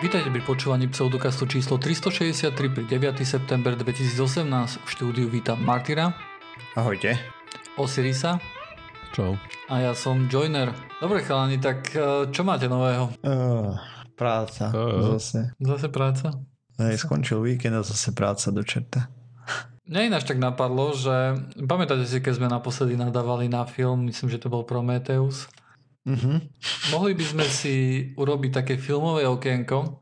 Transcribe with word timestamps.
Vítajte 0.00 0.32
pri 0.32 0.40
počúvaní 0.40 0.88
pseudokastu 0.88 1.44
číslo 1.44 1.76
363 1.76 2.56
pri 2.72 2.88
9. 2.88 3.20
september 3.20 3.76
2018. 3.76 4.80
V 4.80 4.88
štúdiu 4.88 5.28
vítam 5.28 5.60
Martyra. 5.60 6.16
Ahojte. 6.72 7.20
Osirisa. 7.76 8.40
Čau. 9.12 9.36
A 9.68 9.84
ja 9.84 9.92
som 9.92 10.24
Joiner. 10.24 10.72
Dobre 11.04 11.20
chalani, 11.20 11.60
tak 11.60 11.92
e, 11.92 12.32
čo 12.32 12.48
máte 12.48 12.64
nového? 12.64 13.12
Uh, 13.20 13.76
práca. 14.16 14.72
Uh, 14.72 15.20
zase. 15.20 15.52
Zase 15.60 15.92
práca? 15.92 16.32
Hej, 16.80 17.04
skončil 17.04 17.44
víkend 17.44 17.76
a 17.76 17.84
zase 17.84 18.16
práca 18.16 18.48
do 18.48 18.64
čerta. 18.64 19.12
Mňa 19.84 20.16
ináč 20.16 20.24
tak 20.24 20.40
napadlo, 20.40 20.96
že 20.96 21.36
pamätáte 21.60 22.08
si, 22.08 22.24
keď 22.24 22.40
sme 22.40 22.48
naposledy 22.48 22.96
nadávali 22.96 23.52
na 23.52 23.68
film, 23.68 24.08
myslím, 24.08 24.32
že 24.32 24.40
to 24.40 24.48
bol 24.48 24.64
Prometheus, 24.64 25.44
Uh-huh. 26.00 26.40
Mohli 26.90 27.12
by 27.12 27.24
sme 27.24 27.44
si 27.44 27.74
urobiť 28.16 28.50
také 28.64 28.74
filmové 28.80 29.28
okienko, 29.28 30.00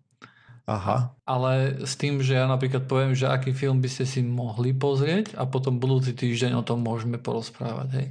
Aha. 0.68 1.16
ale 1.26 1.82
s 1.82 1.96
tým, 1.98 2.22
že 2.22 2.38
ja 2.38 2.46
napríklad 2.46 2.86
poviem, 2.86 3.16
že 3.18 3.26
aký 3.26 3.50
film 3.50 3.82
by 3.82 3.88
ste 3.90 4.04
si 4.06 4.20
mohli 4.22 4.70
pozrieť 4.76 5.34
a 5.34 5.48
potom 5.48 5.80
budúci 5.82 6.14
týždeň 6.14 6.54
o 6.54 6.62
tom 6.62 6.84
môžeme 6.84 7.18
porozprávať. 7.18 7.88
Hej. 7.98 8.08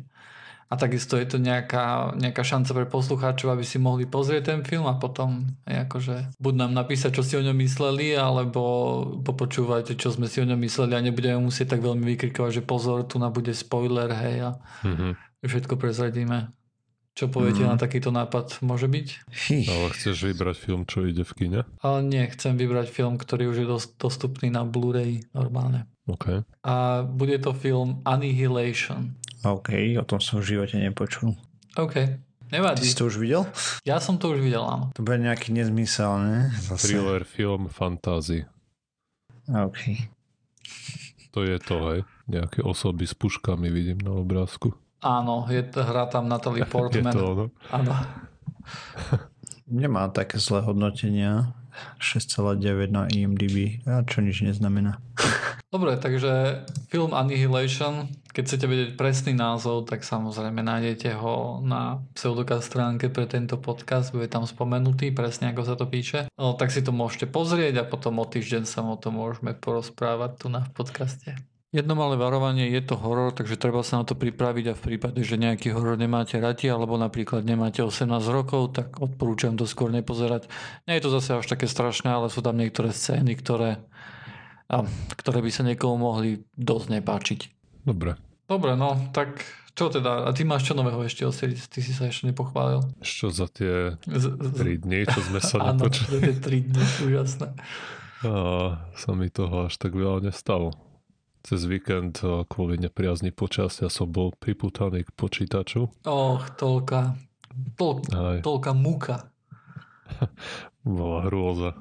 A 0.68 0.76
takisto 0.76 1.16
je 1.16 1.24
to 1.24 1.40
nejaká, 1.40 2.12
nejaká 2.20 2.44
šanca 2.44 2.76
pre 2.76 2.86
poslucháčov, 2.92 3.56
aby 3.56 3.64
si 3.64 3.80
mohli 3.80 4.04
pozrieť 4.04 4.52
ten 4.52 4.62
film 4.68 4.84
a 4.84 5.00
potom 5.00 5.48
akože 5.64 6.36
buď 6.44 6.54
nám 6.60 6.76
napísať, 6.76 7.16
čo 7.16 7.24
si 7.24 7.40
o 7.40 7.46
ňom 7.46 7.56
mysleli, 7.64 8.20
alebo 8.20 8.60
popočúvajte, 9.24 9.96
čo 9.96 10.12
sme 10.12 10.28
si 10.28 10.44
o 10.44 10.50
ňom 10.50 10.60
mysleli 10.60 10.92
a 10.92 11.06
nebudeme 11.08 11.40
musieť 11.40 11.80
tak 11.80 11.88
veľmi 11.88 12.04
vykrikovať, 12.04 12.52
že 12.52 12.68
pozor, 12.68 13.08
tu 13.08 13.16
na 13.16 13.32
bude 13.32 13.56
spoiler, 13.56 14.12
hej, 14.12 14.38
a 14.44 14.52
Mhm. 14.84 15.16
všetko 15.48 15.80
prezradíme. 15.80 16.52
Čo 17.18 17.26
poviete 17.28 17.66
Mm. 17.66 17.74
na 17.74 17.76
takýto 17.76 18.14
nápad? 18.14 18.62
Môže 18.62 18.86
byť? 18.86 19.08
Ale 19.66 19.90
chceš 19.90 20.22
vybrať 20.22 20.56
film, 20.56 20.86
čo 20.86 21.02
ide 21.02 21.26
v 21.26 21.34
kine? 21.34 21.60
Ale 21.82 22.06
nie, 22.06 22.22
chcem 22.30 22.54
vybrať 22.54 22.94
film, 22.94 23.18
ktorý 23.18 23.50
už 23.50 23.58
je 23.58 23.66
dos- 23.66 23.90
dostupný 23.90 24.54
na 24.54 24.62
Blu-ray 24.62 25.26
normálne. 25.34 25.90
OK. 26.06 26.46
A 26.62 27.02
bude 27.02 27.42
to 27.42 27.52
film 27.52 28.06
Annihilation. 28.06 29.18
OK, 29.42 29.74
o 29.98 30.06
tom 30.06 30.22
som 30.22 30.38
v 30.40 30.54
živote 30.54 30.78
nepočul. 30.78 31.34
OK, 31.74 31.96
Ty 31.98 32.54
nevadí. 32.54 32.86
si 32.86 32.94
to 32.94 33.10
už 33.10 33.18
videl? 33.18 33.50
Ja 33.82 33.98
som 33.98 34.16
to 34.16 34.30
už 34.30 34.40
videl, 34.40 34.62
áno. 34.62 34.94
To 34.94 35.02
bude 35.02 35.18
nejaký 35.18 35.50
nezmysel, 35.52 36.22
ne? 36.22 36.38
Zase. 36.56 36.94
Thriller, 36.94 37.26
film, 37.26 37.66
fantasy. 37.68 38.46
OK. 39.48 40.06
To 41.34 41.42
je 41.42 41.58
to, 41.60 41.76
hej. 41.90 42.00
Nejaké 42.26 42.62
osoby 42.62 43.06
s 43.06 43.14
puškami 43.14 43.70
vidím 43.70 43.98
na 44.00 44.14
obrázku. 44.14 44.78
Áno, 45.02 45.46
je 45.46 45.62
to, 45.62 45.86
hrá 45.86 46.10
tam 46.10 46.26
Natalie 46.26 46.66
Je 46.66 46.70
Portman. 46.70 47.14
to 47.14 47.24
ono. 47.24 47.46
Áno. 47.70 47.94
Nemá 49.68 50.10
také 50.10 50.42
zlé 50.42 50.64
hodnotenia. 50.66 51.54
6,9 52.02 52.90
na 52.90 53.06
IMDb, 53.06 53.86
a 53.86 54.02
čo 54.02 54.26
nič 54.26 54.42
neznamená. 54.42 54.98
Dobre, 55.74 55.94
takže 56.00 56.64
film 56.90 57.14
Annihilation, 57.14 58.10
keď 58.34 58.44
chcete 58.50 58.66
vedieť 58.66 58.92
presný 58.98 59.38
názov, 59.38 59.86
tak 59.86 60.02
samozrejme 60.02 60.64
nájdete 60.64 61.14
ho 61.20 61.62
na 61.62 62.02
pseudokaz 62.18 62.66
stránke 62.66 63.14
pre 63.14 63.30
tento 63.30 63.62
podcast, 63.62 64.10
bude 64.10 64.26
tam 64.26 64.48
spomenutý, 64.50 65.14
presne 65.14 65.54
ako 65.54 65.62
sa 65.62 65.76
to 65.78 65.86
píše. 65.86 66.32
No, 66.34 66.58
tak 66.58 66.74
si 66.74 66.82
to 66.82 66.90
môžete 66.90 67.30
pozrieť 67.30 67.84
a 67.84 67.90
potom 67.90 68.18
o 68.18 68.26
týždeň 68.26 68.64
sa 68.66 68.82
o 68.82 68.98
tom 68.98 69.20
môžeme 69.22 69.54
porozprávať 69.54 70.32
tu 70.42 70.48
na 70.50 70.66
v 70.66 70.72
podcaste. 70.74 71.38
Jedno 71.76 72.00
malé 72.00 72.16
varovanie, 72.16 72.72
je 72.72 72.80
to 72.80 72.96
horor, 72.96 73.36
takže 73.36 73.60
treba 73.60 73.84
sa 73.84 74.00
na 74.00 74.08
to 74.08 74.16
pripraviť 74.16 74.72
a 74.72 74.74
v 74.74 74.86
prípade, 74.88 75.20
že 75.20 75.36
nejaký 75.36 75.76
horor 75.76 76.00
nemáte 76.00 76.40
radi 76.40 76.72
alebo 76.72 76.96
napríklad 76.96 77.44
nemáte 77.44 77.84
18 77.84 78.08
rokov, 78.32 78.72
tak 78.72 79.04
odporúčam 79.04 79.60
to 79.60 79.68
skôr 79.68 79.92
nepozerať. 79.92 80.48
Nie 80.88 80.96
je 80.96 81.04
to 81.04 81.12
zase 81.20 81.44
až 81.44 81.44
také 81.44 81.68
strašné, 81.68 82.08
ale 82.08 82.32
sú 82.32 82.40
tam 82.40 82.56
niektoré 82.56 82.96
scény, 82.96 83.36
ktoré, 83.36 83.84
a, 84.72 84.88
ktoré 85.20 85.44
by 85.44 85.52
sa 85.52 85.68
niekomu 85.68 86.00
mohli 86.00 86.48
dosť 86.56 86.88
nepáčiť. 86.88 87.40
Dobre. 87.84 88.16
Dobre, 88.48 88.80
no, 88.80 89.12
tak 89.12 89.44
čo 89.76 89.92
teda? 89.92 90.24
A 90.24 90.32
ty 90.32 90.48
máš 90.48 90.72
čo 90.72 90.74
nového 90.74 91.04
ešte 91.04 91.28
osiliť? 91.28 91.68
Ty 91.68 91.80
si 91.84 91.92
sa 91.92 92.08
ešte 92.08 92.32
nepochválil. 92.32 92.80
Čo 93.04 93.28
za 93.28 93.52
tie 93.52 94.00
Z, 94.08 94.40
z, 94.40 94.50
3 94.56 94.88
dní, 94.88 95.04
čo 95.04 95.20
sme 95.20 95.44
sa 95.44 95.60
áno, 95.68 95.84
nepočuli. 95.84 96.16
to 96.16 96.32
je 96.32 96.36
3 96.64 96.68
dny, 96.72 96.84
úžasné. 97.12 97.48
A 98.24 98.32
sa 98.96 99.12
mi 99.14 99.28
toho 99.28 99.68
až 99.68 99.76
tak 99.76 99.92
veľa 99.92 100.32
nestalo. 100.32 100.87
Cez 101.48 101.64
víkend 101.64 102.20
a 102.28 102.44
kvôli 102.44 102.76
nepriazni 102.76 103.32
počasia 103.32 103.88
som 103.88 104.12
bol 104.12 104.36
priputaný 104.36 105.08
k 105.08 105.16
počítaču. 105.16 105.88
Och, 106.04 106.44
toľka, 106.60 107.16
toľ, 107.80 107.94
Aj, 108.12 108.40
toľka 108.44 108.76
múka. 108.76 109.32
bola 110.84 111.24
hrôza. 111.32 111.72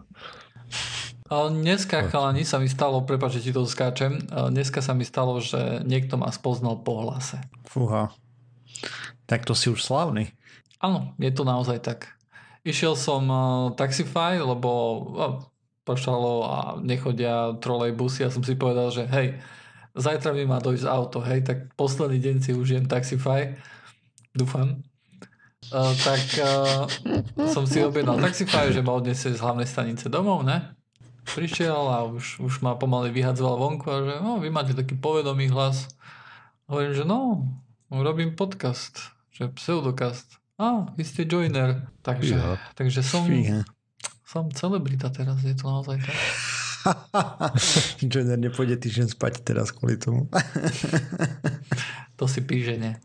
Ale 1.27 1.50
dneska, 1.50 2.06
chalani, 2.06 2.47
sa 2.47 2.62
mi 2.62 2.71
stalo, 2.71 3.03
prepáč, 3.03 3.43
že 3.43 3.50
ti 3.50 3.50
to 3.50 3.66
skáčem, 3.66 4.22
dneska 4.31 4.78
sa 4.78 4.94
mi 4.94 5.03
stalo, 5.03 5.43
že 5.43 5.83
niekto 5.83 6.15
ma 6.15 6.31
spoznal 6.31 6.87
po 6.87 7.03
hlase. 7.03 7.43
Fúha. 7.66 8.15
Tak 9.27 9.50
to 9.50 9.59
si 9.59 9.66
už 9.66 9.83
slavný. 9.83 10.31
Áno, 10.78 11.19
je 11.19 11.34
to 11.34 11.43
naozaj 11.43 11.83
tak. 11.83 12.15
Išiel 12.62 12.94
som 12.94 13.27
uh, 13.27 13.75
Taxify, 13.75 14.38
lebo 14.38 14.71
uh, 15.10 15.43
pršalo 15.87 16.33
a 16.45 16.59
nechodia 16.83 17.55
trolejbusy 17.63 18.27
a 18.27 18.35
som 18.35 18.43
si 18.43 18.59
povedal, 18.59 18.91
že 18.91 19.07
hej, 19.07 19.39
zajtra 19.95 20.35
mi 20.35 20.43
má 20.45 20.59
dojsť 20.59 20.85
auto, 20.91 21.23
hej, 21.23 21.47
tak 21.47 21.71
posledný 21.79 22.19
deň 22.19 22.37
si 22.43 22.51
užijem 22.53 22.91
Taxify, 22.91 23.55
dúfam. 24.35 24.83
Uh, 25.71 25.95
tak 25.99 26.23
uh, 26.43 26.87
som 27.51 27.67
si 27.67 27.83
objednal 27.83 28.19
Taxify, 28.19 28.71
že 28.75 28.83
ma 28.83 28.99
odniesie 28.99 29.35
z 29.35 29.41
hlavnej 29.41 29.67
stanice 29.67 30.11
domov, 30.11 30.43
ne? 30.43 30.75
Prišiel 31.27 31.75
a 31.75 32.07
už, 32.07 32.39
už 32.39 32.63
ma 32.63 32.79
pomaly 32.79 33.11
vyhadzoval 33.11 33.59
vonku 33.59 33.87
a 33.91 33.97
že 33.99 34.15
no, 34.23 34.39
vy 34.39 34.47
máte 34.47 34.79
taký 34.79 34.95
povedomý 34.95 35.51
hlas. 35.51 35.91
Hovorím, 36.71 36.95
že 36.95 37.03
no, 37.03 37.51
robím 37.91 38.39
podcast, 38.39 39.11
že 39.35 39.51
pseudokast. 39.51 40.39
A, 40.57 40.87
vy 40.95 41.03
ste 41.03 41.27
joiner. 41.27 41.91
Takže, 42.07 42.35
Ja. 42.39 42.63
takže 42.79 43.03
som. 43.03 43.27
Som 44.27 44.51
celebrita 44.51 45.09
teraz, 45.15 45.39
je 45.47 45.55
to 45.55 45.71
naozaj 45.71 46.03
tak. 46.03 46.19
Jenner 48.11 48.39
nepôjde 48.39 48.79
týždeň 48.79 49.15
spať 49.15 49.47
teraz 49.47 49.71
kvôli 49.71 49.97
tomu. 49.97 50.27
To 52.17 52.25
si 52.25 52.41
píše, 52.41 52.81
nie. 52.81 52.97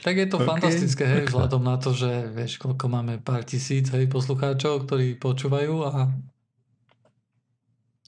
Tak 0.00 0.16
je 0.16 0.24
to 0.24 0.40
OK. 0.40 0.48
fantastické, 0.48 1.04
hej, 1.04 1.28
vzhľadom 1.28 1.60
na 1.60 1.76
to, 1.76 1.92
že 1.92 2.32
vieš, 2.32 2.56
koľko 2.56 2.88
máme 2.88 3.20
pár 3.20 3.44
tisíc, 3.44 3.92
hej, 3.92 4.08
poslucháčov, 4.08 4.88
ktorí 4.88 5.20
počúvajú 5.20 5.84
a 5.84 6.08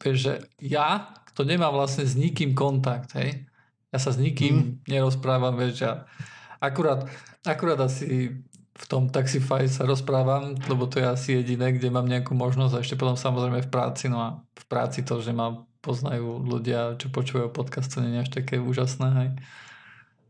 vieš, 0.00 0.17
že 0.17 0.34
ja, 0.65 1.12
kto 1.28 1.44
nemá 1.44 1.69
vlastne 1.69 2.09
s 2.09 2.17
nikým 2.17 2.56
kontakt, 2.56 3.12
hej, 3.21 3.44
ja 3.93 3.99
sa 4.00 4.12
s 4.12 4.17
nikým 4.17 4.81
nerozprávam, 4.88 5.61
vieš, 5.61 5.84
ja 5.84 6.09
akurát, 6.56 7.05
akurát 7.44 7.81
asi 7.84 8.33
v 8.76 8.84
tom 8.87 9.09
Taxify 9.09 9.64
sa 9.66 9.82
rozprávam, 9.82 10.53
lebo 10.62 10.84
to 10.84 11.00
je 11.00 11.06
asi 11.06 11.28
jediné, 11.34 11.72
kde 11.72 11.88
mám 11.88 12.04
nejakú 12.04 12.32
možnosť 12.32 12.72
a 12.76 12.82
ešte 12.84 12.94
potom 12.94 13.16
samozrejme 13.16 13.64
v 13.64 13.70
práci, 13.72 14.06
no 14.06 14.19
a 14.20 14.28
v 14.53 14.64
práci 14.66 15.00
to, 15.00 15.19
že 15.19 15.32
ma 15.32 15.53
poznajú 15.81 16.38
ľudia, 16.38 16.94
čo 16.94 17.09
počúvajú 17.09 17.48
podcast, 17.50 17.88
to 17.88 18.04
nie 18.04 18.14
je 18.14 18.22
až 18.22 18.31
také 18.34 18.59
úžasné, 18.59 19.09
hej. 19.14 19.31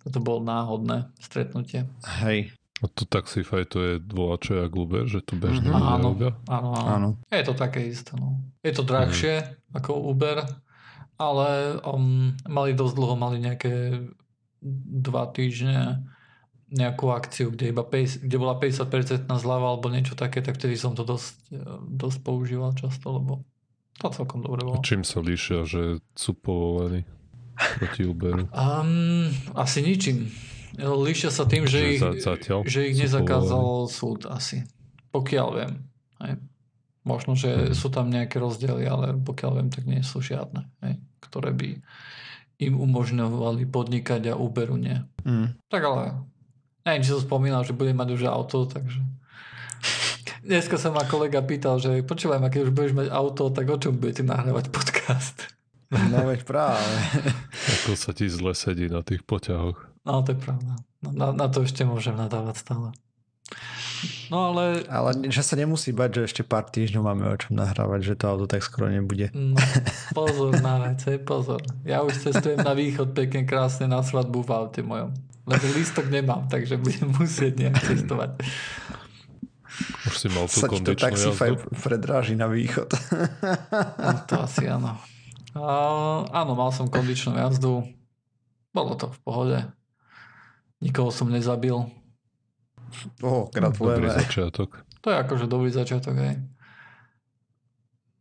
Toto 0.01 0.23
bolo 0.23 0.41
náhodné 0.41 1.11
stretnutie. 1.19 1.91
Hej, 2.23 2.55
A 2.77 2.87
to 2.87 3.03
Taxify 3.03 3.65
to 3.65 3.81
je 3.81 3.93
volačo 3.99 4.53
jak 4.55 4.69
Uber, 4.71 5.09
že 5.09 5.25
to 5.25 5.33
bežne 5.35 5.67
Mhm. 5.67 5.81
ľudia 6.05 6.31
Áno, 6.47 6.69
áno, 6.69 6.69
áno. 6.71 6.87
áno. 6.87 7.09
Je 7.33 7.41
to 7.43 7.57
také 7.57 7.89
isté. 7.89 8.13
No. 8.15 8.37
Je 8.61 8.71
to 8.71 8.85
drahšie 8.85 9.43
ako 9.73 9.97
Uber, 10.13 10.45
ale 11.17 11.49
um, 11.83 12.37
mali 12.45 12.77
dosť 12.77 12.95
dlho, 12.95 13.17
mali 13.17 13.41
nejaké 13.41 14.05
dva 15.01 15.25
týždne 15.27 16.05
nejakú 16.69 17.09
akciu, 17.09 17.49
kde, 17.49 17.71
iba 17.71 17.81
50, 17.81 18.23
kde 18.23 18.37
bola 18.37 18.55
50% 18.55 18.91
zľava 19.29 19.67
alebo 19.69 19.87
niečo 19.87 20.13
také, 20.13 20.41
tak 20.41 20.55
vtedy 20.55 20.75
som 20.75 20.93
to 20.93 21.03
dosť, 21.03 21.35
eh, 21.49 21.63
dosť 21.81 22.19
používal 22.21 22.73
často, 22.73 23.07
lebo 23.13 23.47
to 23.97 24.11
celkom 24.11 24.41
dobre 24.41 24.61
A 24.61 24.67
bolo. 24.69 24.83
čím 24.83 25.01
sa 25.01 25.19
líšia, 25.19 25.63
že 25.63 25.83
sú 26.13 26.33
povolení 26.33 27.07
proti 27.79 28.03
Uberu? 28.03 28.51
Um, 28.53 29.27
asi 29.55 29.81
ničím. 29.81 30.29
Líšia 30.77 31.31
sa 31.31 31.43
tým, 31.43 31.65
že, 31.65 31.79
Že 31.79 31.87
ich, 31.89 32.01
za- 32.01 32.19
zatiaľ 32.29 32.59
že 32.65 32.81
ich 32.85 32.97
nezakázal 32.97 33.65
súd 33.87 34.27
asi. 34.27 34.67
Pokiaľ 35.09 35.49
viem. 35.55 35.73
Hej. 36.19 36.35
Možno, 37.03 37.33
že 37.33 37.71
Mhm. 37.71 37.73
sú 37.73 37.89
tam 37.89 38.07
nejaké 38.07 38.37
rozdiely, 38.37 38.85
ale 38.85 39.15
pokiaľ 39.15 39.51
viem, 39.55 39.71
tak 39.71 39.85
nie 39.85 40.03
sú 40.03 40.19
žiadne, 40.19 40.67
hej, 40.83 40.99
ktoré 41.23 41.55
by 41.55 41.79
im 42.59 42.75
umožňovali 42.75 43.65
podnikať 43.65 44.27
a 44.27 44.35
Uberu 44.35 44.75
nie. 44.75 44.99
Mm. 45.23 45.55
Tak 45.67 45.81
ale 45.81 46.05
neviem, 46.87 47.03
či 47.03 47.11
som 47.13 47.21
spomínal, 47.21 47.67
že 47.67 47.75
budem 47.75 47.99
mať 47.99 48.09
už 48.15 48.23
auto, 48.31 48.65
takže 48.65 49.03
Dneska 50.47 50.79
sa 50.79 50.95
ma 50.95 51.03
kolega 51.03 51.43
pýtal, 51.43 51.83
že 51.83 52.07
počúvaj 52.07 52.39
ma, 52.39 52.47
keď 52.47 52.71
už 52.71 52.73
budeš 52.73 52.95
mať 52.95 53.09
auto, 53.11 53.51
tak 53.51 53.67
o 53.67 53.83
čom 53.83 53.99
budete 53.99 54.23
nahrávať 54.23 54.71
podcast? 54.71 55.51
No 55.91 56.23
veď 56.23 56.47
práve. 56.47 56.87
Ako 57.83 57.99
sa 57.99 58.15
ti 58.15 58.31
zle 58.31 58.55
sedí 58.55 58.87
na 58.87 59.03
tých 59.03 59.27
poťahoch. 59.27 59.79
No, 60.07 60.23
to 60.23 60.35
je 60.35 60.39
pravda. 60.39 60.79
No, 61.03 61.11
Na, 61.11 61.35
na 61.35 61.47
to 61.51 61.67
ešte 61.67 61.83
môžem 61.83 62.15
nadávať 62.15 62.63
stále. 62.63 62.95
No 64.29 64.53
ale... 64.53 64.83
Ale 64.91 65.31
že 65.31 65.43
sa 65.43 65.55
nemusí 65.55 65.95
bať, 65.95 66.11
že 66.19 66.23
ešte 66.33 66.43
pár 66.43 66.67
týždňov 66.67 67.03
máme 67.03 67.25
o 67.31 67.37
čom 67.39 67.55
nahrávať, 67.57 68.01
že 68.03 68.15
to 68.19 68.25
auto 68.27 68.47
tak 68.51 68.63
skoro 68.65 68.91
nebude. 68.91 69.31
No, 69.31 69.57
pozor 70.17 70.59
na 70.59 70.83
vec, 70.83 71.01
hej, 71.07 71.23
pozor. 71.23 71.63
Ja 71.87 72.03
už 72.03 72.19
cestujem 72.19 72.61
na 72.61 72.75
východ 72.75 73.15
pekne 73.15 73.47
krásne 73.47 73.87
na 73.87 74.03
svadbu 74.03 74.43
v 74.43 74.51
aute 74.51 74.83
mojom. 74.83 75.15
Lebo 75.47 75.65
lístok 75.79 76.11
nemám, 76.11 76.51
takže 76.51 76.75
budem 76.75 77.15
musieť 77.15 77.53
nejak 77.55 77.77
cestovať. 77.79 78.31
Už 80.11 80.15
si 80.17 80.29
mal 80.33 80.49
tú 80.49 80.59
Sa 80.59 80.67
ti 80.67 80.81
to 80.81 80.97
kondičnú 80.97 81.05
taxify 81.07 81.51
jazdu? 81.53 81.69
predráži 81.85 82.35
na 82.35 82.49
východ. 82.51 82.89
No, 84.01 84.11
to 84.27 84.35
asi 84.43 84.67
áno. 84.67 84.97
A, 85.55 85.65
áno, 86.33 86.53
mal 86.57 86.73
som 86.73 86.91
kondičnú 86.91 87.37
jazdu. 87.37 87.85
Bolo 88.73 88.93
to 88.99 89.13
v 89.13 89.19
pohode. 89.25 89.59
Nikoho 90.81 91.09
som 91.13 91.29
nezabil. 91.29 91.77
Oh, 93.21 93.47
Dobrý 93.47 93.55
gratulujeme. 93.55 94.09
začiatok. 94.11 94.83
To 95.01 95.07
je 95.09 95.17
akože 95.17 95.47
dobrý 95.47 95.71
začiatok, 95.71 96.15
hej. 96.17 96.37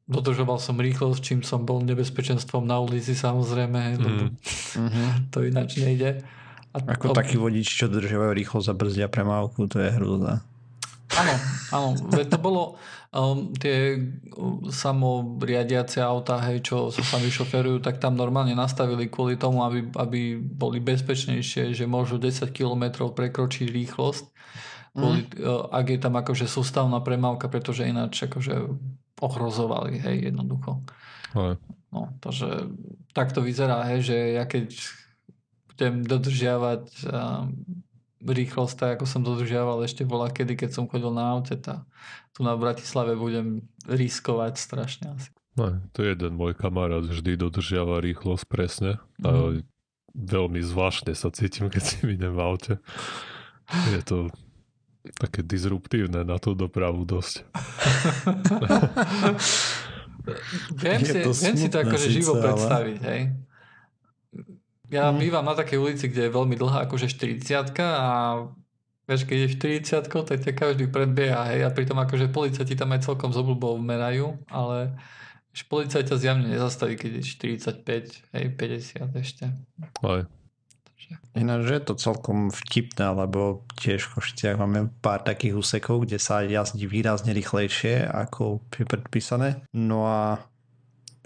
Dodržoval 0.06 0.62
som 0.62 0.78
rýchlosť, 0.78 1.18
čím 1.20 1.40
som 1.42 1.66
bol 1.66 1.82
nebezpečenstvom 1.82 2.62
na 2.62 2.78
ulici 2.78 3.12
samozrejme, 3.12 3.78
hej, 3.82 3.96
lebo 3.98 4.24
Mm. 4.24 4.38
Mhm. 4.78 5.04
to 5.30 5.38
ináč 5.42 5.78
nejde. 5.78 6.22
A, 6.70 6.78
Ako 6.92 7.10
a- 7.10 7.18
takí 7.18 7.36
vodiči, 7.36 7.74
čo 7.76 7.86
dodržiavajú 7.88 8.36
rýchlosť 8.36 8.68
a 8.68 8.76
brzdia 8.76 9.08
premávku, 9.08 9.66
to 9.66 9.80
je 9.80 9.90
hrúza. 9.92 10.46
Áno, 11.12 11.34
áno. 11.72 11.90
To 12.12 12.38
bolo 12.38 12.62
um, 13.16 13.56
tie 13.56 13.96
samoriadiace 14.68 16.04
autá, 16.04 16.44
hej, 16.52 16.68
čo 16.68 16.92
sa 16.92 17.02
sami 17.02 17.32
šoferujú, 17.32 17.80
tak 17.80 18.04
tam 18.04 18.20
normálne 18.20 18.52
nastavili 18.52 19.08
kvôli 19.08 19.40
tomu, 19.40 19.64
aby, 19.64 19.88
aby 19.96 20.36
boli 20.36 20.84
bezpečnejšie, 20.84 21.72
že 21.72 21.86
môžu 21.88 22.20
10 22.20 22.52
km 22.52 23.08
prekročiť 23.16 23.72
rýchlosť, 23.72 24.26
kvôli, 24.92 25.24
uh, 25.40 25.72
ak 25.72 25.86
je 25.96 26.00
tam 26.04 26.20
akože 26.20 26.46
sústavná 26.46 27.00
premávka, 27.00 27.48
pretože 27.48 27.88
ináč 27.88 28.28
akože 28.28 28.68
ohrozovali, 29.24 30.04
hej, 30.04 30.30
jednoducho. 30.30 30.84
Ale 31.32 31.56
No, 31.96 32.12
takže 32.20 32.68
tak 33.16 33.32
to 33.32 33.40
vyzerá, 33.40 33.88
hej, 33.88 34.12
že 34.12 34.18
ja 34.36 34.44
keď 34.44 34.68
budem 35.72 36.04
dodržiavať 36.04 36.84
um, 37.08 37.56
rýchlosť, 38.22 38.76
tak 38.76 38.90
ako 38.96 39.06
som 39.06 39.22
dodržiaval 39.22 39.82
ešte 39.82 40.04
bola 40.04 40.28
kedy, 40.28 40.56
keď 40.56 40.70
som 40.72 40.84
chodil 40.86 41.10
na 41.10 41.32
aute, 41.32 41.56
tá, 41.56 41.84
tu 42.32 42.42
na 42.42 42.54
Bratislave 42.54 43.14
budem 43.14 43.60
riskovať 43.84 44.56
strašne 44.56 45.12
asi. 45.12 45.28
No, 45.56 45.80
to 45.92 46.00
je 46.00 46.12
jeden 46.12 46.36
môj 46.36 46.52
kamarát, 46.52 47.02
vždy 47.02 47.36
dodržiava 47.36 48.00
rýchlosť 48.00 48.44
presne. 48.46 48.92
A 49.20 49.56
Mhm. 49.56 49.62
veľmi 50.16 50.60
zvláštne 50.60 51.12
sa 51.12 51.28
cítim, 51.30 51.68
keď 51.68 51.82
si 51.82 51.94
idem 52.06 52.32
v 52.32 52.40
aute. 52.40 52.74
Je 53.90 54.02
to 54.02 54.30
také 55.16 55.42
disruptívne 55.42 56.24
na 56.24 56.36
tú 56.38 56.52
dopravu 56.52 57.04
dosť. 57.04 57.44
Viem 60.74 61.00
si, 61.06 61.14
to 61.22 61.30
viem 61.32 61.56
si 61.56 61.68
to 61.70 61.78
akože 61.80 62.08
živo 62.10 62.34
ale- 62.34 62.42
predstaviť, 62.44 62.98
hej. 63.06 63.22
Ja 64.94 65.10
Mhm. 65.12 65.20
bývam 65.20 65.46
na 65.46 65.56
takej 65.58 65.78
ulici, 65.82 66.06
kde 66.10 66.30
je 66.30 66.36
veľmi 66.36 66.56
dlhá 66.56 66.86
akože 66.86 67.10
40 67.10 67.80
a 67.82 68.46
vieš, 69.06 69.26
keď 69.26 69.38
je 69.46 69.50
40 69.54 70.26
tak 70.26 70.40
ťa 70.42 70.52
každý 70.54 70.90
predbieha, 70.90 71.54
hej, 71.54 71.62
a 71.66 71.70
pritom 71.70 71.98
akože 71.98 72.30
policajti 72.30 72.74
tam 72.78 72.94
aj 72.94 73.06
celkom 73.06 73.30
z 73.34 73.38
obľubou 73.42 73.78
merajú, 73.78 74.38
ale 74.50 74.98
vieš, 75.54 75.62
policajt 75.70 76.10
ťa 76.10 76.18
zjavne 76.18 76.48
nezastaví, 76.50 76.98
keď 76.98 77.22
je 77.22 77.24
45, 77.26 78.22
hej, 78.34 78.46
50 78.54 79.14
ešte. 79.16 79.46
Ale 80.02 80.26
Ináč, 81.38 81.70
že 81.70 81.74
je 81.78 81.84
to 81.86 81.94
celkom 82.02 82.50
vtipné, 82.50 83.14
lebo 83.14 83.62
tiež 83.78 84.10
v 84.10 84.14
Košiciach 84.18 84.58
máme 84.58 84.90
pár 85.06 85.22
takých 85.22 85.54
úsekov, 85.62 86.08
kde 86.08 86.18
sa 86.18 86.42
jazdí 86.42 86.90
výrazne 86.90 87.30
rýchlejšie, 87.30 88.10
ako 88.10 88.64
je 88.74 88.86
predpísané. 88.90 89.62
No 89.70 90.10
a 90.10 90.42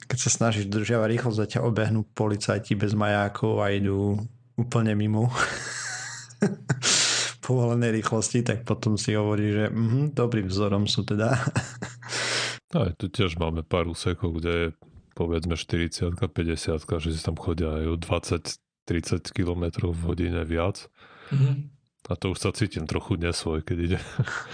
keď 0.07 0.17
sa 0.17 0.29
snažíš 0.31 0.71
držiavať 0.71 1.07
rýchlosť, 1.17 1.39
a 1.39 1.51
ťa 1.57 1.61
obehnú 1.65 2.07
policajti 2.15 2.77
bez 2.77 2.95
majákov 2.95 3.59
a 3.59 3.73
idú 3.73 4.15
úplne 4.55 4.95
mimo 4.95 5.27
povolenej 7.45 7.99
rýchlosti, 7.99 8.45
tak 8.45 8.63
potom 8.63 8.95
si 8.95 9.17
hovorí, 9.17 9.51
že 9.51 9.65
mhm, 9.73 10.13
dobrým 10.13 10.47
vzorom 10.47 10.85
sú 10.85 11.03
teda. 11.03 11.33
aj 12.77 12.93
tu 13.01 13.09
tiež 13.09 13.41
máme 13.41 13.65
pár 13.65 13.89
úsekov, 13.89 14.37
kde 14.37 14.51
je 14.53 14.67
povedzme 15.17 15.57
40 15.57 16.15
50 16.15 17.01
že 17.01 17.09
si 17.11 17.21
tam 17.25 17.35
chodia 17.35 17.75
aj 17.75 17.85
o 17.91 17.95
20 17.97 18.69
30 18.89 19.29
km 19.29 19.93
v 19.93 20.01
hodine 20.09 20.41
viac. 20.41 20.89
Mhm. 21.29 21.69
A 22.09 22.17
to 22.17 22.33
už 22.33 22.41
sa 22.41 22.49
cítim 22.49 22.89
trochu 22.89 23.21
nesvoj, 23.21 23.61
keď 23.61 23.77
ide 23.77 23.99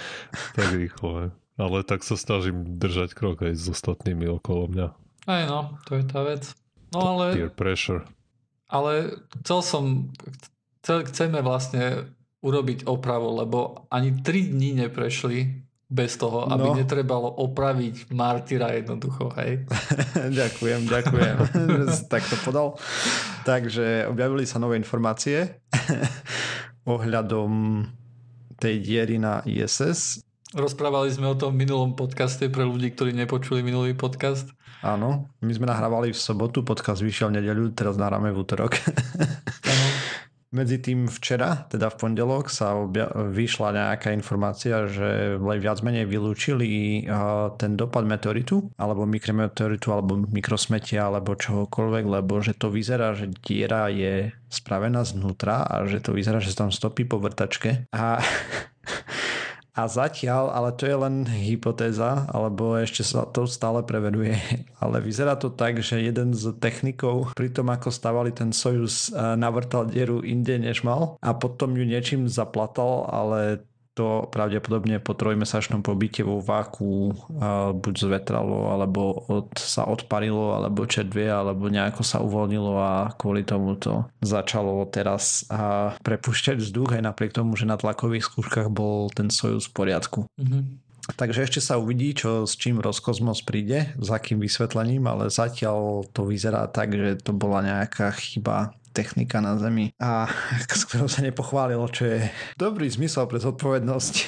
tak 0.60 0.76
rýchlo. 0.76 1.12
Ne? 1.24 1.30
Ale 1.56 1.88
tak 1.88 2.04
sa 2.04 2.20
snažím 2.20 2.76
držať 2.76 3.16
krok 3.16 3.48
aj 3.48 3.56
s 3.56 3.72
ostatnými 3.72 4.28
okolo 4.28 4.68
mňa. 4.68 4.88
Aj 5.26 5.44
no, 5.50 5.78
to 5.90 5.98
je 5.98 6.04
tá 6.06 6.22
vec. 6.22 6.54
No 6.94 7.18
ale... 7.18 7.34
Peer 7.34 7.52
pressure. 7.54 8.06
Ale 8.66 9.22
chcel 9.42 9.60
som, 9.62 9.84
chcel, 10.82 11.06
chceme 11.06 11.42
vlastne 11.46 12.10
urobiť 12.42 12.86
opravu, 12.86 13.34
lebo 13.42 13.90
ani 13.90 14.22
3 14.22 14.54
dní 14.54 14.86
neprešli 14.86 15.66
bez 15.86 16.18
toho, 16.18 16.50
aby 16.50 16.74
No. 16.74 16.78
netrebalo 16.78 17.30
opraviť 17.30 18.10
martyra 18.10 18.74
jednoducho, 18.74 19.30
hej. 19.38 19.70
ďakujem, 20.42 20.90
ďakujem, 20.90 21.36
že 21.78 21.84
si 21.94 22.04
takto 22.10 22.34
podal. 22.42 22.74
Takže 23.46 24.10
objavili 24.10 24.50
sa 24.50 24.58
nové 24.58 24.82
informácie 24.82 25.62
ohľadom 26.90 27.86
tej 28.58 28.76
diery 28.82 29.22
na 29.22 29.46
ISS. 29.46 30.25
Rozprávali 30.56 31.12
sme 31.12 31.28
o 31.28 31.36
tom 31.36 31.52
minulom 31.52 32.00
podcaste 32.00 32.48
pre 32.48 32.64
ľudí, 32.64 32.96
ktorí 32.96 33.12
nepočuli 33.12 33.60
minulý 33.60 33.92
podcast. 33.92 34.56
Áno, 34.80 35.28
my 35.44 35.52
sme 35.52 35.68
nahrávali 35.68 36.16
v 36.16 36.20
sobotu, 36.20 36.64
podcast 36.64 37.04
vyšiel 37.04 37.28
v 37.28 37.44
nedeľu, 37.44 37.76
teraz 37.76 38.00
nahráme 38.00 38.32
v 38.32 38.40
útorok. 38.40 38.80
Áno. 39.68 39.88
Medzi 40.56 40.80
tým 40.80 41.12
včera, 41.12 41.68
teda 41.68 41.92
v 41.92 42.00
pondelok, 42.00 42.48
sa 42.48 42.80
obja- 42.80 43.12
vyšla 43.12 43.76
nejaká 43.76 44.16
informácia, 44.16 44.88
že 44.88 45.36
viac 45.60 45.84
menej 45.84 46.08
vylúčili 46.08 47.04
a, 47.04 47.52
ten 47.60 47.76
dopad 47.76 48.08
meteoritu, 48.08 48.72
alebo 48.80 49.04
mikrometeoritu, 49.04 49.92
alebo 49.92 50.24
mikrosmetia, 50.24 51.12
alebo 51.12 51.36
čohokoľvek, 51.36 52.06
lebo 52.08 52.40
že 52.40 52.56
to 52.56 52.72
vyzerá, 52.72 53.12
že 53.12 53.28
diera 53.44 53.92
je 53.92 54.32
spravená 54.48 55.04
znútra 55.04 55.68
a 55.68 55.84
že 55.84 56.00
to 56.00 56.16
vyzerá, 56.16 56.40
že 56.40 56.56
sa 56.56 56.64
tam 56.64 56.72
stopí 56.72 57.04
po 57.04 57.20
vrtačke. 57.20 57.92
A 57.92 58.24
a 59.76 59.92
zatiaľ, 59.92 60.56
ale 60.56 60.72
to 60.72 60.88
je 60.88 60.96
len 60.96 61.28
hypotéza, 61.28 62.24
alebo 62.32 62.80
ešte 62.80 63.04
sa 63.04 63.28
to 63.28 63.44
stále 63.44 63.84
preveruje, 63.84 64.40
ale 64.82 65.04
vyzerá 65.04 65.36
to 65.36 65.52
tak, 65.52 65.84
že 65.84 66.00
jeden 66.00 66.32
z 66.32 66.56
technikov 66.56 67.36
pri 67.36 67.52
tom, 67.52 67.68
ako 67.68 67.92
stavali 67.92 68.32
ten 68.32 68.56
Sojus, 68.56 69.12
eh, 69.12 69.36
navrtal 69.36 69.92
dieru 69.92 70.24
inde, 70.24 70.56
než 70.56 70.88
mal 70.88 71.20
a 71.20 71.36
potom 71.36 71.76
ju 71.76 71.84
niečím 71.84 72.32
zaplatal, 72.32 73.04
ale 73.12 73.68
to 73.96 74.28
pravdepodobne 74.28 75.00
po 75.00 75.16
trojmesačnom 75.16 75.80
pobyte 75.80 76.22
vo 76.28 76.44
váku 76.44 77.16
buď 77.80 77.96
zvetralo, 77.96 78.76
alebo 78.76 79.24
od, 79.32 79.56
sa 79.56 79.88
odparilo, 79.88 80.52
alebo 80.60 80.84
červie, 80.84 81.32
alebo 81.32 81.72
nejako 81.72 82.04
sa 82.04 82.20
uvoľnilo 82.20 82.74
a 82.76 82.94
kvôli 83.16 83.48
tomu 83.48 83.80
to 83.80 84.04
začalo 84.20 84.84
teraz 84.92 85.48
a 85.48 85.96
prepušťať 86.04 86.60
vzduch 86.60 87.00
aj 87.00 87.08
napriek 87.08 87.32
tomu, 87.32 87.56
že 87.56 87.64
na 87.64 87.80
tlakových 87.80 88.28
skúškach 88.28 88.68
bol 88.68 89.08
ten 89.16 89.32
Sojus 89.32 89.72
v 89.72 89.74
poriadku. 89.74 90.20
Mhm. 90.36 90.84
Takže 91.06 91.46
ešte 91.46 91.62
sa 91.62 91.78
uvidí, 91.78 92.18
čo 92.18 92.50
s 92.50 92.58
čím 92.58 92.82
Roskosmos 92.82 93.46
príde, 93.46 93.94
s 93.94 94.10
akým 94.10 94.42
vysvetlením, 94.42 95.06
ale 95.06 95.30
zatiaľ 95.30 96.10
to 96.10 96.26
vyzerá 96.26 96.66
tak, 96.66 96.98
že 96.98 97.22
to 97.22 97.30
bola 97.30 97.62
nejaká 97.62 98.10
chyba 98.18 98.74
technika 98.96 99.44
na 99.44 99.60
Zemi 99.60 99.92
a 100.00 100.32
s 100.72 100.88
ktorou 100.88 101.12
sa 101.12 101.20
nepochválilo, 101.20 101.84
čo 101.92 102.08
je 102.08 102.32
dobrý 102.56 102.88
zmysel 102.88 103.28
pre 103.28 103.44
zodpovednosť. 103.44 104.16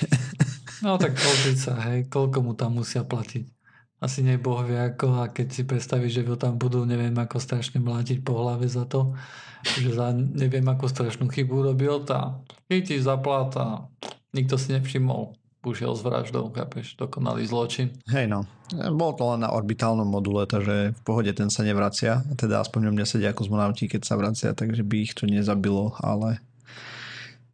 No 0.77 0.93
tak 1.01 1.17
sa, 1.57 1.73
hej, 1.89 2.05
koľko 2.05 2.45
mu 2.45 2.53
tam 2.53 2.77
musia 2.77 3.01
platiť. 3.01 3.49
Asi 3.97 4.21
nej 4.21 4.37
Boh 4.37 4.61
vie 4.61 4.77
ako 4.77 5.25
a 5.25 5.33
keď 5.33 5.47
si 5.49 5.65
predstavíš, 5.65 6.21
že 6.21 6.29
ho 6.29 6.37
tam 6.37 6.53
budú 6.61 6.85
neviem 6.85 7.17
ako 7.17 7.41
strašne 7.41 7.81
mlátiť 7.81 8.21
po 8.21 8.37
hlave 8.37 8.69
za 8.69 8.85
to, 8.85 9.17
že 9.65 9.97
za 9.97 10.13
neviem 10.13 10.61
ako 10.69 10.85
strašnú 10.85 11.33
chybu 11.33 11.73
robil, 11.73 12.05
tá 12.05 12.37
chytí 12.69 13.01
zaplat 13.01 13.57
a 13.57 13.89
nikto 14.37 14.53
si 14.61 14.69
nevšimol. 14.77 15.33
Ušiel 15.67 15.91
s 15.91 16.01
vraždou, 16.01 16.47
chápeš, 16.55 16.95
dokonalý 16.95 17.43
zločin. 17.43 17.91
Hej 18.07 18.31
no, 18.31 18.47
bol 18.95 19.11
to 19.19 19.27
len 19.35 19.43
na 19.43 19.51
orbitálnom 19.51 20.07
module, 20.07 20.47
takže 20.47 20.95
v 20.95 21.01
pohode 21.03 21.27
ten 21.35 21.51
sa 21.51 21.67
nevracia. 21.67 22.23
Teda 22.39 22.63
aspoň 22.63 22.95
mne 22.95 23.03
sedia 23.03 23.35
kozmonauti, 23.35 23.91
keď 23.91 24.01
sa 24.07 24.15
vracia, 24.15 24.55
takže 24.55 24.87
by 24.87 24.95
ich 25.03 25.11
to 25.11 25.27
nezabilo, 25.27 25.91
ale 25.99 26.39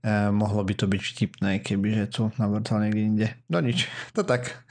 eh, 0.05 0.29
mohlo 0.29 0.61
by 0.61 0.77
to 0.77 0.85
byť 0.85 1.01
vtipné, 1.01 1.51
kebyže 1.65 2.05
to 2.13 2.23
navrtal 2.37 2.85
niekde 2.85 3.01
inde. 3.01 3.27
No 3.49 3.65
nič, 3.65 3.89
to 4.13 4.21
tak. 4.21 4.61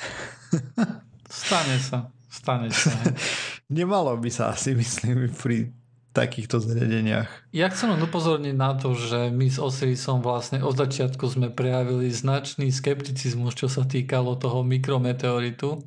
Stane 1.26 1.82
sa, 1.82 2.14
stane 2.30 2.70
sa. 2.70 2.94
Nemalo 3.74 4.14
by 4.22 4.30
sa 4.30 4.54
asi, 4.54 4.78
myslím, 4.78 5.34
pri 5.34 5.81
takýchto 6.12 6.60
zariadeniach. 6.60 7.56
Ja 7.56 7.72
chcem 7.72 7.96
len 7.96 8.04
upozorniť 8.04 8.52
na 8.52 8.76
to, 8.76 8.92
že 8.92 9.32
my 9.32 9.48
s 9.48 9.56
Osirisom 9.56 10.20
vlastne 10.20 10.60
od 10.60 10.76
začiatku 10.76 11.24
sme 11.24 11.48
prejavili 11.48 12.12
značný 12.12 12.68
skepticizmus, 12.68 13.56
čo 13.56 13.72
sa 13.72 13.88
týkalo 13.88 14.36
toho 14.36 14.60
mikrometeoritu. 14.60 15.80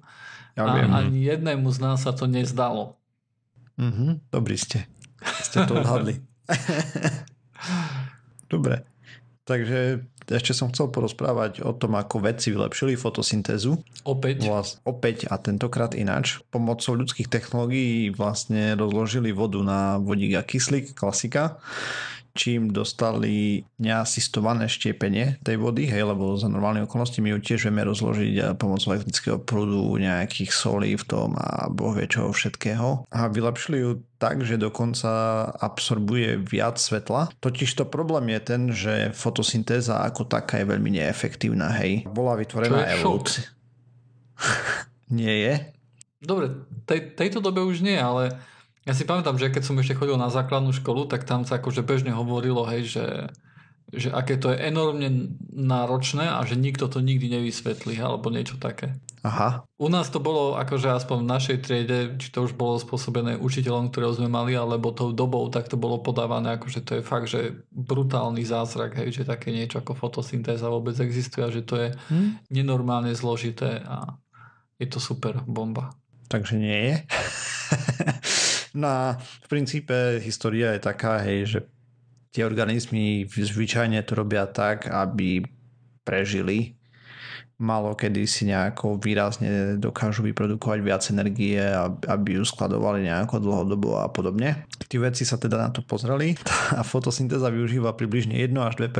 Ja 0.58 0.66
a 0.66 0.74
viem. 0.74 0.90
ani 0.90 1.30
jednému 1.30 1.70
z 1.70 1.78
nás 1.78 2.04
sa 2.04 2.12
to 2.12 2.26
nezdalo. 2.26 2.98
Mhm, 3.78 4.34
dobrý 4.34 4.58
ste. 4.58 4.90
Ste 5.46 5.70
to 5.70 5.84
odhadli. 5.84 6.26
Dobre. 8.54 8.86
Takže 9.46 10.10
ešte 10.30 10.58
som 10.58 10.74
chcel 10.74 10.90
porozprávať 10.90 11.62
o 11.62 11.74
tom, 11.78 11.98
ako 11.98 12.26
vedci 12.26 12.50
vylepšili 12.50 12.98
fotosyntézu. 12.98 13.78
Opäť. 14.06 14.50
Vlast, 14.50 14.82
opäť 14.82 15.30
a 15.30 15.38
tentokrát 15.38 15.94
ináč. 15.94 16.42
Pomocou 16.50 16.98
ľudských 16.98 17.30
technológií 17.30 18.10
vlastne 18.10 18.74
rozložili 18.74 19.30
vodu 19.30 19.62
na 19.62 20.02
vodík 20.02 20.38
a 20.38 20.44
kyslík, 20.44 20.98
klasika 20.98 21.62
čím 22.36 22.76
dostali 22.76 23.64
neasistované 23.80 24.68
štiepenie 24.68 25.40
tej 25.42 25.56
vody, 25.56 25.88
hej, 25.88 26.04
lebo 26.04 26.36
za 26.36 26.52
normálne 26.52 26.84
okolnosti 26.84 27.24
my 27.24 27.34
ju 27.34 27.40
tiež 27.40 27.72
vieme 27.72 27.88
rozložiť 27.88 28.60
pomocou 28.60 28.92
elektrického 28.94 29.40
prúdu, 29.40 29.96
nejakých 29.96 30.52
solí 30.52 31.00
v 31.00 31.06
tom 31.08 31.40
a 31.40 31.72
boh 31.72 31.96
vie 31.96 32.12
čoho 32.12 32.36
všetkého. 32.36 33.08
A 33.10 33.32
vylepšili 33.32 33.78
ju 33.80 33.92
tak, 34.20 34.44
že 34.44 34.60
dokonca 34.60 35.48
absorbuje 35.56 36.36
viac 36.44 36.76
svetla. 36.76 37.32
Totiž 37.40 37.72
to 37.72 37.88
problém 37.88 38.36
je 38.36 38.40
ten, 38.44 38.62
že 38.76 38.94
fotosyntéza 39.16 40.04
ako 40.04 40.28
taká 40.28 40.60
je 40.60 40.70
veľmi 40.70 40.92
neefektívna, 40.92 41.72
hej. 41.80 42.04
Bola 42.12 42.36
vytvorená 42.36 43.00
evolúcia. 43.00 43.48
Nie 45.16 45.34
je? 45.40 45.54
Dobre, 46.26 46.66
tej, 46.90 47.14
tejto 47.14 47.40
dobe 47.40 47.62
už 47.62 47.86
nie, 47.86 47.94
ale 47.94 48.34
ja 48.86 48.94
si 48.94 49.04
pamätám, 49.04 49.42
že 49.42 49.50
keď 49.50 49.64
som 49.66 49.82
ešte 49.82 49.98
chodil 49.98 50.14
na 50.14 50.30
základnú 50.30 50.70
školu, 50.70 51.10
tak 51.10 51.26
tam 51.26 51.42
sa 51.42 51.58
akože 51.58 51.82
bežne 51.82 52.14
hovorilo, 52.14 52.70
hej, 52.70 52.86
že, 52.86 53.06
že 53.90 54.14
aké 54.14 54.38
to 54.38 54.54
je 54.54 54.62
enormne 54.62 55.34
náročné 55.50 56.30
a 56.30 56.46
že 56.46 56.54
nikto 56.54 56.86
to 56.86 57.02
nikdy 57.02 57.26
nevysvetlí, 57.34 57.98
alebo 57.98 58.30
niečo 58.30 58.62
také. 58.62 58.94
Aha. 59.26 59.66
U 59.82 59.90
nás 59.90 60.14
to 60.14 60.22
bolo 60.22 60.54
akože 60.54 60.94
aspoň 60.94 61.18
v 61.26 61.32
našej 61.34 61.58
triede, 61.66 62.00
či 62.22 62.30
to 62.30 62.46
už 62.46 62.54
bolo 62.54 62.78
spôsobené 62.78 63.42
učiteľom, 63.42 63.90
ktorého 63.90 64.14
sme 64.14 64.30
mali, 64.30 64.54
alebo 64.54 64.94
tou 64.94 65.10
dobou, 65.18 65.50
tak 65.50 65.66
to 65.66 65.82
bolo 65.82 65.98
podávané, 65.98 66.54
akože 66.54 66.86
to 66.86 66.92
je 66.98 67.02
fakt, 67.02 67.26
že 67.26 67.66
brutálny 67.74 68.46
zázrak, 68.46 69.02
hej, 69.02 69.18
že 69.18 69.24
také 69.26 69.50
niečo 69.50 69.82
ako 69.82 69.98
fotosyntéza 69.98 70.70
vôbec 70.70 70.94
existuje 71.02 71.42
a 71.42 71.50
že 71.50 71.66
to 71.66 71.76
je 71.82 71.90
hm? 72.14 72.54
nenormálne 72.54 73.18
zložité 73.18 73.82
a 73.82 74.14
je 74.78 74.86
to 74.86 75.02
super 75.02 75.42
bomba. 75.50 75.98
Takže 76.30 76.54
nie 76.54 76.78
je. 76.78 76.96
No 78.76 78.88
a 78.92 79.04
v 79.16 79.48
princípe 79.48 80.20
história 80.20 80.76
je 80.76 80.84
taká, 80.84 81.24
hej, 81.24 81.48
že 81.48 81.60
tie 82.36 82.44
organizmy 82.44 83.24
zvyčajne 83.24 84.04
to 84.04 84.20
robia 84.20 84.44
tak, 84.52 84.92
aby 84.92 85.48
prežili. 86.04 86.76
Malo 87.56 87.96
kedy 87.96 88.28
si 88.28 88.44
nejako 88.52 89.00
výrazne 89.00 89.80
dokážu 89.80 90.28
vyprodukovať 90.28 90.80
viac 90.84 91.08
energie, 91.08 91.56
aby 92.04 92.36
ju 92.36 92.44
skladovali 92.44 93.08
nejako 93.08 93.40
dlhodobo 93.40 93.96
a 94.04 94.12
podobne. 94.12 94.68
Tí 94.92 95.00
vedci 95.00 95.24
sa 95.24 95.40
teda 95.40 95.56
na 95.56 95.70
to 95.72 95.80
pozreli 95.80 96.36
a 96.78 96.84
fotosyntéza 96.84 97.48
využíva 97.48 97.96
približne 97.96 98.36
1 98.44 98.52
až 98.60 98.76
2 98.84 98.92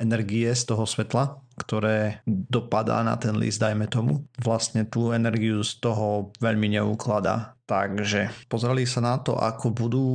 energie 0.00 0.48
z 0.52 0.62
toho 0.68 0.84
svetla, 0.84 1.40
ktoré 1.60 2.20
dopadá 2.26 3.00
na 3.02 3.16
ten 3.16 3.36
list, 3.36 3.60
dajme 3.60 3.88
tomu. 3.88 4.24
Vlastne 4.40 4.84
tú 4.84 5.10
energiu 5.12 5.64
z 5.64 5.80
toho 5.80 6.30
veľmi 6.40 6.72
neukladá 6.76 7.56
Takže 7.66 8.30
pozreli 8.46 8.86
sa 8.86 9.02
na 9.02 9.18
to, 9.18 9.34
ako 9.34 9.74
budú 9.74 10.06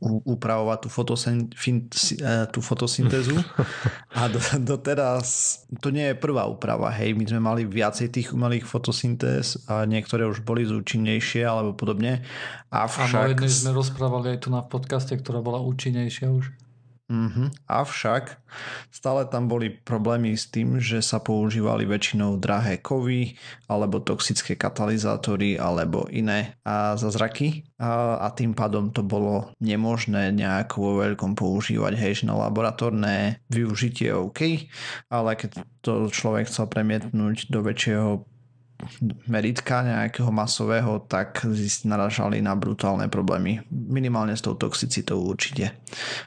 upravovať 0.00 0.78
tú, 0.80 0.88
fotosyn, 0.88 1.52
fin, 1.52 1.84
e, 1.92 2.48
tú 2.48 2.64
fotosyntézu 2.64 3.36
a 4.18 4.32
do, 4.32 4.40
doteraz 4.64 5.60
to 5.76 5.92
nie 5.92 6.08
je 6.10 6.16
prvá 6.16 6.48
úprava, 6.48 6.88
hej, 6.88 7.12
my 7.12 7.28
sme 7.28 7.40
mali 7.44 7.62
viacej 7.68 8.08
tých 8.08 8.32
umelých 8.32 8.64
fotosyntéz 8.64 9.60
a 9.68 9.84
niektoré 9.84 10.24
už 10.24 10.40
boli 10.40 10.64
zúčinnejšie 10.64 11.44
alebo 11.44 11.76
podobne. 11.76 12.24
Avšak... 12.72 13.12
Áno, 13.12 13.28
jednej 13.28 13.52
sme 13.52 13.76
rozprávali 13.76 14.34
aj 14.34 14.38
tu 14.40 14.48
na 14.48 14.64
podcaste, 14.64 15.12
ktorá 15.20 15.44
bola 15.44 15.60
účinnejšia 15.60 16.32
už. 16.32 16.48
Mm-hmm. 17.10 17.66
Avšak 17.66 18.38
stále 18.94 19.26
tam 19.26 19.50
boli 19.50 19.66
problémy 19.66 20.38
s 20.38 20.46
tým, 20.46 20.78
že 20.78 21.02
sa 21.02 21.18
používali 21.18 21.82
väčšinou 21.82 22.38
drahé 22.38 22.78
kovy 22.78 23.34
alebo 23.66 23.98
toxické 23.98 24.54
katalizátory 24.54 25.58
alebo 25.58 26.06
iné 26.14 26.54
a 26.62 26.94
zazraky 26.94 27.66
a, 27.82 28.22
a 28.22 28.30
tým 28.30 28.54
pádom 28.54 28.94
to 28.94 29.02
bolo 29.02 29.50
nemožné 29.58 30.30
nejako 30.30 30.76
vo 30.78 30.92
veľkom 31.02 31.34
používať. 31.34 31.98
Hej, 31.98 32.30
na 32.30 32.38
laboratórne 32.38 33.42
využitie 33.50 34.14
OK, 34.14 34.70
ale 35.10 35.34
keď 35.34 35.66
to 35.82 36.06
človek 36.14 36.46
chcel 36.46 36.70
premietnúť 36.70 37.50
do 37.50 37.66
väčšieho 37.66 38.29
meritka 39.28 39.82
nejakého 39.84 40.28
masového, 40.28 41.02
tak 41.04 41.44
naražali 41.84 42.40
na 42.44 42.56
brutálne 42.56 43.06
problémy. 43.06 43.64
Minimálne 43.70 44.36
s 44.36 44.42
tou 44.44 44.56
toxicitou 44.56 45.22
určite. 45.22 45.72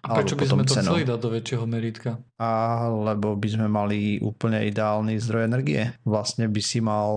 A 0.06 0.18
prečo 0.18 0.38
by 0.38 0.46
sme 0.46 0.64
to 0.66 0.76
cenou. 0.78 0.94
chceli 0.96 1.08
dať 1.08 1.20
do 1.20 1.30
väčšieho 1.30 1.66
meritka? 1.66 2.18
A 2.38 2.50
lebo 2.90 3.36
by 3.38 3.48
sme 3.50 3.68
mali 3.70 4.18
úplne 4.20 4.64
ideálny 4.66 5.18
zdroj 5.20 5.48
energie. 5.48 5.94
Vlastne 6.06 6.50
by 6.50 6.62
si 6.62 6.80
mal 6.82 7.12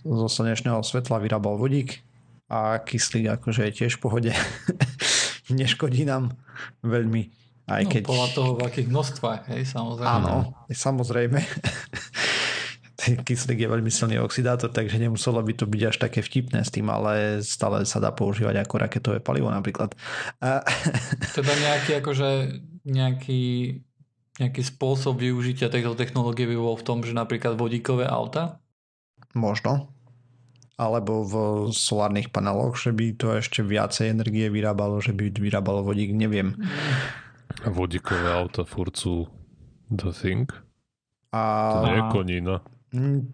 zo 0.00 0.28
slnečného 0.28 0.80
svetla 0.82 1.20
vyrábal 1.20 1.56
vodík 1.56 2.02
a 2.50 2.82
kyslík 2.82 3.40
akože 3.40 3.70
je 3.70 3.72
tiež 3.84 3.98
v 3.98 4.02
pohode. 4.02 4.32
Neškodí 5.54 6.02
nám 6.02 6.34
veľmi. 6.82 7.30
Aj 7.70 7.86
no, 7.86 7.90
keď... 7.90 8.02
podľa 8.10 8.28
toho, 8.34 8.50
v 8.58 8.62
akých 8.66 8.88
množstvách, 8.90 9.42
hej, 9.54 9.62
samozrejme. 9.62 10.10
Áno, 10.10 10.34
samozrejme 10.66 11.38
kyslík 13.26 13.64
je 13.64 13.68
veľmi 13.68 13.88
silný 13.88 14.20
oxidátor, 14.20 14.68
takže 14.68 15.00
nemuselo 15.00 15.40
by 15.40 15.52
to 15.56 15.64
byť 15.64 15.82
až 15.88 15.96
také 15.96 16.20
vtipné 16.20 16.60
s 16.64 16.70
tým, 16.72 16.88
ale 16.92 17.40
stále 17.40 17.84
sa 17.88 17.98
dá 18.02 18.12
používať 18.12 18.60
ako 18.60 18.74
raketové 18.76 19.18
palivo 19.24 19.48
napríklad. 19.48 19.96
A... 20.44 20.60
Teda 21.36 21.52
nejaký 21.56 22.00
akože 22.00 22.28
nejaký, 22.84 23.42
nejaký 24.40 24.62
spôsob 24.64 25.20
využitia 25.20 25.72
tejto 25.72 25.96
technológie 25.96 26.48
by 26.48 26.56
bol 26.56 26.76
v 26.76 26.86
tom, 26.86 26.98
že 27.04 27.16
napríklad 27.16 27.56
vodíkové 27.56 28.08
auta? 28.08 28.60
Možno. 29.32 29.92
Alebo 30.80 31.28
v 31.28 31.34
solárnych 31.76 32.32
paneloch, 32.32 32.80
že 32.80 32.96
by 32.96 33.12
to 33.20 33.36
ešte 33.36 33.60
viacej 33.60 34.16
energie 34.16 34.48
vyrábalo, 34.48 34.96
že 35.04 35.12
by 35.12 35.28
vyrábalo 35.28 35.84
vodík, 35.84 36.16
neviem. 36.16 36.56
Vodíkové 37.68 38.32
auta 38.32 38.64
furt 38.64 38.96
sú 38.96 39.28
the 39.92 40.08
thing. 40.08 40.48
A... 41.36 41.42
To 41.76 41.78
nie 41.84 42.00
je 42.00 42.04
konina. 42.08 42.54
Mm, 42.90 43.30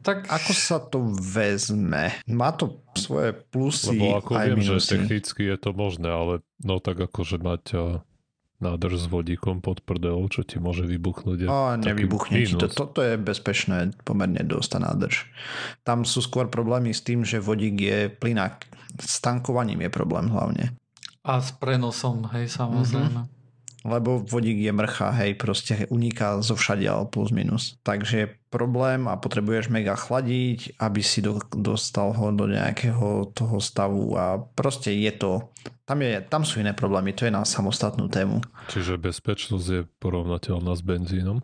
tak 0.00 0.32
ako 0.32 0.52
sa 0.56 0.80
to 0.80 1.12
vezme? 1.12 2.16
Má 2.24 2.56
to 2.56 2.80
svoje 2.96 3.36
plusy 3.52 4.00
Lebo 4.00 4.16
ako 4.16 4.30
aj 4.32 4.46
viem, 4.48 4.58
minusy. 4.64 4.80
že 4.80 4.90
technicky 4.96 5.42
je 5.44 5.56
to 5.60 5.70
možné, 5.76 6.08
ale 6.08 6.34
no 6.64 6.80
tak 6.80 7.04
akože 7.04 7.36
mať 7.36 7.64
nádrž 8.60 9.04
s 9.04 9.06
vodíkom 9.08 9.64
pod 9.64 9.80
prdelou, 9.80 10.28
čo 10.28 10.44
ti 10.44 10.60
môže 10.60 10.84
vybuchnúť. 10.84 11.48
A 11.48 11.80
nevybuchne 11.80 12.44
ti 12.44 12.56
to. 12.56 12.68
Toto 12.68 13.00
je 13.00 13.16
bezpečné 13.16 13.96
pomerne 14.04 14.44
dosť 14.44 14.84
nádrž. 14.84 15.28
Tam 15.84 16.04
sú 16.04 16.20
skôr 16.20 16.48
problémy 16.52 16.92
s 16.92 17.00
tým, 17.00 17.24
že 17.24 17.40
vodík 17.40 17.76
je 17.80 17.98
plynák. 18.12 18.68
S 19.00 19.24
tankovaním 19.24 19.84
je 19.88 19.90
problém 19.92 20.28
hlavne. 20.28 20.76
A 21.24 21.40
s 21.40 21.56
prenosom, 21.56 22.28
hej, 22.32 22.52
samozrejme. 22.52 23.24
Mm-hmm 23.24 23.39
lebo 23.80 24.20
vodík 24.20 24.60
je 24.60 24.72
mrcha, 24.72 25.08
hej, 25.24 25.40
proste 25.40 25.88
uniká 25.88 26.40
zo 26.44 26.52
všadiaľ 26.52 27.08
plus 27.08 27.32
minus. 27.32 27.80
Takže 27.80 28.14
je 28.16 28.32
problém 28.52 29.08
a 29.08 29.16
potrebuješ 29.16 29.72
mega 29.72 29.96
chladiť, 29.96 30.76
aby 30.76 31.00
si 31.00 31.24
do, 31.24 31.40
dostal 31.54 32.12
ho 32.12 32.28
do 32.34 32.44
nejakého 32.44 33.32
toho 33.32 33.56
stavu 33.62 34.18
a 34.20 34.42
proste 34.42 34.92
je 34.92 35.12
to, 35.16 35.32
tam, 35.88 36.04
je, 36.04 36.20
tam 36.28 36.44
sú 36.44 36.60
iné 36.60 36.76
problémy, 36.76 37.16
to 37.16 37.24
je 37.24 37.32
na 37.32 37.46
samostatnú 37.48 38.12
tému. 38.12 38.44
Čiže 38.68 39.00
bezpečnosť 39.00 39.66
je 39.66 39.82
porovnateľná 40.02 40.72
s 40.76 40.82
benzínom? 40.84 41.40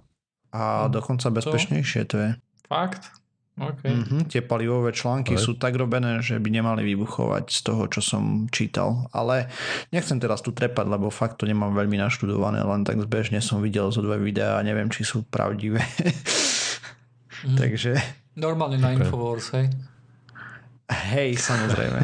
A 0.52 0.88
dokonca 0.92 1.32
bezpečnejšie 1.32 2.02
to 2.08 2.16
je. 2.20 2.30
Fakt? 2.68 3.25
Okay. 3.56 3.88
Mm-hmm, 3.88 4.28
tie 4.28 4.44
palivové 4.44 4.92
články 4.92 5.32
Aj. 5.32 5.40
sú 5.40 5.56
tak 5.56 5.80
robené, 5.80 6.20
že 6.20 6.36
by 6.36 6.60
nemali 6.60 6.84
vybuchovať 6.92 7.48
z 7.48 7.60
toho, 7.64 7.88
čo 7.88 8.04
som 8.04 8.44
čítal. 8.52 9.08
Ale 9.16 9.48
nechcem 9.96 10.20
teraz 10.20 10.44
tu 10.44 10.52
trepať, 10.52 10.84
lebo 10.84 11.08
fakt 11.08 11.40
to 11.40 11.48
nemám 11.48 11.72
veľmi 11.72 11.96
naštudované, 11.96 12.60
len 12.60 12.84
tak 12.84 13.00
zbežne 13.00 13.40
som 13.40 13.64
videl 13.64 13.88
zo 13.88 14.04
dve 14.04 14.20
videá 14.20 14.60
a 14.60 14.64
neviem, 14.64 14.92
či 14.92 15.08
sú 15.08 15.24
pravdivé. 15.24 15.80
mm. 17.48 17.56
Takže... 17.60 17.96
Normálne 18.36 18.76
na 18.76 18.92
okay. 18.92 19.00
Infowars, 19.00 19.48
hej? 19.56 19.72
Hej, 20.92 21.40
samozrejme. 21.40 22.00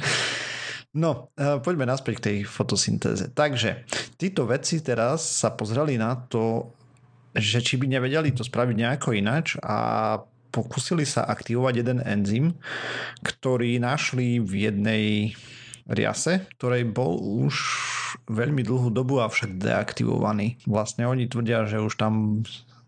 no, 1.02 1.30
e, 1.38 1.62
poďme 1.62 1.86
naspäť 1.86 2.14
k 2.18 2.24
tej 2.26 2.36
fotosyntéze. 2.42 3.30
Takže, 3.30 3.86
títo 4.18 4.50
vedci 4.50 4.82
teraz 4.82 5.22
sa 5.22 5.54
pozreli 5.54 5.94
na 5.94 6.18
to, 6.26 6.74
že 7.34 7.58
či 7.60 7.74
by 7.76 7.90
nevedeli 7.90 8.30
to 8.30 8.46
spraviť 8.46 8.76
nejako 8.78 9.18
ináč 9.18 9.58
a 9.58 10.18
pokúsili 10.54 11.02
sa 11.02 11.26
aktivovať 11.26 11.74
jeden 11.82 11.98
enzym, 11.98 12.54
ktorý 13.26 13.82
našli 13.82 14.38
v 14.38 14.70
jednej 14.70 15.04
riase, 15.90 16.46
ktorej 16.56 16.86
bol 16.88 17.18
už 17.18 17.54
veľmi 18.30 18.62
dlhú 18.64 18.88
dobu 18.94 19.20
avšak 19.20 19.58
deaktivovaný. 19.58 20.62
Vlastne 20.64 21.10
oni 21.10 21.28
tvrdia, 21.28 21.66
že 21.68 21.82
už 21.82 21.98
tam 21.98 22.46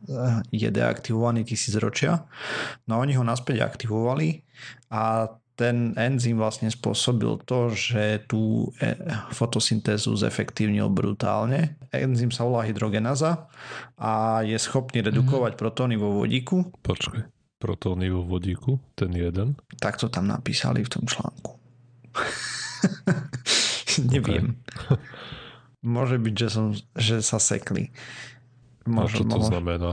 eh, 0.09 0.41
je 0.55 0.69
deaktivovaný 0.71 1.45
tisícročia, 1.45 2.25
no 2.89 3.03
oni 3.03 3.19
ho 3.19 3.25
naspäť 3.27 3.67
aktivovali 3.67 4.47
a 4.89 5.29
ten 5.57 5.97
enzym 5.97 6.37
vlastne 6.37 6.69
spôsobil 6.69 7.41
to, 7.49 7.73
že 7.73 8.21
tú 8.29 8.71
eh, 8.79 8.93
fotosyntézu 9.33 10.13
zefektívnil 10.15 10.93
brutálne. 10.93 11.81
Enzym 11.91 12.29
sa 12.29 12.45
volá 12.45 12.69
hydrogenaza 12.69 13.49
a 13.97 14.45
je 14.45 14.55
schopný 14.61 15.01
redukovať 15.01 15.57
mm-hmm. 15.57 15.65
protóny 15.65 15.97
vo 15.97 16.13
vodíku. 16.13 16.69
Počkaj, 16.85 17.25
protóny 17.57 18.13
vo 18.13 18.23
vodíku, 18.23 18.77
ten 18.93 19.17
jeden? 19.17 19.57
Tak 19.81 19.97
to 19.97 20.13
tam 20.13 20.29
napísali 20.29 20.85
v 20.85 20.93
tom 20.93 21.09
článku. 21.09 21.57
Neviem. 24.13 24.61
Môže 25.81 26.21
byť, 26.21 26.35
že, 26.37 26.49
som, 26.53 26.77
že 26.93 27.25
sa 27.25 27.41
sekli. 27.41 27.97
Môže, 28.85 29.19
a 29.19 29.19
čo 29.19 29.25
to 29.25 29.37
mohol... 29.41 29.49
znamená? 29.49 29.91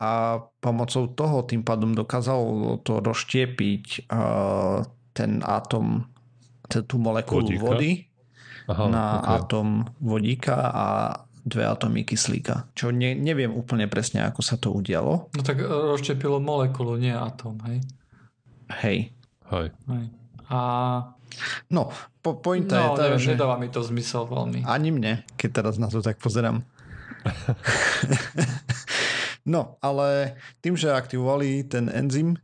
A 0.00 0.40
pomocou 0.64 1.12
toho 1.12 1.44
tým 1.44 1.60
pádom 1.60 1.92
dokázal 1.92 2.40
to 2.80 3.04
rozštiepiť 3.04 4.08
uh, 4.08 4.80
ten 5.12 5.44
átom, 5.44 6.08
tú 6.66 6.96
molekulu 6.96 7.44
vodíka? 7.44 7.60
vody 7.60 7.92
Aha, 8.70 8.84
na 8.88 9.04
okay. 9.20 9.28
átom 9.36 9.68
vodíka 10.00 10.56
a 10.72 10.86
dve 11.44 11.68
atómy 11.68 12.08
kyslíka. 12.08 12.72
Čo 12.72 12.92
ne, 12.92 13.12
neviem 13.12 13.52
úplne 13.52 13.88
presne, 13.92 14.24
ako 14.24 14.40
sa 14.40 14.56
to 14.56 14.72
udialo. 14.72 15.28
No 15.36 15.42
tak 15.44 15.60
rozštepilo 15.64 16.40
molekulu, 16.40 16.96
nie 16.96 17.12
atóm, 17.12 17.60
hej? 17.68 17.84
Hej. 18.80 18.98
Hej. 19.52 19.68
hej. 19.88 20.06
A 20.48 20.58
No, 21.70 21.94
po, 22.22 22.42
pointa 22.42 22.76
no, 22.76 22.82
je 22.82 22.88
tá, 22.98 23.02
neviem, 23.06 23.22
že... 23.22 23.30
nedáva 23.34 23.56
mi 23.56 23.68
to 23.70 23.80
zmysel 23.82 24.26
veľmi. 24.26 24.66
Ani 24.66 24.90
mne, 24.90 25.22
keď 25.38 25.62
teraz 25.62 25.74
na 25.78 25.86
to 25.86 26.02
tak 26.02 26.18
pozerám. 26.18 26.66
no, 29.46 29.76
ale 29.80 30.36
tým, 30.60 30.76
že 30.76 30.92
aktivovali 30.92 31.64
ten 31.68 31.88
enzym, 31.92 32.36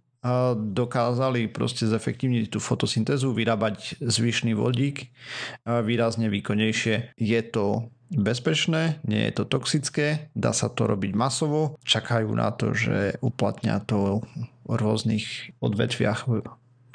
dokázali 0.59 1.47
proste 1.47 1.87
zefektívniť 1.87 2.51
tú 2.51 2.59
fotosyntézu, 2.59 3.31
vyrábať 3.31 4.03
zvyšný 4.03 4.59
vodík 4.59 5.15
výrazne 5.63 6.27
výkonnejšie. 6.27 7.15
Je 7.15 7.41
to 7.47 7.87
bezpečné, 8.11 8.99
nie 9.07 9.23
je 9.31 9.33
to 9.39 9.45
toxické, 9.47 10.27
dá 10.35 10.51
sa 10.51 10.67
to 10.67 10.91
robiť 10.91 11.15
masovo, 11.15 11.79
čakajú 11.87 12.27
na 12.35 12.51
to, 12.51 12.75
že 12.75 13.23
uplatňa 13.23 13.87
to 13.87 14.27
v 14.67 14.73
rôznych 14.75 15.55
odvetviach, 15.63 16.27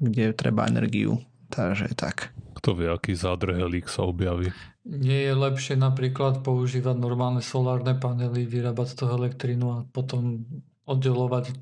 kde 0.04 0.36
treba 0.36 0.68
energiu 0.68 1.24
Takže 1.52 1.92
tak. 1.96 2.32
Kto 2.58 2.76
vie, 2.76 2.88
aký 2.92 3.16
zádrhelík 3.16 3.88
sa 3.88 4.04
objaví? 4.08 4.52
Nie 4.82 5.30
je 5.30 5.34
lepšie 5.38 5.76
napríklad 5.78 6.42
používať 6.42 6.98
normálne 6.98 7.40
solárne 7.40 7.94
panely, 7.96 8.50
vyrábať 8.50 8.88
z 8.92 8.96
toho 9.06 9.12
elektrínu 9.22 9.66
a 9.70 9.78
potom 9.94 10.42
oddelovať 10.90 11.46
e, 11.50 11.54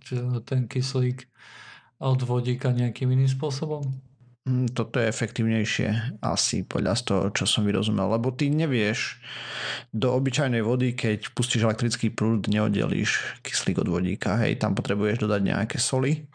ten 0.47 0.65
kyslík 0.65 1.27
od 1.99 2.19
vodíka 2.23 2.71
nejakým 2.71 3.11
iným 3.11 3.27
spôsobom? 3.27 3.83
Mm, 4.47 4.71
toto 4.71 5.03
je 5.03 5.11
efektívnejšie 5.11 6.17
asi 6.23 6.63
podľa 6.63 6.95
z 6.95 7.01
toho, 7.11 7.23
čo 7.35 7.43
som 7.43 7.67
vyrozumel, 7.67 8.07
lebo 8.15 8.31
ty 8.31 8.47
nevieš 8.47 9.19
do 9.91 10.15
obyčajnej 10.15 10.63
vody, 10.63 10.95
keď 10.95 11.35
pustíš 11.35 11.67
elektrický 11.67 12.09
prúd, 12.09 12.47
neoddelíš 12.47 13.43
kyslík 13.43 13.83
od 13.83 13.91
vodíka, 13.91 14.39
hej, 14.39 14.57
tam 14.57 14.73
potrebuješ 14.73 15.27
dodať 15.27 15.41
nejaké 15.43 15.77
soli 15.77 16.25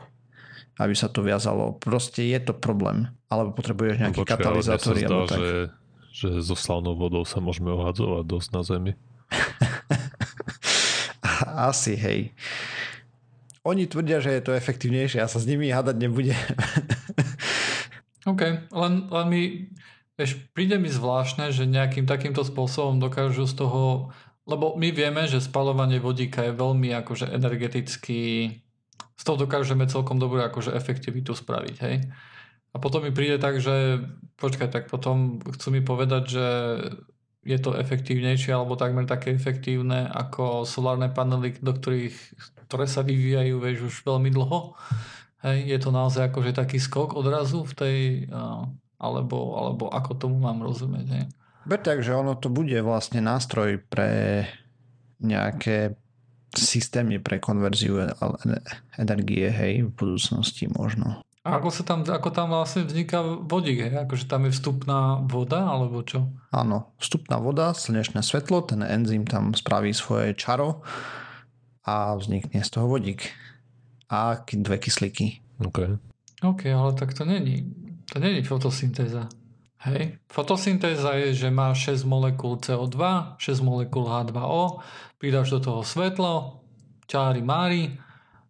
aby 0.78 0.95
sa 0.95 1.07
to 1.07 1.23
viazalo. 1.23 1.78
Proste 1.78 2.26
je 2.26 2.38
to 2.43 2.54
problém. 2.54 3.11
Alebo 3.31 3.54
potrebuješ 3.54 4.02
nejaký 4.02 4.23
no, 4.23 4.26
katalizátor. 4.26 4.95
Zdá, 4.99 5.19
tak. 5.26 5.38
že, 5.38 5.50
že 6.11 6.28
so 6.43 6.59
slavnou 6.59 6.99
vodou 6.99 7.23
sa 7.23 7.38
môžeme 7.38 7.71
ohadzovať 7.71 8.25
dosť 8.26 8.49
na 8.50 8.61
Zemi. 8.62 8.93
Asi, 11.71 11.95
hej. 11.95 12.35
Oni 13.64 13.88
tvrdia, 13.88 14.21
že 14.21 14.35
je 14.35 14.43
to 14.45 14.52
efektívnejšie. 14.52 15.23
Ja 15.23 15.31
sa 15.31 15.40
s 15.40 15.49
nimi 15.49 15.73
hádať 15.73 15.97
nebudem. 15.97 16.37
OK, 18.31 18.43
len, 18.69 18.93
len 19.08 19.26
mi 19.28 19.43
vieš, 20.17 20.37
príde 20.52 20.76
mi 20.76 20.93
zvláštne, 20.93 21.52
že 21.52 21.69
nejakým 21.69 22.04
takýmto 22.04 22.45
spôsobom 22.45 23.00
dokážu 23.00 23.49
z 23.49 23.54
toho 23.56 24.13
lebo 24.45 24.76
my 24.76 24.93
vieme, 24.93 25.25
že 25.25 25.41
spalovanie 25.41 25.97
vodíka 25.97 26.45
je 26.45 26.52
veľmi 26.52 26.93
akože 27.00 27.32
energeticky 27.32 28.52
z 29.14 29.22
toho 29.22 29.36
dokážeme 29.38 29.86
celkom 29.86 30.18
dobrú 30.18 30.42
akože 30.42 30.74
efektivitu 30.74 31.32
spraviť, 31.32 31.76
hej. 31.86 31.96
A 32.74 32.82
potom 32.82 33.06
mi 33.06 33.14
príde 33.14 33.38
tak, 33.38 33.62
že 33.62 34.02
počkaj, 34.34 34.66
tak 34.66 34.84
potom 34.90 35.38
chcú 35.38 35.70
mi 35.70 35.78
povedať, 35.78 36.22
že 36.26 36.46
je 37.44 37.58
to 37.60 37.76
efektívnejšie 37.76 38.50
alebo 38.50 38.74
takmer 38.74 39.06
také 39.06 39.30
efektívne 39.30 40.10
ako 40.10 40.66
solárne 40.66 41.12
panely, 41.12 41.54
do 41.60 41.70
ktorých, 41.70 42.16
ktoré 42.66 42.90
sa 42.90 43.06
vyvíjajú 43.06 43.54
vieš, 43.62 43.78
už 43.86 43.96
veľmi 44.08 44.32
dlho. 44.34 44.74
Hej, 45.44 45.58
je 45.70 45.78
to 45.78 45.90
naozaj 45.92 46.32
akože 46.32 46.56
taký 46.56 46.80
skok 46.80 47.14
odrazu 47.14 47.62
v 47.62 47.72
tej, 47.76 47.98
alebo, 48.96 49.54
alebo 49.60 49.92
ako 49.92 50.16
tomu 50.16 50.40
mám 50.40 50.64
rozumieť. 50.64 51.06
Hej. 51.14 51.24
Ber 51.68 51.78
tak, 51.78 52.00
že 52.00 52.16
ono 52.16 52.34
to 52.34 52.48
bude 52.48 52.76
vlastne 52.80 53.22
nástroj 53.22 53.76
pre 53.86 54.44
nejaké 55.20 55.94
systémy 56.56 57.19
pre 57.19 57.43
konverziu 57.43 58.06
energie, 58.99 59.50
hej, 59.50 59.86
v 59.86 59.90
budúcnosti 59.90 60.71
možno. 60.71 61.21
A 61.45 61.60
ako, 61.60 61.69
sa 61.69 61.84
tam, 61.84 62.00
ako 62.08 62.32
tam 62.32 62.56
vlastne 62.56 62.88
vzniká 62.88 63.21
vodík, 63.21 63.84
hej? 63.84 64.08
Akože 64.08 64.25
tam 64.25 64.49
je 64.49 64.56
vstupná 64.56 65.21
voda, 65.28 65.69
alebo 65.69 66.00
čo? 66.00 66.32
Áno, 66.49 66.97
vstupná 66.97 67.36
voda, 67.36 67.76
slnečné 67.76 68.25
svetlo, 68.25 68.64
ten 68.64 68.80
enzym 68.80 69.28
tam 69.28 69.52
spraví 69.52 69.93
svoje 69.93 70.32
čaro 70.32 70.80
a 71.84 72.17
vznikne 72.17 72.64
z 72.64 72.71
toho 72.73 72.88
vodík. 72.88 73.28
A 74.08 74.40
dve 74.40 74.80
kyslíky. 74.80 75.45
OK. 75.60 76.00
OK, 76.40 76.62
ale 76.73 76.93
tak 76.97 77.12
to 77.12 77.28
není. 77.28 77.69
To 78.12 78.19
není 78.25 78.40
fotosyntéza. 78.40 79.28
Hej. 79.84 80.17
Fotosyntéza 80.32 81.13
je, 81.21 81.37
že 81.37 81.49
má 81.52 81.75
6 81.76 82.08
molekúl 82.08 82.56
CO2, 82.56 82.99
6 83.37 83.60
molekúl 83.60 84.08
H2O, 84.08 84.80
pridáš 85.21 85.52
do 85.56 85.60
toho 85.60 85.80
svetlo, 85.84 86.65
čári 87.04 87.45
mári 87.45 88.00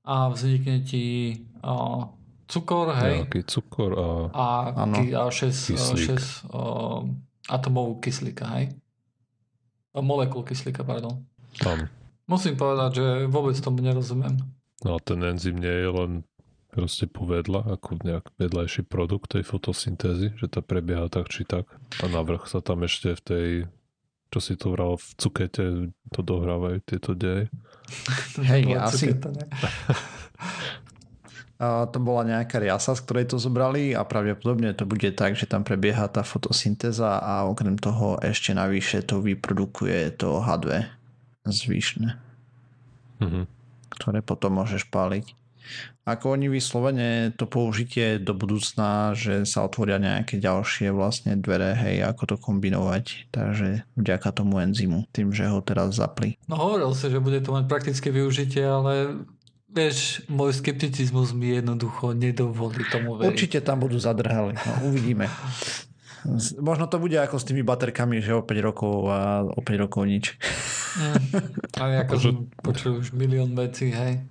a 0.07 0.31
vznikne 0.31 0.87
ti 0.87 1.35
o, 1.65 2.07
cukor, 2.47 2.95
hej. 3.03 3.27
Nejaký 3.27 3.43
cukor 3.51 3.93
a, 3.99 4.09
a, 4.31 4.85
ky, 4.95 5.11
a 5.11 5.27
6, 5.27 5.75
6 5.75 6.55
o, 6.55 6.63
atomovú 7.51 7.99
kyslíka, 7.99 8.47
hej. 8.61 8.71
O, 9.91 10.07
molekúl 10.07 10.47
kyslíka, 10.47 10.87
pardon. 10.87 11.25
Tam. 11.59 11.91
Musím 12.31 12.55
povedať, 12.55 12.91
že 13.03 13.07
vôbec 13.27 13.59
tomu 13.59 13.83
nerozumiem. 13.83 14.39
No 14.87 14.97
a 14.97 14.99
ten 15.03 15.19
enzym 15.25 15.59
nie 15.59 15.73
je 15.73 15.91
len 15.91 16.13
proste 16.75 17.07
povedla 17.07 17.63
ako 17.79 18.03
nejak 18.03 18.35
vedľajší 18.35 18.91
produkt 18.91 19.39
tej 19.39 19.47
fotosyntézy, 19.47 20.35
že 20.35 20.51
to 20.51 20.59
prebieha 20.59 21.07
tak 21.07 21.31
či 21.31 21.47
tak. 21.47 21.71
A 22.03 22.11
navrh 22.11 22.43
sa 22.51 22.59
tam 22.59 22.83
ešte 22.83 23.15
v 23.15 23.23
tej, 23.23 23.49
čo 24.35 24.39
si 24.43 24.59
to 24.59 24.75
vral, 24.75 24.99
v 24.99 25.07
cukete 25.15 25.95
to 26.11 26.21
dohrávajú 26.27 26.83
tieto 26.83 27.15
deje. 27.15 27.47
Hej, 28.51 28.75
asi... 28.75 29.15
A 31.55 31.87
to 31.87 32.03
bola 32.03 32.27
nejaká 32.27 32.59
riasa, 32.59 32.99
z 32.99 33.07
ktorej 33.07 33.31
to 33.31 33.39
zobrali 33.39 33.95
a 33.95 34.03
pravdepodobne 34.03 34.75
to 34.75 34.91
bude 34.91 35.07
tak, 35.15 35.39
že 35.39 35.47
tam 35.47 35.63
prebieha 35.63 36.11
tá 36.11 36.27
fotosyntéza 36.27 37.23
a 37.23 37.47
okrem 37.47 37.79
toho 37.79 38.19
ešte 38.19 38.51
navyše 38.51 39.07
to 39.07 39.23
vyprodukuje 39.23 40.19
to 40.19 40.43
H2 40.43 40.83
zvyšné, 41.47 42.19
mm-hmm. 43.23 43.45
ktoré 43.97 44.19
potom 44.27 44.59
môžeš 44.59 44.91
páliť. 44.91 45.44
Ako 46.05 46.37
oni 46.37 46.53
vyslovene 46.53 47.33
to 47.33 47.49
použitie 47.49 48.21
do 48.21 48.37
budúcna, 48.37 49.17
že 49.17 49.49
sa 49.49 49.65
otvoria 49.65 49.97
nejaké 49.97 50.37
ďalšie 50.37 50.93
vlastne 50.93 51.33
dvere, 51.41 51.73
hej, 51.73 52.05
ako 52.05 52.23
to 52.29 52.37
kombinovať. 52.37 53.33
Takže 53.33 53.89
vďaka 53.97 54.29
tomu 54.37 54.61
enzymu, 54.61 55.09
tým, 55.17 55.33
že 55.33 55.49
ho 55.49 55.65
teraz 55.65 55.97
zapli. 55.97 56.37
No 56.45 56.61
hovoril 56.61 56.93
si, 56.93 57.09
že 57.09 57.25
bude 57.25 57.41
to 57.41 57.57
mať 57.57 57.65
praktické 57.65 58.13
využitie, 58.13 58.65
ale 58.69 59.25
Vieš, 59.75 60.23
môj 60.31 60.55
skepticizmus 60.63 61.35
mi 61.35 61.51
jednoducho 61.51 62.15
nedovolí 62.15 62.87
tomu 62.95 63.19
veriť. 63.19 63.27
Určite 63.27 63.59
tam 63.59 63.83
budú 63.83 63.99
zadrhali, 63.99 64.55
no, 64.55 64.73
uvidíme. 64.87 65.27
Možno 66.63 66.87
to 66.87 67.03
bude 67.03 67.19
ako 67.19 67.43
s 67.43 67.49
tými 67.51 67.67
baterkami, 67.67 68.23
že 68.23 68.39
o 68.39 68.47
5 68.47 68.55
rokov 68.63 69.11
a 69.11 69.43
o 69.43 69.59
5 69.59 69.83
rokov 69.83 70.07
nič. 70.07 70.39
Mm, 70.95 71.19
ale 71.83 71.93
ako 72.07 72.15
som 72.23 72.35
počul 72.63 73.03
už 73.03 73.19
milión 73.19 73.51
vecí, 73.59 73.91
hej 73.91 74.23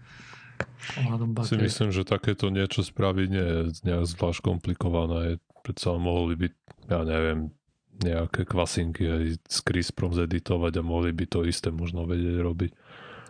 si 1.46 1.56
myslím, 1.58 1.90
že 1.92 2.04
takéto 2.08 2.52
niečo 2.52 2.84
spraviť 2.84 3.28
nie 3.30 3.48
je 3.48 3.60
nejak 3.88 4.06
zvlášť 4.08 4.40
komplikované. 4.44 5.40
Predsa 5.64 5.96
mohli 5.96 6.36
byť, 6.36 6.54
ja 6.92 7.02
neviem, 7.08 7.56
nejaké 8.04 8.44
kvasinky 8.44 9.04
aj 9.06 9.24
s 9.48 9.58
CRISPRom 9.64 10.12
zeditovať 10.18 10.80
a 10.80 10.84
mohli 10.84 11.16
by 11.16 11.26
to 11.30 11.46
isté 11.48 11.72
možno 11.72 12.04
vedieť 12.04 12.38
robiť. 12.42 12.72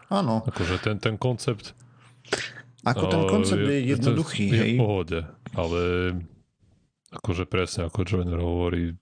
Áno. 0.10 0.42
Akože 0.46 0.82
ten, 0.82 0.98
ten 0.98 1.16
koncept 1.20 1.78
ako 2.84 3.06
ten 3.08 3.24
koncept 3.32 3.64
je, 3.64 3.80
je 3.80 3.96
jednoduchý, 3.96 4.46
je, 4.52 4.60
hej? 4.60 4.74
v 4.76 4.80
pohode, 4.84 5.20
ale 5.56 5.80
Akože 7.14 7.46
presne 7.46 7.86
ako 7.86 8.02
Joiner 8.10 8.42
hovorí, 8.42 8.98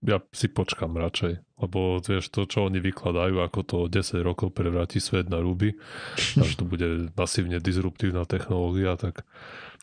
ja 0.00 0.18
si 0.32 0.48
počkam 0.48 0.96
radšej, 0.96 1.60
lebo 1.60 2.00
vieš 2.00 2.32
to, 2.32 2.48
čo 2.48 2.66
oni 2.66 2.80
vykladajú, 2.80 3.44
ako 3.44 3.60
to 3.62 3.78
10 3.92 4.24
rokov 4.24 4.56
prevráti 4.56 4.98
svet 4.98 5.28
na 5.28 5.38
ruby, 5.38 5.76
až 6.16 6.50
to 6.56 6.64
bude 6.64 7.12
masívne 7.14 7.60
disruptívna 7.60 8.24
technológia, 8.24 8.96
tak 8.96 9.28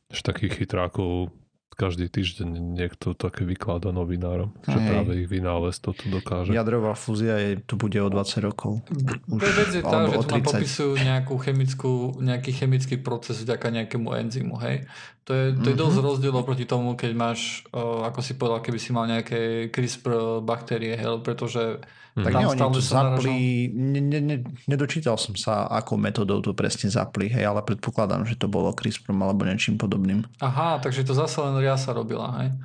takých 0.10 0.64
chytrákov 0.64 1.32
každý 1.78 2.10
týždeň 2.10 2.74
niekto 2.74 3.14
také 3.14 3.46
vyklada 3.46 3.94
novinárom, 3.94 4.50
že 4.66 4.82
Hej. 4.82 4.90
práve 4.90 5.12
ich 5.22 5.30
vynález 5.30 5.78
to 5.78 5.94
tu 5.94 6.10
dokáže. 6.10 6.50
Jadrová 6.50 6.98
fúzia 6.98 7.38
je, 7.38 7.62
tu 7.62 7.78
bude 7.78 8.02
o 8.02 8.10
20 8.10 8.42
rokov. 8.42 8.82
Už, 9.30 9.42
vec 9.46 9.72
je 9.78 9.84
tá, 9.86 10.10
že 10.10 10.18
tu 10.18 10.26
nám 10.26 10.42
popisujú 10.42 10.98
nejakú 10.98 11.38
chemickú, 11.38 12.18
nejaký 12.18 12.52
chemický 12.58 12.98
proces 12.98 13.46
vďaka 13.46 13.70
nejakému 13.70 14.10
enzymu, 14.10 14.58
hej. 14.66 14.90
To 15.28 15.36
je, 15.36 15.52
to 15.60 15.68
je 15.68 15.76
mm-hmm. 15.76 15.84
dosť 15.84 15.98
rozdiel 16.00 16.32
oproti 16.32 16.64
tomu, 16.64 16.96
keď 16.96 17.12
máš, 17.12 17.68
ako 17.76 18.20
si 18.24 18.40
povedal, 18.40 18.64
keby 18.64 18.80
si 18.80 18.96
mal 18.96 19.12
nejaké 19.12 19.68
CRISPR 19.76 20.40
baktérie, 20.40 20.96
hej, 20.96 21.20
pretože 21.20 21.84
Mm. 22.18 22.26
Tak 22.26 22.34
nie, 22.34 22.50
oni 22.50 22.62
to 22.74 22.82
zapli, 22.82 23.38
ne, 23.78 24.02
ne, 24.02 24.20
ne, 24.26 24.38
nedočítal 24.66 25.22
som 25.22 25.38
sa, 25.38 25.70
akou 25.70 26.02
metodou 26.02 26.42
to 26.42 26.50
presne 26.58 26.90
zapli, 26.90 27.30
hej, 27.30 27.46
ale 27.46 27.62
predpokladám, 27.62 28.26
že 28.26 28.34
to 28.34 28.50
bolo 28.50 28.74
CRISPR 28.74 29.14
alebo 29.14 29.46
niečím 29.46 29.78
podobným. 29.78 30.26
Aha, 30.42 30.82
takže 30.82 31.06
to 31.06 31.14
zase 31.14 31.38
len 31.38 31.62
riasa 31.62 31.94
robila, 31.94 32.34
hej. 32.42 32.58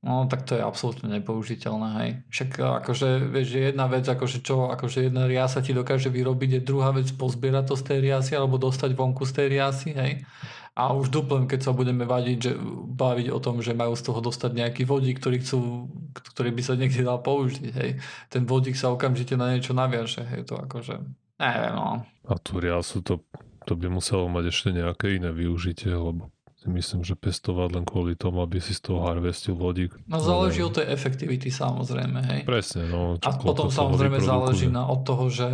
No, 0.00 0.24
tak 0.32 0.48
to 0.48 0.56
je 0.56 0.64
absolútne 0.64 1.12
nepoužiteľné, 1.12 1.88
hej. 2.00 2.10
Však 2.32 2.56
akože, 2.56 3.20
vieš, 3.28 3.46
že 3.52 3.58
jedna 3.68 3.84
vec, 3.84 4.08
akože 4.08 4.40
čo, 4.40 4.72
akože 4.72 5.12
jedna 5.12 5.28
riasa 5.28 5.60
ti 5.60 5.76
dokáže 5.76 6.08
vyrobiť, 6.08 6.56
je 6.56 6.60
druhá 6.64 6.88
vec 6.96 7.12
pozbierať 7.12 7.68
to 7.68 7.74
z 7.76 7.84
tej 7.84 7.98
riasy 8.08 8.32
alebo 8.32 8.56
dostať 8.56 8.96
vonku 8.96 9.28
z 9.28 9.32
tej 9.36 9.60
riasy, 9.60 9.92
hej. 9.92 10.24
A 10.80 10.96
už 10.96 11.12
duplem, 11.12 11.44
keď 11.44 11.60
sa 11.68 11.72
budeme 11.76 12.08
vadiť, 12.08 12.38
že, 12.40 12.52
baviť 12.96 13.28
o 13.28 13.36
tom, 13.36 13.60
že 13.60 13.76
majú 13.76 13.92
z 13.92 14.08
toho 14.08 14.24
dostať 14.24 14.56
nejaký 14.56 14.88
vodík, 14.88 15.20
ktorý, 15.20 15.44
chcú, 15.44 15.92
ktorý 16.16 16.56
by 16.56 16.62
sa 16.64 16.72
niekde 16.80 17.04
dal 17.04 17.20
použiť. 17.20 17.68
Hej. 17.76 18.00
Ten 18.32 18.48
vodík 18.48 18.80
sa 18.80 18.88
okamžite 18.88 19.36
na 19.36 19.52
niečo 19.52 19.76
naviaže. 19.76 20.24
Hej. 20.24 20.48
To 20.48 20.56
akože, 20.56 21.04
neviem, 21.36 21.74
no. 21.76 22.00
A 22.24 22.34
tu 22.40 22.56
riasu 22.56 23.04
to, 23.04 23.20
to 23.68 23.76
by 23.76 23.92
muselo 23.92 24.24
mať 24.32 24.48
ešte 24.48 24.72
nejaké 24.72 25.20
iné 25.20 25.28
využitie, 25.28 25.92
lebo 25.92 26.32
myslím, 26.64 27.04
že 27.04 27.16
pestovať 27.16 27.68
len 27.76 27.84
kvôli 27.84 28.16
tomu, 28.16 28.40
aby 28.40 28.60
si 28.60 28.72
z 28.72 28.88
toho 28.88 29.04
harvestil 29.04 29.56
vodík. 29.56 29.96
No 30.08 30.20
záleží 30.20 30.60
od 30.60 30.76
tej 30.76 30.92
efektivity 30.92 31.48
samozrejme, 31.48 32.20
hej. 32.24 32.40
Presne, 32.48 32.88
no. 32.88 33.16
Čo, 33.20 33.28
a 33.28 33.30
potom 33.36 33.68
samozrejme 33.68 34.20
záleží 34.20 34.68
na, 34.68 34.84
od 34.84 35.04
toho, 35.04 35.28
že 35.32 35.48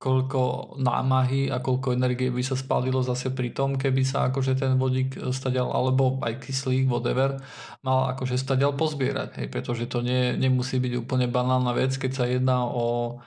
koľko 0.00 0.74
námahy 0.80 1.52
a 1.52 1.60
koľko 1.60 1.92
energie 1.92 2.32
by 2.32 2.40
sa 2.40 2.56
spálilo 2.56 3.04
zase 3.04 3.36
pri 3.36 3.52
tom, 3.52 3.76
keby 3.76 4.00
sa 4.00 4.32
akože 4.32 4.56
ten 4.56 4.80
vodík 4.80 5.20
stadial, 5.28 5.68
alebo 5.76 6.16
aj 6.24 6.40
kyslík, 6.40 6.88
whatever, 6.88 7.36
mal 7.84 8.08
akože 8.16 8.40
stadial 8.40 8.72
pozbierať, 8.72 9.44
hej, 9.44 9.52
pretože 9.52 9.84
to 9.92 10.00
nie, 10.00 10.32
nemusí 10.40 10.80
byť 10.80 11.04
úplne 11.04 11.28
banálna 11.28 11.76
vec, 11.76 11.92
keď 12.00 12.12
sa 12.16 12.24
jedná 12.24 12.64
o, 12.64 13.20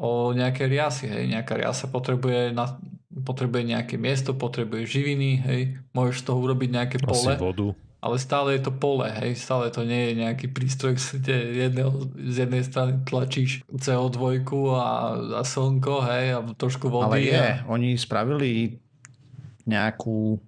o 0.00 0.08
nejaké 0.32 0.64
riasy, 0.64 1.04
hej, 1.04 1.28
nejaká 1.28 1.52
riasa 1.52 1.92
potrebuje, 1.92 2.56
na, 2.56 2.80
potrebuje 3.12 3.76
nejaké 3.76 4.00
miesto, 4.00 4.32
potrebuje 4.32 4.88
živiny, 4.88 5.30
hej, 5.44 5.60
môžeš 5.92 6.24
z 6.24 6.32
toho 6.32 6.40
urobiť 6.40 6.68
nejaké 6.72 6.96
pole. 7.04 7.36
Asi 7.36 7.36
vodu 7.36 7.76
ale 8.00 8.16
stále 8.20 8.54
je 8.54 8.68
to 8.68 8.72
pole, 8.72 9.08
hej, 9.08 9.34
stále 9.34 9.72
to 9.72 9.82
nie 9.82 10.12
je 10.12 10.12
nejaký 10.22 10.46
prístroj, 10.52 11.00
kde 11.16 11.66
jedného, 11.68 11.90
z 12.30 12.36
jednej 12.46 12.62
strany 12.62 12.92
tlačíš 13.02 13.64
CO2 13.72 14.44
a, 14.76 14.92
a 15.38 15.42
slnko, 15.42 15.94
hej, 16.06 16.26
a 16.36 16.38
trošku 16.54 16.92
vody. 16.92 17.06
Ale 17.06 17.18
je, 17.24 17.46
a... 17.56 17.64
oni 17.66 17.96
spravili 17.96 18.78
nejakú 19.66 20.38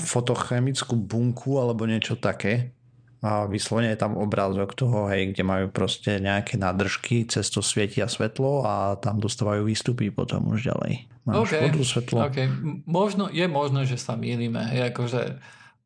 fotochemickú 0.00 0.96
bunku 0.96 1.60
alebo 1.60 1.84
niečo 1.84 2.16
také, 2.16 2.72
a 3.20 3.44
vyslovene 3.44 3.92
je 3.92 4.00
tam 4.00 4.16
obrázok 4.16 4.72
toho, 4.72 5.04
hej, 5.12 5.36
kde 5.36 5.44
majú 5.44 5.66
proste 5.68 6.16
nejaké 6.24 6.56
nádržky, 6.56 7.28
cez 7.28 7.52
to 7.52 7.60
svietia 7.60 8.08
svetlo 8.08 8.64
a 8.64 8.96
tam 8.96 9.20
dostávajú 9.20 9.68
výstupy 9.68 10.08
potom 10.08 10.56
už 10.56 10.72
ďalej. 10.72 11.04
Máš 11.28 11.52
okay. 11.52 11.60
vodu, 11.68 11.80
svetlo. 11.84 12.18
Okay. 12.32 12.46
Možno, 12.88 13.28
je 13.28 13.44
možné, 13.44 13.84
že 13.84 14.00
sa 14.00 14.16
mýlime. 14.16 14.64
Hej, 14.72 14.94
akože 14.94 15.36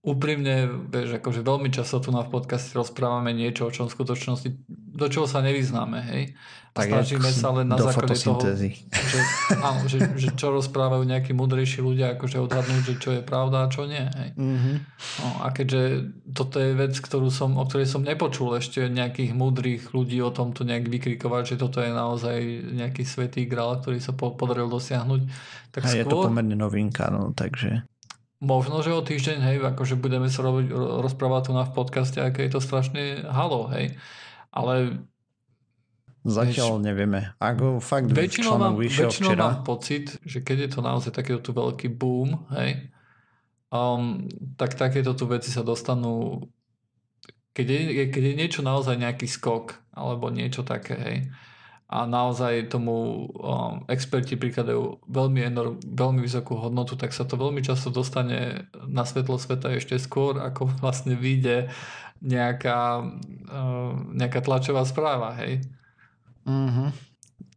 úprimne, 0.05 0.69
vieš, 0.93 1.17
akože 1.17 1.41
veľmi 1.41 1.73
často 1.73 1.97
tu 1.97 2.13
na 2.13 2.21
v 2.21 2.37
podcaste 2.37 2.77
rozprávame 2.77 3.33
niečo, 3.33 3.65
o 3.65 3.73
čom 3.73 3.89
v 3.89 3.97
skutočnosti, 3.97 4.49
do 4.69 5.07
čoho 5.09 5.25
sa 5.25 5.41
nevyznáme, 5.41 5.99
hej. 6.13 6.25
A 6.75 6.83
tak 6.83 6.91
snažíme 6.91 7.31
sa 7.31 7.55
len 7.55 7.71
na 7.71 7.79
základe 7.79 8.19
toho, 8.19 8.43
že, 8.43 8.75
áno, 9.63 9.87
že, 9.87 10.11
že 10.19 10.35
čo 10.35 10.51
rozprávajú 10.51 11.07
nejakí 11.07 11.31
múdrejší 11.31 11.81
ľudia, 11.81 12.19
akože 12.19 12.37
odhadnúť, 12.43 12.83
že 12.83 12.95
čo 12.99 13.11
je 13.15 13.23
pravda 13.23 13.65
a 13.65 13.71
čo 13.71 13.87
nie, 13.87 14.03
hej. 14.03 14.29
Mm-hmm. 14.35 14.77
No, 15.23 15.29
a 15.41 15.55
keďže 15.55 15.83
toto 16.35 16.59
je 16.59 16.75
vec, 16.75 16.93
ktorú 16.99 17.31
som, 17.31 17.57
o 17.57 17.65
ktorej 17.65 17.87
som 17.89 18.03
nepočul 18.03 18.59
ešte 18.59 18.91
nejakých 18.91 19.33
múdrych 19.33 19.95
ľudí 19.95 20.19
o 20.21 20.35
tomto 20.35 20.67
nejak 20.67 20.91
vykrikovať, 20.91 21.55
že 21.55 21.57
toto 21.63 21.79
je 21.79 21.95
naozaj 21.95 22.39
nejaký 22.77 23.07
svetý 23.07 23.47
grál, 23.47 23.79
ktorý 23.79 24.03
sa 24.03 24.13
podaril 24.13 24.67
dosiahnuť, 24.67 25.21
tak 25.73 25.87
a 25.87 25.89
skôr... 25.89 26.01
je 26.03 26.05
to 26.11 26.27
pomerne 26.29 26.59
novinka, 26.59 27.09
no, 27.09 27.33
takže... 27.33 27.87
Možno, 28.45 28.85
že 28.85 28.93
o 28.93 29.01
týždeň, 29.01 29.39
hej, 29.41 29.57
akože 29.65 29.97
budeme 29.97 30.29
sa 30.29 30.45
robiť, 30.45 30.69
rozprávať 31.01 31.43
tu 31.49 31.53
na 31.57 31.65
v 31.65 31.73
podcaste, 31.73 32.21
aké 32.21 32.45
je 32.45 32.53
to 32.53 32.61
strašne 32.61 33.25
halo, 33.25 33.73
hej. 33.73 33.97
Ale 34.53 35.01
Zatiaľ 36.25 36.81
vieš, 36.81 36.85
nevieme. 36.85 37.21
Ako 37.41 37.81
fakt 37.85 38.09
väčšinou 38.09 38.57
mám, 38.57 38.77
väčšinou 38.77 39.33
včera. 39.33 39.45
mám 39.45 39.61
pocit, 39.65 40.21
že 40.25 40.41
keď 40.41 40.57
je 40.69 40.71
to 40.77 40.81
naozaj 40.81 41.13
takýto 41.13 41.41
tu 41.41 41.53
veľký 41.53 41.89
boom, 41.93 42.49
hej, 42.57 42.93
um, 43.73 44.25
tak 44.61 44.77
takéto 44.77 45.13
tu 45.17 45.25
veci 45.29 45.49
sa 45.49 45.65
dostanú 45.65 46.45
keď 47.55 47.67
je, 47.71 47.81
keď 48.11 48.23
je 48.27 48.35
niečo 48.35 48.61
naozaj 48.67 48.99
nejaký 48.99 49.31
skok 49.31 49.79
alebo 49.95 50.27
niečo 50.29 50.67
také, 50.67 50.95
hej, 50.99 51.17
a 51.95 52.11
naozaj 52.11 52.75
tomu 52.75 53.31
um, 53.31 53.87
experti 53.87 54.35
prikladajú 54.35 55.07
veľmi, 55.07 55.41
enorm, 55.47 55.79
veľmi 55.79 56.27
vysokú 56.27 56.59
hodnotu, 56.59 56.99
tak 56.99 57.15
sa 57.15 57.23
to 57.23 57.39
veľmi 57.39 57.63
často 57.63 57.95
dostane 57.95 58.67
na 58.91 59.07
svetlo 59.07 59.39
sveta 59.39 59.71
ešte 59.71 59.95
skôr, 60.03 60.43
ako 60.43 60.75
vlastne 60.83 61.15
vyjde 61.15 61.71
nejaká, 62.19 62.99
uh, 62.99 63.95
nejaká 64.11 64.43
tlačová 64.43 64.83
správa, 64.83 65.39
hej. 65.39 65.63
Mm-hmm. 66.51 66.89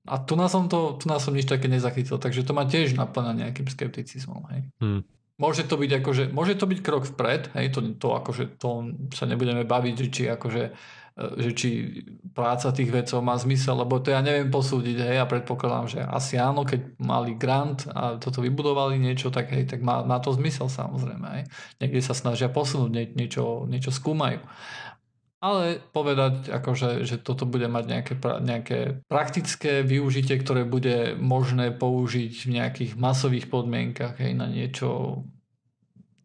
A 0.08 0.14
tu 0.22 0.38
nás 0.38 0.54
som 0.54 0.70
to, 0.70 1.02
tu 1.02 1.10
nás 1.10 1.26
som 1.26 1.34
nič 1.34 1.50
také 1.50 1.66
nezachytil, 1.66 2.22
takže 2.22 2.46
to 2.46 2.54
ma 2.54 2.70
tiež 2.70 2.94
naplňa 2.94 3.34
nejakým 3.42 3.66
skepticizmom, 3.66 4.46
hej. 4.54 4.62
Mm. 4.78 5.02
Môže 5.42 5.66
to 5.66 5.82
byť 5.82 5.92
akože, 6.02 6.24
môže 6.30 6.54
to 6.62 6.70
byť 6.70 6.80
krok 6.86 7.10
vpred, 7.10 7.58
hej, 7.58 7.74
to, 7.74 7.82
to 7.98 8.14
akože, 8.14 8.62
to 8.62 8.94
sa 9.18 9.26
nebudeme 9.26 9.66
baviť, 9.66 9.96
či 10.14 10.30
akože 10.30 10.78
že 11.18 11.52
či 11.58 11.70
práca 12.38 12.70
tých 12.70 12.94
vedcov 12.94 13.26
má 13.26 13.34
zmysel, 13.34 13.82
lebo 13.82 13.98
to 13.98 14.14
ja 14.14 14.22
neviem 14.22 14.54
posúdiť, 14.54 15.02
hej, 15.02 15.18
ja 15.18 15.26
predpokladám, 15.26 15.86
že 15.90 16.00
asi 16.06 16.38
áno, 16.38 16.62
keď 16.62 17.02
mali 17.02 17.34
grant 17.34 17.90
a 17.90 18.22
toto 18.22 18.46
vybudovali 18.46 19.02
niečo, 19.02 19.34
tak 19.34 19.50
hej, 19.50 19.66
tak 19.66 19.82
má, 19.82 20.06
má 20.06 20.22
to 20.22 20.30
zmysel 20.38 20.70
samozrejme, 20.70 21.28
hej. 21.34 21.44
Niekde 21.82 22.02
sa 22.06 22.14
snažia 22.14 22.54
posunúť, 22.54 22.92
nie, 22.94 23.06
niečo, 23.18 23.66
niečo 23.66 23.90
skúmajú. 23.90 24.46
Ale 25.38 25.78
povedať, 25.94 26.50
akože, 26.50 27.06
že 27.06 27.22
toto 27.22 27.46
bude 27.46 27.70
mať 27.70 27.86
nejaké, 27.86 28.14
nejaké 28.42 28.80
praktické 29.06 29.86
využitie, 29.86 30.42
ktoré 30.42 30.66
bude 30.66 31.14
možné 31.14 31.70
použiť 31.74 32.34
v 32.46 32.50
nejakých 32.58 32.92
masových 32.98 33.46
podmienkach 33.46 34.18
hej, 34.18 34.34
na 34.34 34.50
niečo 34.50 35.22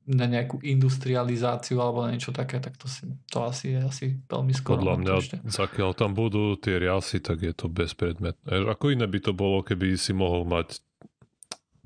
na 0.02 0.26
nejakú 0.26 0.58
industrializáciu 0.58 1.78
alebo 1.78 2.02
na 2.02 2.10
niečo 2.10 2.34
také, 2.34 2.58
tak 2.58 2.74
to, 2.74 2.90
si, 2.90 3.06
to 3.30 3.46
asi 3.46 3.78
je 3.78 3.80
asi 3.80 4.04
veľmi 4.26 4.50
skoro. 4.50 4.82
Podľa 4.82 4.96
mňa, 4.98 5.14
zakiaľ 5.46 5.90
tam 5.94 6.18
budú 6.18 6.58
tie 6.58 6.82
riasy, 6.82 7.22
tak 7.22 7.46
je 7.46 7.54
to 7.54 7.70
bezpredmetné. 7.70 8.66
Ako 8.66 8.90
iné 8.90 9.06
by 9.06 9.18
to 9.22 9.32
bolo, 9.32 9.62
keby 9.62 9.94
si 9.94 10.10
mohol 10.10 10.42
mať 10.42 10.82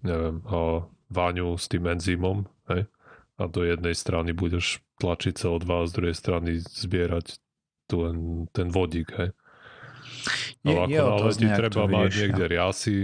neviem, 0.01 0.41
a 0.49 0.87
váňu 1.13 1.61
s 1.61 1.69
tým 1.69 1.87
enzymom, 1.87 2.49
hej? 2.73 2.89
a 3.37 3.43
do 3.53 3.61
jednej 3.61 3.93
strany 3.93 4.33
budeš 4.33 4.81
tlačiť 4.97 5.37
CO2 5.37 5.69
a 5.69 5.85
z 5.85 5.93
druhej 5.93 6.17
strany 6.17 6.51
zbierať 6.65 7.37
tu 7.85 8.01
len 8.01 8.49
ten 8.51 8.73
vodík, 8.73 9.13
hej. 9.13 9.31
Je, 10.67 10.75
ale 10.75 10.91
ako 10.91 11.05
náhle 11.07 11.31
ti 11.37 11.47
treba 11.47 11.83
mať 11.87 12.11
vieš, 12.11 12.19
niekde 12.19 12.45
riasy, 12.49 12.97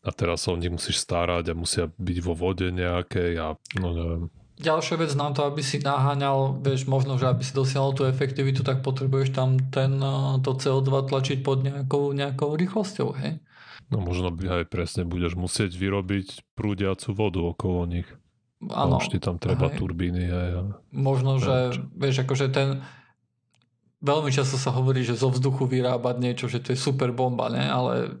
a 0.00 0.10
teraz 0.16 0.48
sa 0.48 0.52
o 0.52 0.60
nich 0.60 0.72
musíš 0.72 1.04
starať 1.04 1.52
a 1.52 1.58
musia 1.58 1.92
byť 1.92 2.18
vo 2.24 2.32
vode 2.32 2.72
nejakej 2.72 3.32
a 3.36 3.46
no 3.76 3.88
neviem. 3.92 4.22
Ďalšia 4.60 5.00
vec 5.00 5.12
na 5.16 5.32
to, 5.32 5.48
aby 5.48 5.64
si 5.64 5.80
naháňal, 5.80 6.60
vieš, 6.60 6.84
možno, 6.84 7.16
že 7.16 7.32
aby 7.32 7.40
si 7.40 7.56
dosiahol 7.56 7.96
tú 7.96 8.04
efektivitu, 8.04 8.60
tak 8.60 8.84
potrebuješ 8.84 9.32
tam 9.32 9.56
ten, 9.72 9.96
eh, 9.96 10.36
to 10.44 10.52
CO2 10.52 11.08
tlačiť 11.08 11.38
pod 11.40 11.64
nejakou, 11.64 12.12
nejakou 12.12 12.52
rýchlosťou, 12.60 13.08
hej? 13.24 13.40
No 13.88 14.04
možno 14.04 14.28
by 14.30 14.62
aj 14.62 14.64
presne 14.68 15.02
budeš 15.08 15.34
musieť 15.34 15.72
vyrobiť 15.74 16.44
prúdiacu 16.54 17.08
vodu 17.16 17.40
okolo 17.40 17.88
nich. 17.88 18.08
Áno. 18.68 19.00
Už 19.00 19.08
ti 19.08 19.18
tam 19.18 19.40
treba 19.40 19.72
hej. 19.72 19.80
turbíny. 19.80 20.28
Hej, 20.28 20.48
a... 20.52 20.62
Možno, 20.92 21.40
že, 21.40 21.80
vieš, 21.96 22.28
akože 22.28 22.52
ten, 22.52 22.84
veľmi 24.04 24.28
často 24.28 24.60
sa 24.60 24.76
hovorí, 24.76 25.04
že 25.04 25.16
zo 25.16 25.32
vzduchu 25.32 25.68
vyrábať 25.68 26.16
niečo, 26.20 26.46
že 26.52 26.60
to 26.60 26.76
je 26.76 26.78
super 26.78 27.16
bomba, 27.16 27.48
ne? 27.48 27.64
ale 27.64 28.20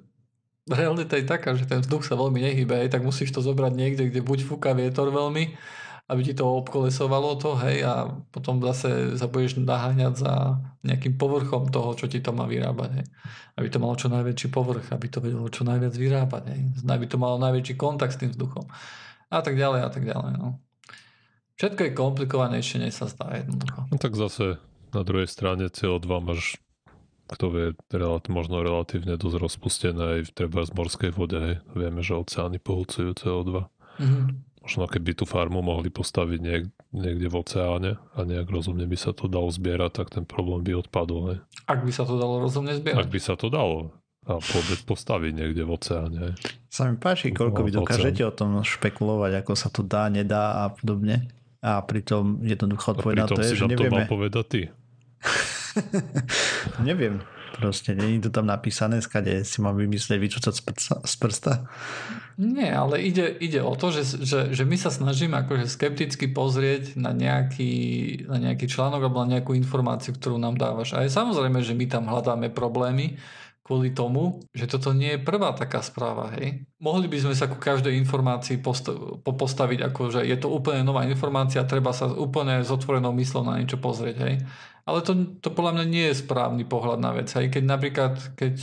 realita 0.70 1.18
je 1.18 1.26
taká, 1.26 1.52
že 1.58 1.66
ten 1.66 1.82
vzduch 1.82 2.06
sa 2.06 2.14
veľmi 2.14 2.40
nehybe, 2.40 2.86
tak 2.88 3.02
musíš 3.02 3.34
to 3.34 3.42
zobrať 3.42 3.72
niekde, 3.74 4.08
kde 4.08 4.22
buď 4.22 4.46
fúka 4.46 4.70
vietor 4.72 5.10
veľmi, 5.10 5.58
aby 6.10 6.20
ti 6.26 6.34
to 6.34 6.42
obkolesovalo 6.42 7.38
to, 7.38 7.54
hej, 7.62 7.86
a 7.86 8.10
potom 8.34 8.58
zase 8.62 9.14
sa 9.14 9.30
budeš 9.30 9.62
naháňať 9.62 10.14
za 10.18 10.58
nejakým 10.82 11.14
povrchom 11.14 11.70
toho, 11.70 11.94
čo 11.94 12.10
ti 12.10 12.18
to 12.18 12.34
má 12.34 12.50
vyrábať, 12.50 12.90
hej. 12.98 13.06
Aby 13.54 13.66
to 13.70 13.78
malo 13.78 13.94
čo 13.94 14.10
najväčší 14.10 14.48
povrch, 14.50 14.90
aby 14.90 15.06
to 15.06 15.22
vedelo 15.22 15.46
čo 15.46 15.62
najviac 15.62 15.94
vyrábať, 15.94 16.42
hej. 16.50 16.60
Aby 16.86 17.06
to 17.06 17.14
malo 17.14 17.38
najväčší 17.38 17.78
kontakt 17.78 18.18
s 18.18 18.20
tým 18.22 18.34
vzduchom. 18.34 18.66
A 19.30 19.38
tak 19.38 19.54
ďalej, 19.54 19.80
a 19.86 19.90
tak 19.90 20.02
ďalej, 20.02 20.32
no. 20.38 20.58
Všetko 21.62 21.80
je 21.86 21.92
komplikovanejšie, 21.92 22.76
než 22.82 22.96
sa 22.96 23.06
zdá 23.06 23.36
jednoducho. 23.36 23.86
No 23.92 23.96
tak 24.00 24.16
zase 24.16 24.56
na 24.90 25.06
druhej 25.06 25.28
strane 25.30 25.68
CO2 25.70 26.08
máš 26.24 26.58
kto 27.30 27.46
vie, 27.50 27.66
relat, 27.94 28.26
možno 28.26 28.60
relatívne 28.60 29.14
dosť 29.14 29.36
rozpustené 29.38 30.02
aj 30.18 30.34
treba 30.34 30.66
z 30.66 30.74
morskej 30.74 31.10
vode. 31.14 31.38
Hej. 31.38 31.56
Vieme, 31.72 32.02
že 32.02 32.18
oceány 32.18 32.58
pohľcujú 32.58 33.10
CO2. 33.14 33.70
Mm-hmm. 34.02 34.26
Možno 34.60 34.84
keby 34.90 35.16
tú 35.16 35.24
farmu 35.24 35.64
mohli 35.64 35.88
postaviť 35.88 36.38
niek- 36.42 36.72
niekde 36.92 37.30
v 37.30 37.36
oceáne 37.40 37.90
a 38.12 38.18
nejak 38.26 38.50
rozumne 38.50 38.84
by 38.84 38.98
sa 38.98 39.14
to 39.14 39.30
dalo 39.30 39.48
zbierať, 39.48 40.04
tak 40.04 40.08
ten 40.12 40.24
problém 40.26 40.66
by 40.66 40.84
odpadol. 40.84 41.20
Hej. 41.32 41.38
Ak 41.70 41.80
by 41.86 41.92
sa 41.94 42.04
to 42.04 42.18
dalo 42.18 42.42
rozumne 42.42 42.76
zbierať. 42.76 42.98
Ak 42.98 43.08
by 43.08 43.20
sa 43.22 43.34
to 43.38 43.48
dalo 43.48 43.94
a 44.28 44.36
vôbec 44.36 44.78
postaviť 44.84 45.32
niekde 45.32 45.62
v 45.64 45.70
oceáne. 45.74 46.22
Sa 46.68 46.86
mi 46.86 47.00
páči, 47.00 47.32
koľko 47.32 47.64
vy 47.64 47.72
dokážete 47.72 48.22
o 48.22 48.32
tom 48.34 48.60
špekulovať, 48.60 49.42
ako 49.42 49.52
sa 49.56 49.72
to 49.72 49.80
dá, 49.80 50.12
nedá 50.12 50.68
a 50.68 50.70
podobne. 50.70 51.32
A 51.60 51.80
pritom 51.84 52.40
jednoducho 52.44 52.96
odpoveď 52.96 53.16
na 53.16 53.26
to 53.28 53.40
je, 53.40 53.52
že 53.52 53.68
nevieme. 53.68 53.92
to 53.92 53.96
mal 53.96 54.08
povedať 54.08 54.44
ty. 54.48 54.60
Neviem. 56.88 57.20
Proste 57.50 57.98
není 57.98 58.22
to 58.22 58.30
tam 58.30 58.46
napísané, 58.46 59.02
skade 59.02 59.44
si 59.44 59.58
mám 59.60 59.74
vymyslieť 59.76 60.16
vyčúcať 60.22 60.54
z 61.04 61.14
prsta. 61.18 61.66
Nie, 62.40 62.72
ale 62.72 63.02
ide, 63.02 63.26
ide 63.36 63.60
o 63.60 63.74
to, 63.74 63.90
že, 63.90 64.22
že, 64.22 64.54
že 64.54 64.64
my 64.64 64.78
sa 64.78 64.88
snažíme 64.88 65.34
akože 65.44 65.66
skepticky 65.68 66.30
pozrieť 66.30 66.96
na 66.96 67.10
nejaký, 67.10 67.74
na 68.30 68.38
nejaký 68.40 68.70
článok 68.70 69.04
alebo 69.04 69.20
na 69.26 69.36
nejakú 69.36 69.52
informáciu, 69.58 70.16
ktorú 70.16 70.38
nám 70.38 70.56
dávaš. 70.56 70.94
A 70.96 71.04
je 71.04 71.12
samozrejme, 71.12 71.60
že 71.60 71.76
my 71.76 71.84
tam 71.90 72.08
hľadáme 72.08 72.48
problémy, 72.54 73.20
kvôli 73.70 73.94
tomu, 73.94 74.42
že 74.50 74.66
toto 74.66 74.90
nie 74.90 75.14
je 75.14 75.22
prvá 75.22 75.54
taká 75.54 75.78
správa, 75.78 76.34
hej. 76.34 76.66
Mohli 76.82 77.06
by 77.06 77.18
sme 77.22 77.34
sa 77.38 77.46
ku 77.46 77.54
každej 77.54 77.94
informácii 78.02 78.58
post- 78.58 78.90
postaviť 79.22 79.86
ako, 79.86 80.02
že 80.10 80.20
je 80.26 80.34
to 80.34 80.50
úplne 80.50 80.82
nová 80.82 81.06
informácia, 81.06 81.62
treba 81.62 81.94
sa 81.94 82.10
úplne 82.10 82.66
s 82.66 82.70
otvorenou 82.74 83.14
myslou 83.14 83.46
na 83.46 83.62
niečo 83.62 83.78
pozrieť, 83.78 84.16
hej. 84.26 84.42
Ale 84.88 85.04
to, 85.04 85.12
to 85.38 85.48
podľa 85.52 85.80
mňa 85.80 85.86
nie 85.86 86.04
je 86.10 86.20
správny 86.24 86.64
pohľad 86.64 86.98
na 87.00 87.12
vec, 87.14 87.28
hej. 87.36 87.52
Keď 87.52 87.64
napríklad, 87.64 88.14
keď 88.34 88.54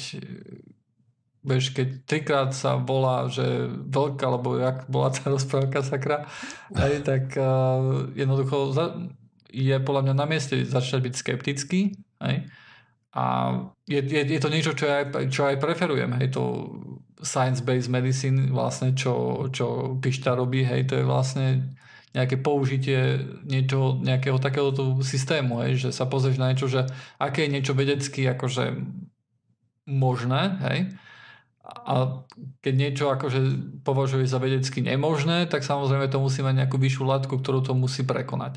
Vieš, 1.48 1.72
keď 1.72 2.04
trikrát 2.04 2.52
sa 2.52 2.76
volá, 2.76 3.32
že 3.32 3.72
veľká, 3.72 4.28
alebo 4.28 4.60
jak 4.60 4.84
bola 4.92 5.16
tá 5.16 5.30
rozprávka 5.34 5.80
sakra, 5.80 6.28
aj, 6.76 7.08
tak 7.08 7.40
uh, 7.40 8.12
jednoducho 8.12 8.76
je 9.48 9.76
podľa 9.80 10.12
mňa 10.12 10.16
na 10.18 10.26
mieste 10.28 10.60
začať 10.68 11.08
byť 11.08 11.14
skeptický. 11.16 11.82
Aj? 12.20 12.44
A 13.16 13.24
je, 13.88 14.04
je, 14.04 14.22
je 14.28 14.40
to 14.44 14.52
niečo, 14.52 14.76
čo 14.76 14.92
aj, 14.92 15.32
čo 15.32 15.48
aj 15.48 15.56
preferujem, 15.64 16.12
hej, 16.20 16.36
to 16.36 16.68
science-based 17.24 17.90
medicine, 17.90 18.52
vlastne, 18.52 18.92
čo, 18.94 19.48
čo 19.50 19.98
Pišta 20.04 20.36
robí, 20.36 20.68
hej, 20.68 20.92
to 20.92 21.00
je 21.00 21.06
vlastne 21.08 21.77
nejaké 22.16 22.40
použitie 22.40 23.20
niečo, 23.44 24.00
nejakého 24.00 24.40
takéhoto 24.40 25.00
systému, 25.04 25.64
hej, 25.68 25.88
že 25.88 25.90
sa 25.92 26.08
pozrieš 26.08 26.40
na 26.40 26.52
niečo, 26.52 26.72
že 26.72 26.88
aké 27.20 27.46
je 27.46 27.54
niečo 27.54 27.74
vedecky 27.76 28.24
akože 28.28 28.80
možné, 29.88 30.42
hej, 30.68 30.80
a 31.68 32.24
keď 32.64 32.74
niečo 32.80 33.06
akože 33.12 33.40
považuje 33.84 34.24
za 34.24 34.40
vedecky 34.40 34.80
nemožné, 34.80 35.52
tak 35.52 35.68
samozrejme 35.68 36.08
to 36.08 36.24
musí 36.24 36.40
mať 36.40 36.64
nejakú 36.64 36.80
vyššiu 36.80 37.04
látku, 37.04 37.34
ktorú 37.44 37.60
to 37.60 37.76
musí 37.76 38.08
prekonať 38.08 38.56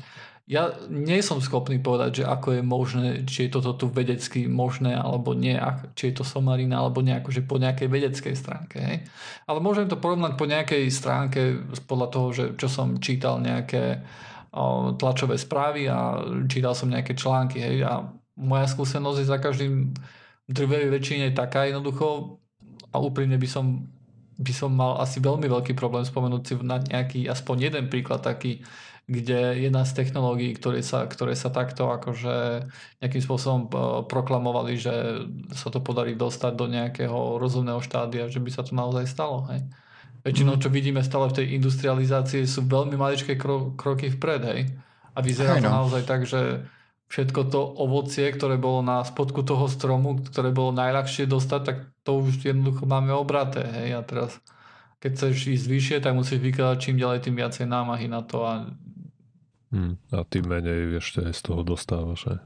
ja 0.51 0.75
nie 0.91 1.23
som 1.23 1.39
schopný 1.39 1.79
povedať, 1.79 2.21
že 2.21 2.23
ako 2.27 2.59
je 2.59 2.61
možné, 2.61 3.07
či 3.23 3.47
je 3.47 3.55
toto 3.55 3.71
tu 3.71 3.87
vedecky 3.87 4.51
možné 4.51 4.99
alebo 4.99 5.31
nie, 5.31 5.55
či 5.95 6.11
je 6.11 6.19
to 6.19 6.27
somarina 6.27 6.83
alebo 6.83 6.99
nejako, 6.99 7.31
že 7.31 7.47
po 7.47 7.55
nejakej 7.55 7.87
vedeckej 7.87 8.35
stránke. 8.35 8.83
Hej. 8.83 8.97
Ale 9.47 9.63
môžem 9.63 9.87
to 9.87 9.95
porovnať 9.95 10.35
po 10.35 10.43
nejakej 10.43 10.91
stránke 10.91 11.55
podľa 11.87 12.07
toho, 12.11 12.27
že 12.35 12.43
čo 12.59 12.67
som 12.67 12.99
čítal 12.99 13.39
nejaké 13.39 14.03
o, 14.51 14.91
tlačové 14.99 15.39
správy 15.39 15.87
a 15.87 16.19
čítal 16.51 16.75
som 16.75 16.91
nejaké 16.91 17.15
články. 17.15 17.63
Hej. 17.63 17.87
A 17.87 18.11
moja 18.35 18.67
skúsenosť 18.67 19.23
je 19.23 19.31
za 19.31 19.39
každým 19.39 19.95
drvej 20.51 20.91
väčšine 20.91 21.31
taká 21.31 21.71
jednoducho 21.71 22.43
a 22.91 22.99
úprimne 22.99 23.39
by 23.39 23.47
som 23.47 23.87
by 24.41 24.53
som 24.57 24.73
mal 24.73 24.97
asi 24.97 25.21
veľmi 25.21 25.45
veľký 25.45 25.77
problém 25.77 26.01
spomenúť 26.01 26.41
si 26.41 26.53
na 26.65 26.81
nejaký 26.81 27.29
aspoň 27.29 27.69
jeden 27.69 27.85
príklad 27.93 28.25
taký, 28.25 28.65
kde 29.09 29.67
jedna 29.67 29.83
z 29.83 29.91
technológií, 29.97 30.55
ktoré 30.55 30.79
sa, 30.85 31.03
ktoré 31.03 31.35
sa 31.35 31.51
takto 31.51 31.91
akože 31.91 32.67
nejakým 33.03 33.23
spôsobom 33.23 33.61
e, 33.65 33.69
proklamovali, 34.07 34.79
že 34.79 35.27
sa 35.51 35.67
to 35.67 35.83
podarí 35.83 36.15
dostať 36.15 36.53
do 36.55 36.65
nejakého 36.71 37.35
rozumného 37.41 37.83
štádia, 37.83 38.31
že 38.31 38.39
by 38.39 38.49
sa 38.53 38.63
to 38.63 38.71
naozaj 38.71 39.03
stalo. 39.09 39.49
Hej. 39.51 39.67
Väčšinou, 40.21 40.55
mhm. 40.55 40.61
čo 40.61 40.69
vidíme 40.69 41.01
stále 41.01 41.27
v 41.27 41.37
tej 41.43 41.45
industrializácii, 41.57 42.45
sú 42.45 42.63
veľmi 42.69 42.95
maličké 42.95 43.35
kro- 43.35 43.73
kroky 43.73 44.13
vpred. 44.13 44.41
Hej. 44.47 44.61
A 45.11 45.19
vyzerá 45.19 45.59
to 45.59 45.67
no. 45.67 45.83
naozaj 45.83 46.07
tak, 46.07 46.23
že 46.23 46.63
všetko 47.11 47.51
to 47.51 47.59
ovocie, 47.59 48.31
ktoré 48.31 48.55
bolo 48.55 48.79
na 48.79 49.03
spodku 49.03 49.43
toho 49.43 49.67
stromu, 49.67 50.23
ktoré 50.23 50.55
bolo 50.55 50.71
najľahšie 50.71 51.27
dostať, 51.27 51.61
tak 51.67 51.77
to 52.07 52.23
už 52.23 52.39
jednoducho 52.39 52.87
máme 52.87 53.11
obraté. 53.11 53.67
Hej. 53.67 53.99
A 53.99 54.01
teraz, 54.07 54.39
keď 55.03 55.11
chceš 55.19 55.51
ísť 55.59 55.65
vyššie, 55.67 55.97
tak 55.99 56.15
musíš 56.15 56.39
vykladať 56.39 56.77
čím 56.79 56.95
ďalej, 56.95 57.27
tým 57.27 57.35
viacej 57.35 57.65
námahy 57.67 58.07
na 58.07 58.23
to 58.23 58.47
a 58.47 58.71
Hmm, 59.71 59.95
a 60.11 60.27
tým 60.27 60.51
menej 60.51 60.99
ešte 60.99 61.31
aj 61.31 61.33
z 61.33 61.41
toho 61.47 61.61
dostávaš. 61.63 62.27
Aj. 62.27 62.39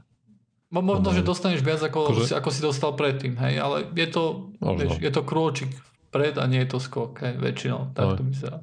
Možno, 0.70 1.10
že 1.10 1.26
dostaneš 1.26 1.62
viac 1.62 1.82
ako, 1.82 2.14
akože... 2.14 2.34
ako 2.38 2.50
si 2.54 2.60
dostal 2.62 2.94
predtým, 2.94 3.34
hej, 3.38 3.58
ale 3.58 3.86
je 3.94 4.06
to, 4.10 4.54
vieš, 4.62 4.98
je 5.02 5.12
to 5.14 5.22
krôčik 5.26 5.70
pred 6.14 6.38
a 6.38 6.46
nie 6.46 6.62
je 6.66 6.70
to 6.74 6.78
skok, 6.78 7.18
hej, 7.22 7.34
väčšinou, 7.38 7.94
tak 7.94 8.18
to 8.18 8.22
vyzerá. 8.26 8.58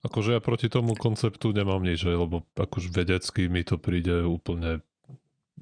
Akože 0.00 0.34
ja 0.34 0.40
proti 0.40 0.72
tomu 0.72 0.96
konceptu 0.96 1.52
nemám 1.52 1.84
nič, 1.84 2.02
lebo 2.08 2.42
akože 2.56 2.88
vedecky 2.90 3.52
mi 3.52 3.62
to 3.62 3.76
príde 3.76 4.24
úplne 4.24 4.80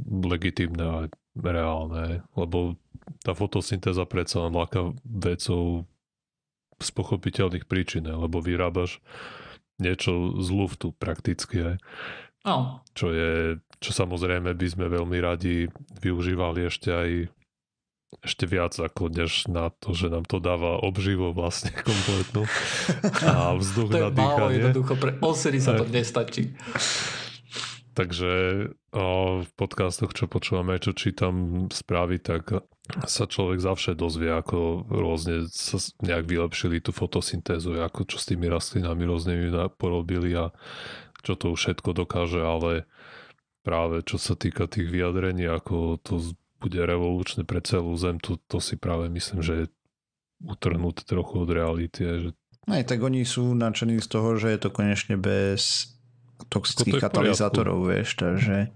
legitimné 0.06 0.84
a 0.84 0.98
reálne, 1.34 2.22
lebo 2.38 2.78
tá 3.26 3.34
fotosyntéza 3.34 4.06
predsa 4.06 4.46
len 4.46 4.54
láka 4.54 4.94
vecov 5.02 5.88
z 6.78 6.88
pochopiteľných 6.94 7.66
príčin, 7.66 8.06
lebo 8.06 8.38
vyrábaš 8.38 9.02
niečo 9.82 10.38
z 10.38 10.48
luftu 10.54 10.94
prakticky. 10.94 11.74
Aj. 11.74 11.76
No. 12.46 12.83
Čo 12.94 13.11
je, 13.11 13.59
čo 13.83 13.90
samozrejme 13.90 14.55
by 14.55 14.66
sme 14.68 14.87
veľmi 14.87 15.18
radi 15.18 15.66
využívali 16.03 16.66
ešte 16.66 16.90
aj 16.94 17.11
ešte 18.24 18.48
viac 18.48 18.72
ako 18.72 19.12
než 19.12 19.53
na 19.53 19.68
to, 19.68 19.92
že 19.92 20.09
nám 20.09 20.24
to 20.24 20.40
dáva 20.40 20.81
obživo 20.81 21.37
vlastne 21.37 21.70
kompletnú 21.87 22.48
a 23.20 23.53
vzduch 23.53 23.92
to 23.92 23.98
na 24.01 24.09
dýchanie. 24.09 24.16
To 24.16 24.24
je 24.24 24.33
málo 24.33 24.48
jednoducho, 24.48 24.92
pre 24.96 25.12
osedy 25.20 25.59
sa 25.61 25.77
to 25.77 25.85
nestačí. 25.85 26.57
Takže 27.92 28.31
o, 28.94 29.42
v 29.42 29.51
podcastoch, 29.59 30.14
čo 30.14 30.31
počúvame, 30.31 30.79
čo 30.79 30.94
čítam 30.94 31.66
správy, 31.66 32.22
tak 32.22 32.62
sa 33.05 33.27
človek 33.27 33.59
zavše 33.59 33.98
dozvie, 33.98 34.31
ako 34.31 34.87
rôzne 34.87 35.51
sa 35.51 35.83
nejak 36.01 36.24
vylepšili 36.24 36.79
tú 36.79 36.94
fotosyntézu, 36.94 37.74
ako 37.83 38.07
čo 38.07 38.16
s 38.22 38.31
tými 38.31 38.46
rastlinami 38.46 39.03
rôznymi 39.03 39.51
porobili 39.77 40.33
a 40.38 40.55
čo 41.22 41.35
to 41.35 41.54
všetko 41.54 41.94
dokáže, 41.94 42.40
ale 42.42 42.88
práve 43.66 44.00
čo 44.07 44.16
sa 44.16 44.38
týka 44.38 44.70
tých 44.70 44.88
vyjadrení, 44.88 45.44
ako 45.44 46.00
to 46.00 46.35
bude 46.59 46.78
revolučné 46.78 47.46
pre 47.46 47.62
celú 47.62 47.94
zem, 47.94 48.18
to, 48.18 48.38
to 48.50 48.59
si 48.59 48.74
práve 48.74 49.07
myslím, 49.12 49.40
že 49.42 49.52
je 49.54 49.64
utrhnúť 50.42 51.07
trochu 51.07 51.35
od 51.42 51.50
reality. 51.50 52.02
Že... 52.02 52.31
Aj 52.70 52.85
tak 52.87 53.02
oni 53.02 53.22
sú 53.22 53.54
nadšení 53.54 53.98
z 54.02 54.09
toho, 54.11 54.38
že 54.38 54.54
je 54.54 54.61
to 54.62 54.70
konečne 54.70 55.18
bez 55.18 55.94
toxických 56.50 57.02
katalizátorov, 57.02 57.90
vieš, 57.90 58.14
takže 58.18 58.70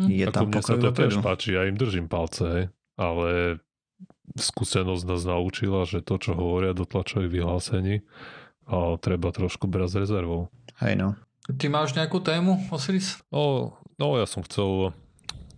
hm. 0.00 0.08
je 0.08 0.26
tam 0.32 0.48
mne 0.48 0.64
sa 0.64 0.76
to 0.80 0.88
tiež 0.92 1.20
páči, 1.20 1.56
ja 1.56 1.68
im 1.68 1.76
držím 1.76 2.08
palce, 2.08 2.72
ale 2.96 3.60
skúsenosť 4.32 5.04
nás 5.04 5.22
naučila, 5.28 5.84
že 5.84 6.00
to, 6.00 6.16
čo 6.16 6.32
hovoria 6.32 6.72
do 6.72 6.88
tlačových 6.88 7.32
vyhlásení, 7.32 8.00
a 8.64 8.96
treba 8.96 9.34
trošku 9.34 9.68
brať 9.68 9.88
s 9.90 9.96
rezervou. 10.08 10.48
Hej 10.80 10.94
no. 10.96 11.08
Ty 11.58 11.66
máš 11.72 11.96
nejakú 11.96 12.22
tému, 12.22 12.58
Osiris? 12.70 13.20
No, 13.32 13.74
no 13.98 14.06
ja 14.16 14.26
som 14.28 14.44
chcel 14.46 14.92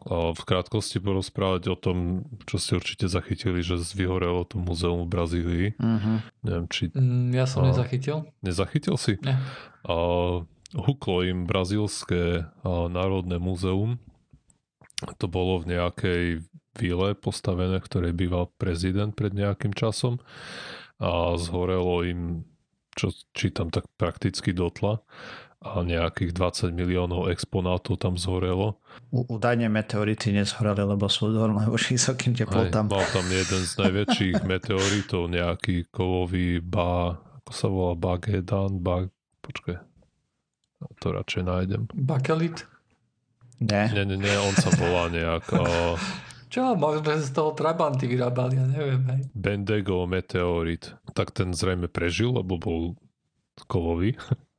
v 0.08 0.42
krátkosti 0.44 1.00
porozprávať 1.00 1.72
o 1.72 1.76
tom, 1.80 2.28
čo 2.44 2.60
ste 2.60 2.76
určite 2.76 3.08
zachytili, 3.08 3.64
že 3.64 3.80
vyhorelo 3.96 4.44
to 4.44 4.60
muzeum 4.60 5.08
v 5.08 5.12
Brazílii. 5.16 5.68
Uh-huh. 5.80 6.20
Neviem, 6.44 6.66
či... 6.68 6.92
Mm, 6.92 7.32
ja 7.32 7.48
som 7.48 7.64
a... 7.64 7.72
nezachytil. 7.72 8.28
Nezachytil 8.44 9.00
si? 9.00 9.16
Ne. 9.24 9.40
A 9.88 9.96
huklo 10.76 11.24
im 11.24 11.48
brazílske 11.48 12.44
národné 12.68 13.40
múzeum. 13.40 13.96
To 15.16 15.24
bolo 15.24 15.64
v 15.64 15.72
nejakej 15.72 16.24
vile 16.76 17.08
postavené, 17.16 17.80
ktoré 17.80 18.12
býval 18.12 18.52
prezident 18.60 19.16
pred 19.16 19.32
nejakým 19.32 19.72
časom 19.72 20.20
a 21.00 21.38
zhorelo 21.40 22.04
im 22.04 22.44
čo 22.94 23.10
čítam 23.34 23.74
tak 23.74 23.90
prakticky 23.98 24.54
dotla 24.54 25.02
a 25.62 25.80
nejakých 25.80 26.36
20 26.36 26.74
miliónov 26.76 27.32
exponátov 27.32 27.96
tam 27.96 28.20
zhorelo. 28.20 28.80
U, 29.14 29.24
údajne 29.24 29.70
meteority 29.72 30.34
nezhoreli, 30.34 30.84
lebo 30.84 31.08
sú 31.08 31.32
odolné 31.32 31.70
voči 31.70 31.96
vysokým 31.96 32.36
teplotám. 32.36 32.90
Mal 32.90 33.06
tam 33.14 33.26
jeden 33.30 33.62
z 33.64 33.72
najväčších 33.80 34.36
meteoritov, 34.52 35.32
nejaký 35.32 35.88
kovový 35.88 36.60
ba, 36.60 37.16
ako 37.44 37.52
sa 37.52 37.66
volá, 37.70 37.92
Bagedan, 37.96 38.82
ba, 38.82 39.08
počkaj, 39.40 39.80
to 41.00 41.06
radšej 41.12 41.42
nájdem. 41.48 41.82
Bakelit? 41.96 42.68
Nie. 43.62 43.88
Nie, 43.94 44.04
nie, 44.04 44.18
nie, 44.20 44.34
on 44.36 44.54
sa 44.58 44.70
volá 44.74 45.08
nejak... 45.08 45.44
Uh, 45.54 45.96
Čo, 46.54 46.78
možno 46.78 47.18
z 47.18 47.34
toho 47.34 47.50
Trabanty 47.50 48.06
vyrábali, 48.06 48.54
ja 48.54 48.66
neviem. 48.70 49.02
Hej. 49.10 49.20
Bendego 49.34 50.06
meteorit. 50.06 50.94
Tak 51.10 51.34
ten 51.34 51.50
zrejme 51.50 51.90
prežil, 51.90 52.30
lebo 52.30 52.62
bol 52.62 52.94
kovový. 53.66 54.14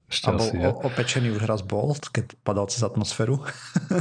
Ešte 0.05 0.29
a 0.29 0.37
bol 0.37 0.49
opečený 0.85 1.33
už 1.33 1.49
raz 1.49 1.65
bol, 1.65 1.97
keď 1.97 2.37
padal 2.45 2.69
cez 2.69 2.85
atmosféru. 2.85 3.41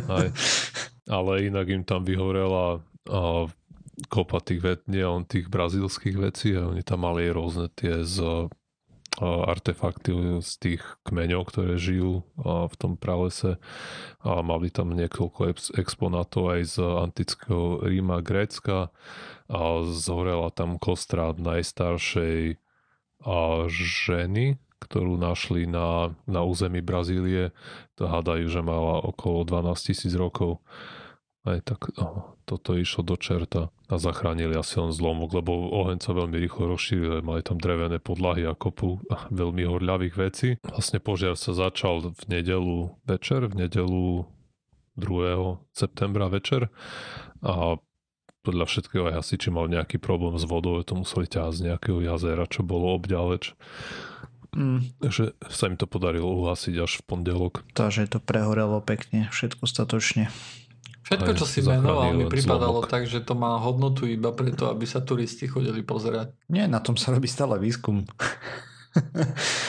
Aj. 0.08 0.28
Ale 1.16 1.48
inak 1.48 1.68
im 1.68 1.84
tam 1.84 2.04
vyhorela 2.04 2.84
a 3.08 3.48
kopa 4.08 4.40
tých 4.40 4.60
vet, 4.64 4.80
nie 4.88 5.04
on 5.04 5.28
tých 5.28 5.52
brazílskych 5.52 6.16
vecí 6.16 6.56
a 6.56 6.66
oni 6.66 6.82
tam 6.82 7.04
mali 7.04 7.28
rôzne 7.28 7.68
tie 7.76 8.02
z 8.02 8.48
artefakty 9.22 10.42
z 10.42 10.52
tých 10.58 10.82
kmeňov, 11.06 11.46
ktoré 11.46 11.78
žijú 11.78 12.26
v 12.42 12.74
tom 12.74 12.98
pralese 12.98 13.62
a 14.26 14.42
mali 14.42 14.74
tam 14.74 14.90
niekoľko 14.90 15.54
exponátov 15.78 16.58
aj 16.58 16.60
z 16.66 16.76
antického 16.82 17.86
Ríma, 17.86 18.18
Grécka 18.26 18.90
a 19.46 19.62
zhorela 19.86 20.50
tam 20.50 20.82
kostra 20.82 21.30
najstaršej 21.30 22.58
ženy, 23.70 24.58
ktorú 24.84 25.16
našli 25.16 25.64
na, 25.64 26.12
na 26.28 26.44
území 26.44 26.84
Brazílie. 26.84 27.50
To 27.96 28.06
hádajú, 28.06 28.46
že 28.52 28.60
mala 28.60 29.00
okolo 29.00 29.48
12 29.48 29.88
tisíc 29.88 30.12
rokov. 30.12 30.60
Aj 31.44 31.60
tak 31.60 31.92
oh, 32.00 32.36
toto 32.48 32.72
išlo 32.72 33.04
do 33.04 33.16
čerta 33.20 33.68
a 33.92 34.00
zachránili 34.00 34.56
asi 34.56 34.80
len 34.80 34.96
zlomok, 34.96 35.44
lebo 35.44 35.52
oheň 35.76 36.00
sa 36.00 36.16
veľmi 36.16 36.40
rýchlo 36.40 36.72
rozšíril, 36.72 37.20
mali 37.20 37.44
tam 37.44 37.60
drevené 37.60 38.00
podlahy 38.00 38.48
a 38.48 38.56
kopu 38.56 39.04
veľmi 39.28 39.68
horľavých 39.68 40.14
vecí. 40.16 40.56
Vlastne 40.64 41.04
požiar 41.04 41.36
sa 41.36 41.52
začal 41.52 42.16
v 42.16 42.22
nedelu 42.32 42.96
večer, 43.04 43.44
v 43.44 43.68
nedelu 43.68 44.24
2. 44.96 45.60
septembra 45.76 46.32
večer 46.32 46.72
a 47.44 47.76
podľa 48.44 48.64
všetkého 48.68 49.08
aj 49.08 49.24
hasiči 49.24 49.48
mal 49.48 49.72
nejaký 49.72 49.96
problém 49.96 50.36
s 50.36 50.44
vodou, 50.44 50.76
to 50.84 51.00
museli 51.00 51.24
ťahať 51.24 51.52
z 51.56 51.64
nejakého 51.72 51.98
jazera, 52.04 52.44
čo 52.44 52.60
bolo 52.60 52.92
obďaleč. 52.92 53.56
Mm. 54.54 54.80
Takže 55.02 55.34
sa 55.50 55.64
im 55.68 55.76
to 55.76 55.90
podarilo 55.90 56.30
uhasiť 56.46 56.74
až 56.78 57.02
v 57.02 57.02
pondelok. 57.04 57.66
Takže 57.74 58.06
to 58.06 58.18
prehorelo 58.22 58.78
pekne, 58.80 59.28
všetko 59.34 59.66
statočne. 59.66 60.30
Všetko, 61.04 61.30
čo 61.36 61.44
si 61.44 61.60
menoval, 61.60 62.16
mi 62.16 62.24
pripadalo 62.24 62.80
zlomok. 62.80 62.88
tak, 62.88 63.04
že 63.04 63.20
to 63.20 63.36
má 63.36 63.60
hodnotu 63.60 64.08
iba 64.08 64.32
preto, 64.32 64.72
aby 64.72 64.88
sa 64.88 65.04
turisti 65.04 65.44
chodili 65.44 65.84
pozerať. 65.84 66.32
Nie, 66.48 66.64
na 66.64 66.80
tom 66.80 66.96
sa 66.96 67.12
robí 67.12 67.28
stále 67.28 67.60
výskum. 67.60 68.08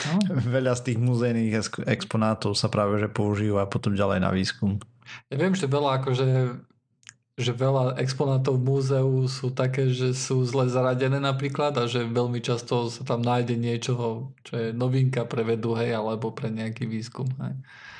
No. 0.08 0.16
Veľa 0.56 0.72
z 0.80 0.92
tých 0.92 0.98
muzejných 1.02 1.84
exponátov 1.84 2.56
sa 2.56 2.72
práve 2.72 3.02
že 3.02 3.12
používa 3.12 3.68
potom 3.68 3.92
ďalej 3.92 4.18
na 4.24 4.30
výskum. 4.32 4.80
Ja 5.28 5.36
viem, 5.38 5.54
že 5.54 5.70
veľa 5.70 6.02
akože 6.02 6.26
že 7.36 7.52
veľa 7.52 8.00
exponátov 8.00 8.56
v 8.56 8.64
múzeu 8.64 9.28
sú 9.28 9.52
také, 9.52 9.92
že 9.92 10.16
sú 10.16 10.40
zle 10.48 10.72
zaradené 10.72 11.20
napríklad 11.20 11.76
a 11.76 11.84
že 11.84 12.08
veľmi 12.08 12.40
často 12.40 12.88
sa 12.88 13.04
tam 13.04 13.20
nájde 13.20 13.60
niečo, 13.60 13.92
čo 14.40 14.52
je 14.56 14.66
novinka 14.72 15.28
pre 15.28 15.44
vedu, 15.44 15.76
hej, 15.76 15.92
alebo 15.92 16.32
pre 16.32 16.48
nejaký 16.48 16.88
výskum. 16.88 17.28
Hej. 17.36 17.54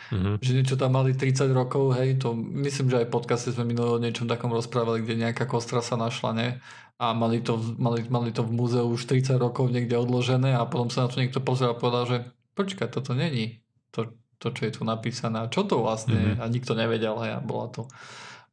Mm-hmm. 0.07 0.35
Že 0.41 0.51
niečo 0.57 0.77
tam 0.81 0.97
mali 0.97 1.13
30 1.13 1.53
rokov, 1.53 2.01
hej, 2.01 2.17
to 2.17 2.33
myslím, 2.65 2.89
že 2.89 3.05
aj 3.05 3.07
v 3.13 3.15
podcaste 3.15 3.53
sme 3.53 3.69
minulé 3.69 3.91
o 3.93 4.01
niečom 4.01 4.25
takom 4.25 4.49
rozprávali, 4.57 5.05
kde 5.05 5.29
nejaká 5.29 5.45
kostra 5.45 5.85
sa 5.85 6.01
našla, 6.01 6.33
ne? 6.33 6.49
A 6.97 7.13
mali 7.13 7.45
to, 7.45 7.61
mali, 7.77 8.09
mali 8.09 8.33
to 8.33 8.41
v 8.41 8.57
múzeu 8.57 8.89
už 8.89 9.05
30 9.05 9.37
rokov 9.37 9.69
niekde 9.69 10.01
odložené 10.01 10.57
a 10.57 10.65
potom 10.65 10.89
sa 10.89 11.05
na 11.05 11.13
to 11.13 11.21
niekto 11.21 11.45
pozrel 11.45 11.77
a 11.77 11.81
povedal, 11.81 12.09
že 12.09 12.19
počkaj, 12.57 12.89
toto 12.89 13.13
není 13.13 13.61
to, 13.93 14.17
to 14.41 14.49
čo 14.49 14.65
je 14.65 14.73
tu 14.81 14.83
napísané 14.89 15.45
a 15.45 15.53
čo 15.53 15.69
to 15.69 15.85
vlastne 15.85 16.17
mm-hmm. 16.17 16.41
a 16.41 16.45
nikto 16.49 16.73
nevedel, 16.73 17.21
hej, 17.21 17.37
a 17.37 17.45
bola 17.45 17.69
to 17.69 17.85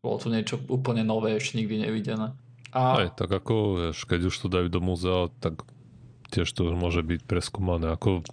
bolo 0.03 0.19
to 0.19 0.27
niečo 0.27 0.59
úplne 0.67 1.07
nové, 1.07 1.39
ešte 1.39 1.63
nikdy 1.63 1.87
nevidené. 1.87 2.35
A... 2.75 2.99
Aj, 2.99 3.09
tak 3.15 3.31
ako, 3.31 3.87
vieš, 3.87 4.03
keď 4.03 4.27
už 4.27 4.35
to 4.35 4.47
dajú 4.51 4.67
do 4.67 4.83
múzea, 4.83 5.31
tak 5.39 5.63
tiež 6.35 6.51
to 6.51 6.67
môže 6.75 6.99
byť 6.99 7.23
preskúmané. 7.23 7.95
Ako, 7.95 8.27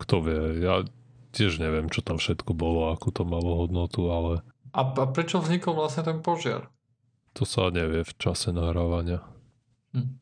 kto 0.00 0.14
vie, 0.24 0.64
ja 0.64 0.88
tiež 1.36 1.60
neviem, 1.60 1.92
čo 1.92 2.00
tam 2.00 2.16
všetko 2.16 2.56
bolo, 2.56 2.96
akú 2.96 3.12
to 3.12 3.28
malo 3.28 3.60
hodnotu, 3.60 4.08
ale... 4.08 4.32
A, 4.72 4.80
a 4.86 5.04
prečo 5.10 5.42
vznikol 5.42 5.76
vlastne 5.76 6.06
ten 6.06 6.24
požiar? 6.24 6.72
To 7.36 7.44
sa 7.44 7.68
nevie 7.68 8.00
v 8.00 8.12
čase 8.16 8.50
nahrávania. 8.54 9.20
Hm. 9.92 10.16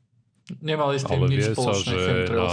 Nemali 0.64 0.96
s 0.98 1.04
tým 1.04 1.22
ale 1.22 1.26
nič 1.28 1.52
vie 1.52 1.56
sa, 1.56 1.72
že 1.76 2.00
na, 2.32 2.50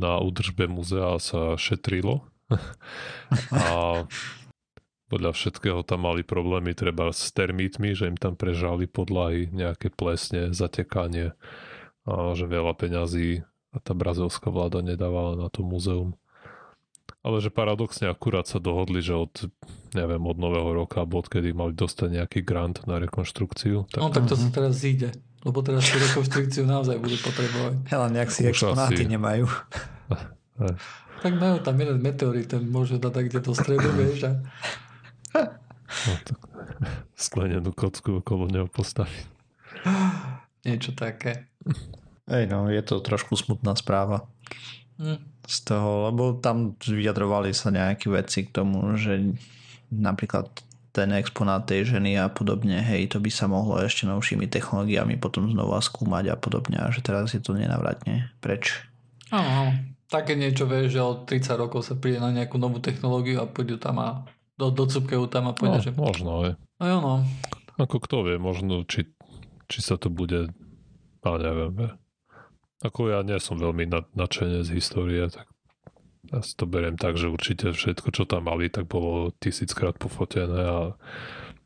na 0.00 0.12
údržbe 0.18 0.66
muzea 0.66 1.20
sa 1.20 1.54
šetrilo. 1.60 2.24
a 3.52 4.04
podľa 5.06 5.32
všetkého 5.38 5.86
tam 5.86 6.06
mali 6.06 6.26
problémy 6.26 6.74
treba 6.74 7.14
s 7.14 7.30
termítmi, 7.30 7.94
že 7.94 8.10
im 8.10 8.18
tam 8.18 8.34
prežali 8.34 8.90
podlahy, 8.90 9.46
nejaké 9.54 9.94
plesne, 9.94 10.50
zatekanie 10.50 11.34
a 12.06 12.34
že 12.34 12.46
veľa 12.46 12.74
peňazí 12.74 13.42
a 13.74 13.76
tá 13.82 13.92
brazilská 13.94 14.50
vláda 14.50 14.82
nedávala 14.82 15.34
na 15.38 15.48
to 15.50 15.66
muzeum. 15.66 16.14
Ale 17.26 17.42
že 17.42 17.50
paradoxne 17.50 18.06
akurát 18.06 18.46
sa 18.46 18.62
dohodli, 18.62 19.02
že 19.02 19.14
od, 19.14 19.50
neviem, 19.98 20.22
od 20.22 20.38
nového 20.38 20.70
roka, 20.74 21.02
alebo 21.02 21.18
odkedy 21.18 21.50
mali 21.50 21.74
dostať 21.74 22.22
nejaký 22.22 22.40
grant 22.46 22.86
na 22.86 23.02
rekonštrukciu. 23.02 23.90
Tak... 23.90 23.98
No 23.98 24.14
tak 24.14 24.30
to 24.30 24.38
sa 24.38 24.46
teraz 24.54 24.78
zíde, 24.78 25.10
lebo 25.42 25.58
teraz 25.62 25.86
tú 25.90 25.98
rekonštrukciu 25.98 26.62
naozaj 26.66 27.02
budú 27.02 27.18
potrebovať. 27.18 27.74
Hele, 27.90 28.06
nejak 28.14 28.30
si 28.30 28.46
exponáty 28.46 29.02
asi... 29.02 29.10
nemajú. 29.10 29.50
tak 31.26 31.32
majú 31.34 31.56
tam 31.62 31.74
jeden 31.74 31.98
meteorit, 31.98 32.46
ten 32.46 32.62
môže 32.62 33.02
dať 33.02 33.26
kde 33.26 33.40
to 33.42 33.52
stredu, 33.58 33.90
vieš, 33.98 34.30
a 34.30 34.32
sklenenú 37.26 37.70
kocku 37.72 38.20
okolo 38.20 38.50
neho 38.50 38.68
postaviť. 38.68 39.24
Niečo 40.66 40.92
také. 40.98 41.46
Ej, 42.26 42.50
no, 42.50 42.66
je 42.66 42.82
to 42.82 42.98
trošku 42.98 43.38
smutná 43.38 43.78
správa. 43.78 44.26
Hm. 44.98 45.22
Z 45.46 45.56
toho, 45.62 46.10
lebo 46.10 46.34
tam 46.42 46.74
vyjadrovali 46.82 47.54
sa 47.54 47.70
nejaké 47.70 48.10
veci 48.10 48.48
k 48.48 48.50
tomu, 48.50 48.98
že 48.98 49.38
napríklad 49.94 50.50
ten 50.90 51.12
exponát 51.12 51.68
tej 51.68 51.92
ženy 51.92 52.16
a 52.16 52.32
podobne, 52.32 52.80
hej, 52.80 53.12
to 53.12 53.20
by 53.20 53.28
sa 53.28 53.44
mohlo 53.44 53.76
ešte 53.84 54.08
novšími 54.08 54.48
technológiami 54.48 55.20
potom 55.20 55.44
znova 55.44 55.84
skúmať 55.84 56.32
a 56.32 56.36
podobne 56.40 56.80
a 56.80 56.88
že 56.88 57.04
teraz 57.04 57.36
je 57.36 57.40
to 57.44 57.52
nenavratne 57.52 58.32
preč. 58.40 58.88
Áno, 59.28 59.76
také 60.08 60.40
niečo 60.40 60.64
vieš, 60.64 60.96
že 60.96 61.00
od 61.04 61.28
30 61.28 61.52
rokov 61.60 61.84
sa 61.84 62.00
príde 62.00 62.16
na 62.16 62.32
nejakú 62.32 62.56
novú 62.56 62.80
technológiu 62.80 63.44
a 63.44 63.46
pôjdu 63.46 63.76
tam 63.76 64.00
a 64.00 64.24
do, 64.56 64.72
do 64.72 64.84
cupkeho 64.88 65.28
tam 65.28 65.48
a 65.48 65.52
pôjde, 65.52 65.78
no, 65.78 65.84
že... 65.84 65.90
možno, 65.92 66.30
aj. 66.42 66.52
No 66.80 66.84
jo, 66.84 66.98
no. 67.00 67.14
Ako 67.76 68.00
kto 68.00 68.24
vie, 68.24 68.36
možno, 68.40 68.88
či, 68.88 69.08
či 69.68 69.78
sa 69.84 70.00
to 70.00 70.08
bude, 70.08 70.52
a 71.24 71.28
neviem, 71.36 71.72
vie. 71.76 71.90
Ako 72.84 73.08
ja 73.08 73.20
nie 73.24 73.36
som 73.40 73.56
veľmi 73.56 73.88
nadšený 74.16 74.64
z 74.64 74.70
histórie, 74.76 75.24
tak 75.32 75.48
ja 76.32 76.42
si 76.42 76.58
to 76.58 76.66
beriem 76.66 76.98
tak, 76.98 77.14
že 77.16 77.30
určite 77.30 77.70
všetko, 77.72 78.10
čo 78.10 78.24
tam 78.26 78.50
mali, 78.50 78.66
tak 78.68 78.90
bolo 78.90 79.30
tisíckrát 79.38 79.96
pofotené 79.96 80.60
a 80.66 80.80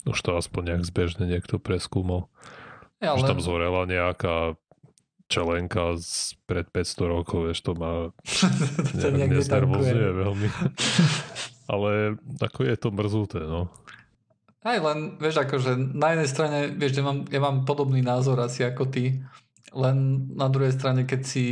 už 0.05 0.19
to 0.21 0.37
aspoň 0.37 0.75
nejak 0.75 0.85
zbežne 0.87 1.25
niekto 1.29 1.57
preskúmal. 1.57 2.29
Ja, 3.01 3.17
ale... 3.17 3.25
Že 3.25 3.31
tam 3.37 3.41
zhorela 3.41 3.83
nejaká 3.89 4.37
čelenka 5.31 5.95
z 5.97 6.35
pred 6.45 6.67
500 6.69 7.07
rokov, 7.07 7.39
vieš, 7.49 7.63
to 7.63 7.73
má 7.79 8.11
neviem, 8.99 9.39
neznervozuje 9.39 10.09
veľmi. 10.11 10.49
ale 11.71 12.19
ako 12.43 12.67
je 12.67 12.77
to 12.77 12.89
mrzuté, 12.91 13.41
no. 13.47 13.71
Aj 14.61 14.77
len, 14.77 15.17
vieš, 15.17 15.41
akože 15.41 15.97
na 15.97 16.13
jednej 16.13 16.29
strane, 16.29 16.59
vieš, 16.75 17.01
že 17.01 17.03
mám, 17.07 17.25
ja 17.31 17.41
mám 17.41 17.65
podobný 17.65 18.05
názor 18.05 18.37
asi 18.45 18.61
ako 18.67 18.93
ty, 18.93 19.25
len 19.71 20.27
na 20.35 20.51
druhej 20.51 20.75
strane, 20.75 21.07
keď 21.07 21.23
si, 21.23 21.47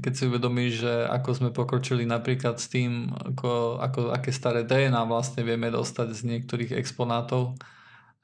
keď 0.00 0.12
si 0.16 0.22
uvedomíš, 0.26 0.72
že 0.80 0.94
ako 1.12 1.30
sme 1.36 1.50
pokročili 1.52 2.08
napríklad 2.08 2.56
s 2.56 2.72
tým, 2.72 3.12
ako, 3.12 3.76
ako, 3.78 4.00
aké 4.16 4.32
staré 4.32 4.64
DNA 4.64 5.04
vlastne 5.04 5.44
vieme 5.44 5.68
dostať 5.68 6.08
z 6.16 6.20
niektorých 6.24 6.72
exponátov, 6.72 7.60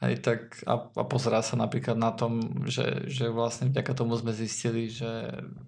aj 0.01 0.15
tak 0.25 0.41
a, 0.65 0.89
a 0.89 1.05
pozerá 1.05 1.41
sa 1.41 1.57
napríklad 1.57 1.97
na 1.97 2.13
tom, 2.13 2.65
že, 2.69 3.09
že 3.09 3.29
vlastne 3.33 3.73
vďaka 3.73 3.93
tomu 3.93 4.17
sme 4.17 4.33
zistili, 4.33 4.89
že 4.89 5.09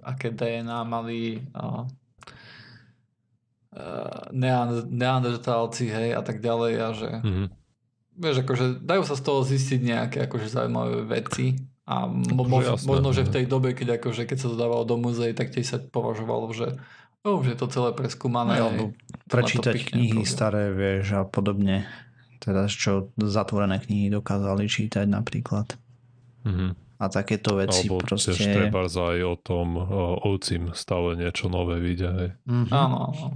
aké 0.05 0.33
DNA 0.33 0.81
mali 0.85 1.45
neandertálci, 4.89 5.85
hej, 5.87 6.11
a 6.19 6.23
tak 6.27 6.43
ďalej 6.43 6.73
a 6.79 6.89
že 6.97 7.11
mm-hmm. 7.23 7.47
vieš, 8.19 8.37
akože 8.43 8.67
dajú 8.83 9.03
sa 9.07 9.15
z 9.15 9.23
toho 9.23 9.41
zistiť 9.47 9.81
nejaké 9.81 10.19
akože 10.27 10.47
zaujímavé 10.51 11.07
veci 11.07 11.59
A 11.89 12.05
mo- 12.05 12.45
mo- 12.45 12.61
Akože 12.61 12.85
jasné, 12.85 12.89
možno, 12.93 13.09
že 13.17 13.23
no. 13.25 13.27
v 13.27 13.33
tej 13.33 13.45
dobe, 13.49 13.73
keď, 13.73 13.89
akože, 13.97 14.29
keď 14.29 14.37
sa 14.45 14.49
to 14.53 14.57
dávalo 14.61 14.85
do 14.85 15.01
muzeí, 15.01 15.33
tak 15.33 15.49
tiež 15.49 15.65
sa 15.65 15.79
považovalo, 15.81 16.53
že 16.53 16.77
oh, 17.25 17.41
už 17.41 17.57
je 17.57 17.57
to 17.57 17.67
celé 17.73 17.97
preskúmané. 17.97 18.61
Alebo 18.61 18.93
ma 18.93 19.17
to 19.25 19.33
prečítať 19.33 19.97
knihy 19.97 20.21
prúde. 20.21 20.29
staré, 20.29 20.69
vieš, 20.69 21.17
a 21.17 21.25
podobne. 21.25 21.89
Teda 22.45 22.69
čo 22.69 23.09
zatvorené 23.17 23.81
knihy 23.81 24.13
dokázali 24.13 24.69
čítať 24.69 25.09
napríklad. 25.09 25.81
Mhm. 26.45 26.77
A 26.99 27.05
takéto 27.09 27.55
veci 27.57 27.87
Alebo 27.87 28.03
proste... 28.03 28.35
tiež 28.35 28.59
treba 28.59 28.85
aj 28.85 29.19
o 29.23 29.35
tom 29.39 29.79
o, 29.79 29.85
ovcim 30.29 30.75
stále 30.75 31.15
niečo 31.17 31.49
nové 31.49 31.81
vidia. 31.81 32.37
Mhm. 32.45 32.69
Áno, 32.69 32.97
áno. 33.17 33.27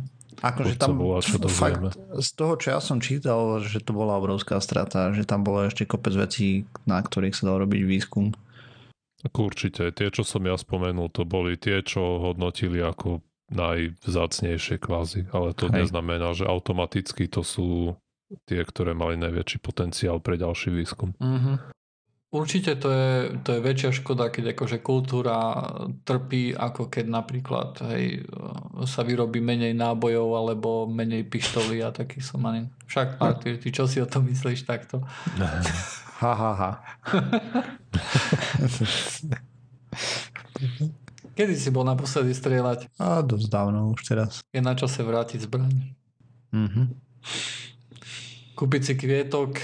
Akože 0.41 0.80
tam 0.80 0.97
volá, 0.97 1.20
čo 1.20 1.37
f- 1.37 1.53
fakt, 1.53 1.85
dozvieme. 1.85 2.22
z 2.22 2.30
toho, 2.33 2.55
čo 2.57 2.66
ja 2.72 2.80
som 2.80 2.99
čítal, 3.05 3.61
že 3.61 3.85
to 3.85 3.93
bola 3.93 4.16
obrovská 4.16 4.57
strata, 4.64 5.12
že 5.12 5.28
tam 5.28 5.45
bolo 5.45 5.68
ešte 5.68 5.85
kopec 5.85 6.16
vecí, 6.16 6.64
na 6.89 7.05
ktorých 7.05 7.37
sa 7.37 7.53
dal 7.53 7.61
robiť 7.68 7.83
výskum. 7.85 8.33
Určite, 9.22 9.95
tie, 9.95 10.09
čo 10.11 10.26
som 10.26 10.43
ja 10.43 10.59
spomenul, 10.59 11.12
to 11.12 11.22
boli 11.22 11.55
tie, 11.55 11.85
čo 11.85 12.18
hodnotili 12.18 12.83
ako 12.83 13.22
najvzácnejšie 13.53 14.80
kvázi, 14.83 15.30
ale 15.30 15.53
to 15.55 15.68
Hej. 15.70 15.87
neznamená, 15.87 16.33
že 16.35 16.49
automaticky 16.49 17.28
to 17.28 17.45
sú 17.45 17.95
tie, 18.49 18.64
ktoré 18.64 18.97
mali 18.97 19.20
najväčší 19.20 19.61
potenciál 19.61 20.18
pre 20.18 20.41
ďalší 20.41 20.72
výskum. 20.72 21.12
Mhm. 21.20 21.82
Určite 22.33 22.80
to 22.80 22.89
je, 22.89 23.37
to 23.45 23.53
je 23.53 23.61
väčšia 23.61 23.93
škoda, 23.93 24.33
keď 24.33 24.57
akože 24.57 24.80
kultúra 24.80 25.68
trpí, 26.09 26.57
ako 26.57 26.89
keď 26.89 27.05
napríklad 27.05 27.76
hej, 27.93 28.24
sa 28.89 29.05
vyrobí 29.05 29.45
menej 29.45 29.76
nábojov 29.76 30.41
alebo 30.41 30.89
menej 30.89 31.28
pištolí 31.28 31.85
a 31.85 31.93
takých 31.93 32.24
som 32.24 32.41
ani... 32.49 32.72
Však, 32.89 33.20
Marty, 33.20 33.61
ty 33.61 33.68
čo 33.68 33.85
si 33.85 34.01
o 34.01 34.09
tom 34.09 34.24
myslíš 34.33 34.64
takto? 34.64 35.05
Ha, 36.22 36.33
ha, 36.33 36.53
ha. 36.57 36.70
Kedy 41.37 41.53
si 41.53 41.68
bol 41.68 41.85
naposledy 41.85 42.33
strieľať? 42.33 42.97
A 42.97 43.20
dosť 43.20 43.49
dávno 43.53 43.93
už 43.93 44.09
teraz. 44.09 44.41
Je 44.57 44.64
na 44.64 44.72
čase 44.72 45.05
vrátiť 45.05 45.45
zbraň. 45.45 45.93
Mhm. 46.55 46.97
Kúpiť 48.57 48.83
si 48.89 48.93
kvietok 48.97 49.59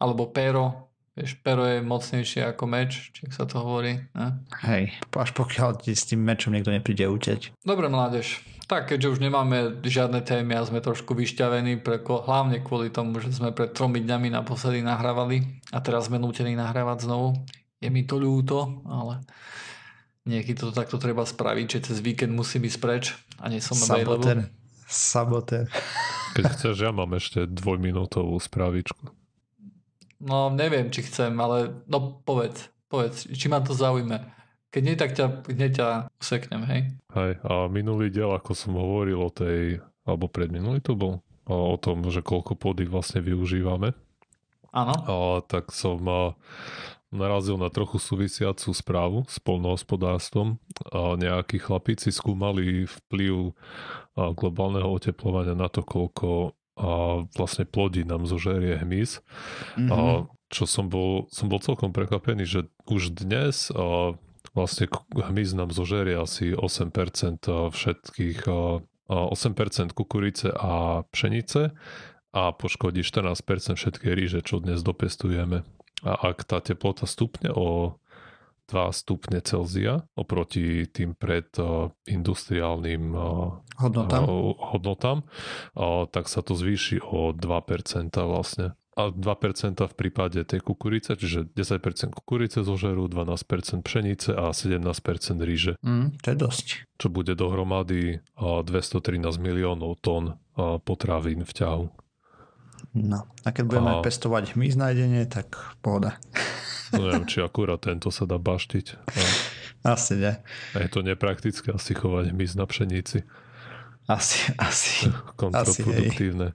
alebo 0.00 0.32
pero. 0.32 0.93
Vieš, 1.14 1.38
pero 1.46 1.62
je 1.62 1.78
mocnejšie 1.78 2.42
ako 2.42 2.66
meč, 2.66 3.14
či 3.14 3.30
sa 3.30 3.46
to 3.46 3.62
hovorí. 3.62 4.02
Ne? 4.18 4.42
Hej, 4.66 4.98
až 5.14 5.30
pokiaľ 5.30 5.78
ti 5.78 5.94
s 5.94 6.10
tým 6.10 6.26
mečom 6.26 6.50
niekto 6.50 6.74
nepríde 6.74 7.06
uteť. 7.06 7.54
Dobre, 7.62 7.86
mládež. 7.86 8.42
Tak, 8.66 8.90
keďže 8.90 9.14
už 9.14 9.18
nemáme 9.22 9.78
žiadne 9.86 10.26
témy 10.26 10.58
a 10.58 10.66
sme 10.66 10.82
trošku 10.82 11.14
vyšťavení, 11.14 11.86
pre, 11.86 12.02
hlavne 12.02 12.58
kvôli 12.66 12.90
tomu, 12.90 13.22
že 13.22 13.30
sme 13.30 13.54
pred 13.54 13.70
tromi 13.70 14.02
dňami 14.02 14.34
naposledy 14.34 14.82
nahrávali 14.82 15.62
a 15.70 15.78
teraz 15.78 16.10
sme 16.10 16.18
nútení 16.18 16.58
nahrávať 16.58 17.06
znovu. 17.06 17.38
Je 17.78 17.92
mi 17.94 18.02
to 18.02 18.18
ľúto, 18.18 18.82
ale 18.88 19.22
niekedy 20.26 20.58
to 20.58 20.74
takto 20.74 20.98
treba 20.98 21.22
spraviť, 21.22 21.66
že 21.78 21.94
cez 21.94 21.96
víkend 22.02 22.34
musím 22.34 22.66
ísť 22.66 22.78
preč 22.82 23.04
a 23.38 23.46
nie 23.52 23.62
som. 23.62 23.78
Saboter. 23.78 24.50
Saboter. 24.90 25.70
Keď 26.34 26.44
chceš, 26.58 26.74
ja 26.74 26.90
mám 26.90 27.14
ešte 27.14 27.46
dvojminútovú 27.46 28.34
správičku. 28.40 29.23
No, 30.24 30.48
neviem, 30.48 30.88
či 30.88 31.04
chcem, 31.04 31.36
ale 31.36 31.84
no 31.84 32.24
povedz, 32.24 32.72
povedz, 32.88 33.28
či 33.28 33.46
ma 33.52 33.60
to 33.60 33.76
zaujme. 33.76 34.24
Keď 34.72 34.82
nie, 34.82 34.96
tak 34.96 35.12
ťa, 35.12 35.44
hneď 35.52 35.70
ťa 35.76 35.88
useknem, 36.18 36.62
hej? 36.66 36.80
Hej, 37.12 37.32
a 37.44 37.68
minulý 37.68 38.08
diel, 38.08 38.32
ako 38.32 38.56
som 38.56 38.74
hovoril 38.74 39.20
o 39.20 39.30
tej, 39.30 39.84
alebo 40.08 40.26
predminulý 40.26 40.80
to 40.80 40.96
bol, 40.96 41.20
o 41.44 41.76
tom, 41.76 42.08
že 42.08 42.24
koľko 42.24 42.56
pôdy 42.56 42.88
vlastne 42.88 43.20
využívame, 43.20 43.92
Áno. 44.72 44.94
a, 44.96 45.14
tak 45.44 45.70
som 45.70 46.00
a, 46.08 46.32
narazil 47.14 47.54
na 47.54 47.70
trochu 47.70 48.02
súvisiacu 48.02 48.74
správu 48.74 49.22
s 49.30 49.38
polnohospodárstvom. 49.38 50.58
A 50.90 51.14
nejakí 51.14 51.62
chlapíci 51.62 52.10
skúmali 52.10 52.90
vplyv 52.90 53.54
globálneho 54.34 54.90
oteplovania 54.90 55.54
na 55.54 55.70
to, 55.70 55.86
koľko 55.86 56.58
a, 56.74 57.22
vlastne 57.34 57.64
plodí 57.64 58.02
nám 58.02 58.26
zožerie 58.26 58.78
hmyz. 58.78 59.22
Mhm. 59.78 59.90
A 59.90 59.98
čo 60.52 60.70
som 60.70 60.86
bol, 60.86 61.26
som 61.34 61.50
bol 61.50 61.58
celkom 61.58 61.90
prekvapený, 61.90 62.46
že 62.46 62.60
už 62.86 63.14
dnes 63.14 63.70
a, 63.74 64.14
vlastne 64.54 64.86
hmyz 65.10 65.50
nám 65.58 65.74
zožerie 65.74 66.14
asi 66.14 66.54
8% 66.54 67.70
všetkých 67.74 68.38
a 68.46 68.80
8% 69.08 69.92
kukurice 69.92 70.48
a 70.48 71.04
pšenice 71.12 71.76
a 72.34 72.42
poškodí 72.50 73.04
14% 73.04 73.76
všetkej 73.76 74.12
ríže, 74.16 74.40
čo 74.40 74.58
dnes 74.58 74.80
dopestujeme. 74.80 75.62
A 76.04 76.12
ak 76.32 76.44
tá 76.44 76.60
teplota 76.60 77.04
stupne 77.08 77.52
o 77.52 77.96
2 78.66 78.72
stupne 78.90 79.38
Celzia 79.38 80.06
oproti 80.14 80.86
tým 80.86 81.12
pred 81.12 81.46
a, 81.56 81.88
industriálnym 82.04 83.02
a, 83.10 83.26
Hodnota. 83.78 84.16
a, 84.18 84.26
hodnotám, 84.70 85.18
tak 86.08 86.26
sa 86.26 86.40
to 86.40 86.52
zvýši 86.52 87.00
o 87.00 87.30
2% 87.30 87.42
vlastne. 88.16 88.72
A 88.94 89.10
2% 89.10 89.18
v 89.82 89.94
prípade 89.96 90.38
tej 90.40 90.62
kukurice, 90.62 91.12
čiže 91.12 91.50
10% 91.50 91.82
kukurice 92.14 92.62
zožerú, 92.62 93.04
12% 93.04 93.82
pšenice 93.82 94.30
a 94.30 94.54
17% 94.54 94.94
ríže, 95.42 95.74
Mm, 95.82 96.14
to 96.22 96.26
je 96.30 96.36
dosť. 96.38 96.66
čo 96.94 97.06
bude 97.08 97.34
dohromady 97.34 98.22
a, 98.34 98.62
213 98.62 99.34
miliónov 99.36 99.98
tón 99.98 100.38
potravín 100.80 101.42
v 101.42 101.52
ťahu. 101.52 101.84
No. 102.94 103.26
A 103.42 103.50
keď 103.50 103.64
budeme 103.66 103.92
A- 103.98 104.02
pestovať 104.06 104.54
hmyz 104.54 104.78
na 104.78 104.94
jedenie, 104.94 105.26
tak 105.26 105.50
pohoda. 105.82 106.14
Neviem, 106.94 107.24
či 107.26 107.42
akurát 107.42 107.82
tento 107.82 108.08
sa 108.14 108.24
dá 108.24 108.38
baštiť. 108.38 108.86
A, 109.84 109.98
Asi 109.98 110.16
nie. 110.16 110.32
a 110.72 110.76
je 110.80 110.88
to 110.88 111.04
nepraktické 111.04 111.74
asi 111.74 111.92
chovať 111.92 112.32
hmyz 112.32 112.56
na 112.56 112.64
pšenici. 112.64 113.26
Asi, 114.04 114.52
asi. 114.60 115.08
kontraproduktívne. 115.40 116.52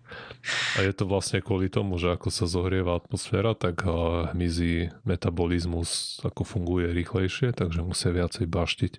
A 0.77 0.85
je 0.85 0.93
to 0.93 1.09
vlastne 1.09 1.41
kvôli 1.41 1.65
tomu, 1.65 1.97
že 1.97 2.13
ako 2.13 2.29
sa 2.29 2.45
zohrieva 2.45 2.93
atmosféra, 2.93 3.57
tak 3.57 3.81
hmyzí 4.33 4.93
metabolizmus 5.01 6.21
ako 6.21 6.45
funguje 6.45 6.93
rýchlejšie, 6.93 7.57
takže 7.57 7.81
musia 7.81 8.13
viacej 8.13 8.45
baštiť. 8.45 8.93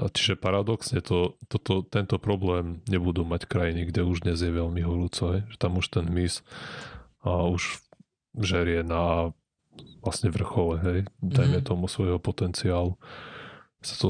A 0.00 0.08
čiže 0.08 0.40
paradoxne 0.40 1.04
to, 1.04 1.36
toto, 1.52 1.84
tento 1.84 2.16
problém 2.16 2.80
nebudú 2.88 3.28
mať 3.28 3.44
krajiny, 3.44 3.84
kde 3.92 4.08
už 4.08 4.24
dnes 4.24 4.40
je 4.40 4.48
veľmi 4.48 4.80
horúco, 4.80 5.44
že 5.44 5.56
tam 5.60 5.76
už 5.76 5.92
ten 5.92 6.08
hmyz 6.08 6.40
a 7.28 7.44
už 7.44 7.76
žerie 8.40 8.80
na 8.80 9.36
vlastne 9.98 10.28
vrchole, 10.28 10.74
hej, 10.80 10.98
dajme 11.18 11.58
Mhm. 11.58 11.64
tomu 11.64 11.86
svojho 11.86 12.18
potenciálu. 12.18 12.98
Sa 13.80 13.94
to 13.96 14.08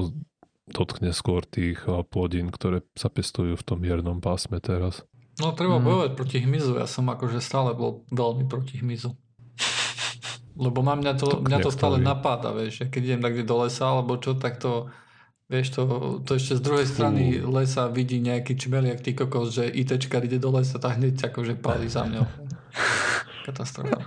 dotkne 0.69 1.11
skôr 1.11 1.43
tých 1.43 1.83
a, 1.85 2.01
plodín, 2.03 2.49
ktoré 2.49 2.81
sa 2.95 3.09
pestujú 3.09 3.55
v 3.55 3.65
tom 3.65 3.79
miernom 3.79 4.19
pásme 4.19 4.57
teraz. 4.59 5.05
No 5.37 5.53
treba 5.53 5.77
Mm. 5.77 5.85
bojovať 5.85 6.11
proti 6.13 6.39
hmyzu. 6.39 6.77
Ja 6.77 6.87
som 6.87 7.07
akože 7.07 7.41
stále 7.41 7.73
bol 7.73 8.05
veľmi 8.09 8.47
proti 8.47 8.79
hmyzu. 8.79 9.17
Lebo 10.53 10.81
má 10.81 10.93
mňa 10.93 11.13
to, 11.17 11.27
To 11.27 11.41
mňa 11.41 11.59
to 11.61 11.71
stále 11.71 11.97
povie. 11.97 12.05
napáda, 12.07 12.53
vieš. 12.53 12.85
Keď 12.87 13.01
idem 13.03 13.21
tak 13.21 13.41
do 13.41 13.57
lesa 13.59 13.89
alebo 13.89 14.21
čo, 14.21 14.35
tak 14.35 14.61
to 14.61 14.93
vieš, 15.49 15.73
to, 15.73 15.83
to 16.25 16.37
ešte 16.37 16.57
z 16.57 16.63
druhej 16.63 16.87
strany 16.87 17.23
lesa 17.41 17.89
vidí 17.89 18.17
nejaký 18.19 18.57
čmeliak, 18.57 19.01
ty 19.01 19.13
kokos, 19.13 19.53
že 19.53 19.65
ITčkar 19.67 20.21
ide 20.23 20.37
do 20.37 20.49
lesa, 20.51 20.77
tak 20.77 20.97
hneď 20.97 21.29
akože 21.29 21.57
pálí 21.57 21.89
za 21.89 22.05
mňou. 22.05 22.25
Katastrofa. 23.45 24.01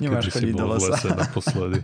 Nemáš 0.00 0.28
Kedy 0.32 0.50
si 0.50 0.54
bol 0.54 0.76
v 0.76 0.82
lese 0.82 1.08
naposledy. 1.12 1.78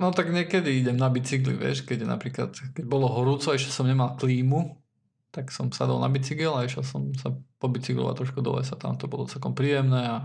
No 0.00 0.16
tak 0.16 0.32
niekedy 0.32 0.80
idem 0.80 0.96
na 0.96 1.12
bicykli, 1.12 1.52
vieš, 1.60 1.84
keď 1.84 2.08
napríklad, 2.08 2.56
keď 2.72 2.84
bolo 2.88 3.04
horúco, 3.04 3.52
ešte 3.52 3.68
som 3.68 3.84
nemal 3.84 4.16
klímu, 4.16 4.80
tak 5.28 5.52
som 5.52 5.68
sadol 5.70 6.00
na 6.00 6.08
bicykel 6.08 6.56
a 6.56 6.64
išiel 6.64 6.82
som 6.82 7.12
sa 7.14 7.30
pobicyklovať 7.60 8.14
trošku 8.16 8.40
do 8.40 8.56
lesa. 8.56 8.80
Tam 8.80 8.96
to 8.96 9.06
bolo 9.06 9.28
celkom 9.28 9.52
príjemné 9.52 10.00
a 10.00 10.16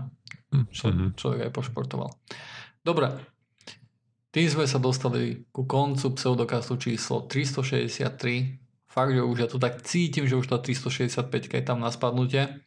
čo, 0.72 0.88
Mhm. 0.90 1.14
človek 1.20 1.40
aj 1.46 1.52
pošportoval. 1.52 2.10
Dobre, 2.80 3.12
tým 4.32 4.48
sme 4.48 4.64
sa 4.64 4.80
dostali 4.80 5.44
ku 5.52 5.64
koncu 5.68 6.12
pseudokastu 6.16 6.76
číslo 6.76 7.28
363. 7.28 8.58
Fakt, 8.88 9.12
že 9.12 9.20
už 9.20 9.36
ja 9.44 9.48
to 9.48 9.60
tak 9.60 9.84
cítim, 9.84 10.24
že 10.24 10.40
už 10.40 10.48
tá 10.48 10.56
365 10.56 11.52
je 11.52 11.60
tam 11.60 11.84
na 11.84 11.92
spadnutie. 11.92 12.64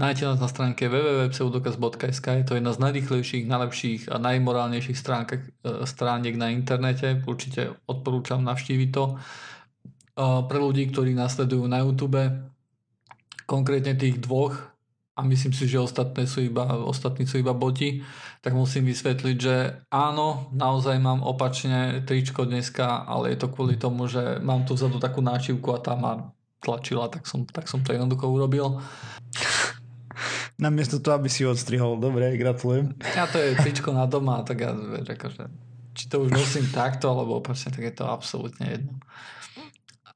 Nájdete 0.00 0.26
nás 0.32 0.40
na 0.40 0.48
stránke 0.48 0.88
www.pseudokaz.sk, 0.88 2.26
je 2.40 2.46
to 2.46 2.56
jedna 2.56 2.72
z 2.72 2.78
najrýchlejších, 2.80 3.44
najlepších 3.44 4.00
a 4.08 4.16
najmorálnejších 4.16 4.96
stránkach, 4.96 5.42
e, 5.44 5.50
strániek 5.84 6.40
na 6.40 6.48
internete. 6.48 7.20
Určite 7.28 7.76
odporúčam 7.84 8.40
navštíviť 8.40 8.88
to. 8.94 9.04
E, 9.04 9.14
Pre 10.20 10.58
ľudí, 10.58 10.88
ktorí 10.88 11.12
nasledujú 11.12 11.68
na 11.68 11.84
YouTube, 11.84 12.22
konkrétne 13.44 13.92
tých 13.98 14.22
dvoch, 14.24 14.70
a 15.20 15.26
myslím 15.26 15.52
si, 15.52 15.68
že 15.68 15.76
ostatné 15.76 16.24
sú 16.24 16.40
iba, 16.40 16.64
ostatní 16.80 17.28
sú 17.28 17.44
iba 17.44 17.52
boti, 17.52 18.00
tak 18.40 18.56
musím 18.56 18.88
vysvetliť, 18.88 19.36
že 19.36 19.84
áno, 19.92 20.48
naozaj 20.56 20.96
mám 20.96 21.20
opačne 21.20 22.00
tričko 22.08 22.48
dneska, 22.48 23.04
ale 23.04 23.36
je 23.36 23.44
to 23.44 23.52
kvôli 23.52 23.76
tomu, 23.76 24.08
že 24.08 24.40
mám 24.40 24.64
tu 24.64 24.72
vzadu 24.72 24.96
takú 24.96 25.20
náčivku 25.20 25.76
a 25.76 25.82
tá 25.84 25.92
ma 25.92 26.32
tlačila, 26.60 27.08
tak 27.08 27.24
som, 27.26 27.48
tak 27.48 27.66
som 27.66 27.80
to 27.80 27.96
jednoducho 27.96 28.28
urobil. 28.28 28.78
Namiesto 30.60 31.00
toho, 31.00 31.16
aby 31.16 31.32
si 31.32 31.48
ho 31.48 31.56
odstrihol. 31.56 31.96
Dobre, 31.96 32.36
gratulujem. 32.36 32.92
Ja 33.16 33.24
to 33.24 33.40
je 33.40 33.56
tričko 33.56 33.96
na 33.96 34.04
doma, 34.04 34.44
tak 34.44 34.60
ja 34.60 34.76
akože 35.08 35.70
či 36.00 36.08
to 36.08 36.24
už 36.24 36.32
nosím 36.32 36.66
takto, 36.70 37.12
alebo 37.12 37.42
proste 37.42 37.68
tak 37.68 37.84
je 37.84 37.94
to 37.94 38.08
absolútne 38.08 38.64
jedno. 38.64 38.96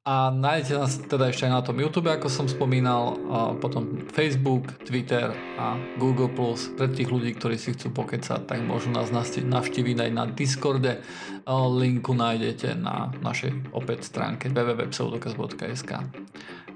A 0.04 0.28
nájdete 0.28 0.72
nás 0.76 1.00
teda 1.00 1.32
ešte 1.32 1.48
aj 1.48 1.52
na 1.56 1.64
tom 1.64 1.80
YouTube, 1.80 2.12
ako 2.12 2.28
som 2.28 2.44
spomínal, 2.44 3.16
a 3.24 3.56
potom 3.56 4.04
Facebook, 4.12 4.76
Twitter 4.84 5.32
a 5.56 5.80
Google+. 5.96 6.28
Pre 6.76 6.92
tých 6.92 7.08
ľudí, 7.08 7.32
ktorí 7.32 7.56
si 7.56 7.72
chcú 7.72 7.88
pokecať, 8.04 8.44
tak 8.44 8.60
môžu 8.68 8.92
nás 8.92 9.08
navštíviť 9.08 9.96
aj 10.04 10.10
na 10.12 10.28
Discorde. 10.28 11.00
Linku 11.48 12.12
nájdete 12.12 12.76
na 12.76 13.16
našej 13.24 13.72
opäť 13.72 14.04
stránke 14.04 14.52
www.pseudokaz.sk 14.52 15.90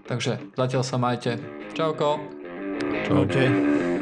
Takže 0.09 0.41
zatiaľ 0.57 0.83
sa 0.89 0.97
majte. 0.97 1.37
Čauko. 1.76 2.16
Čaute. 3.05 3.97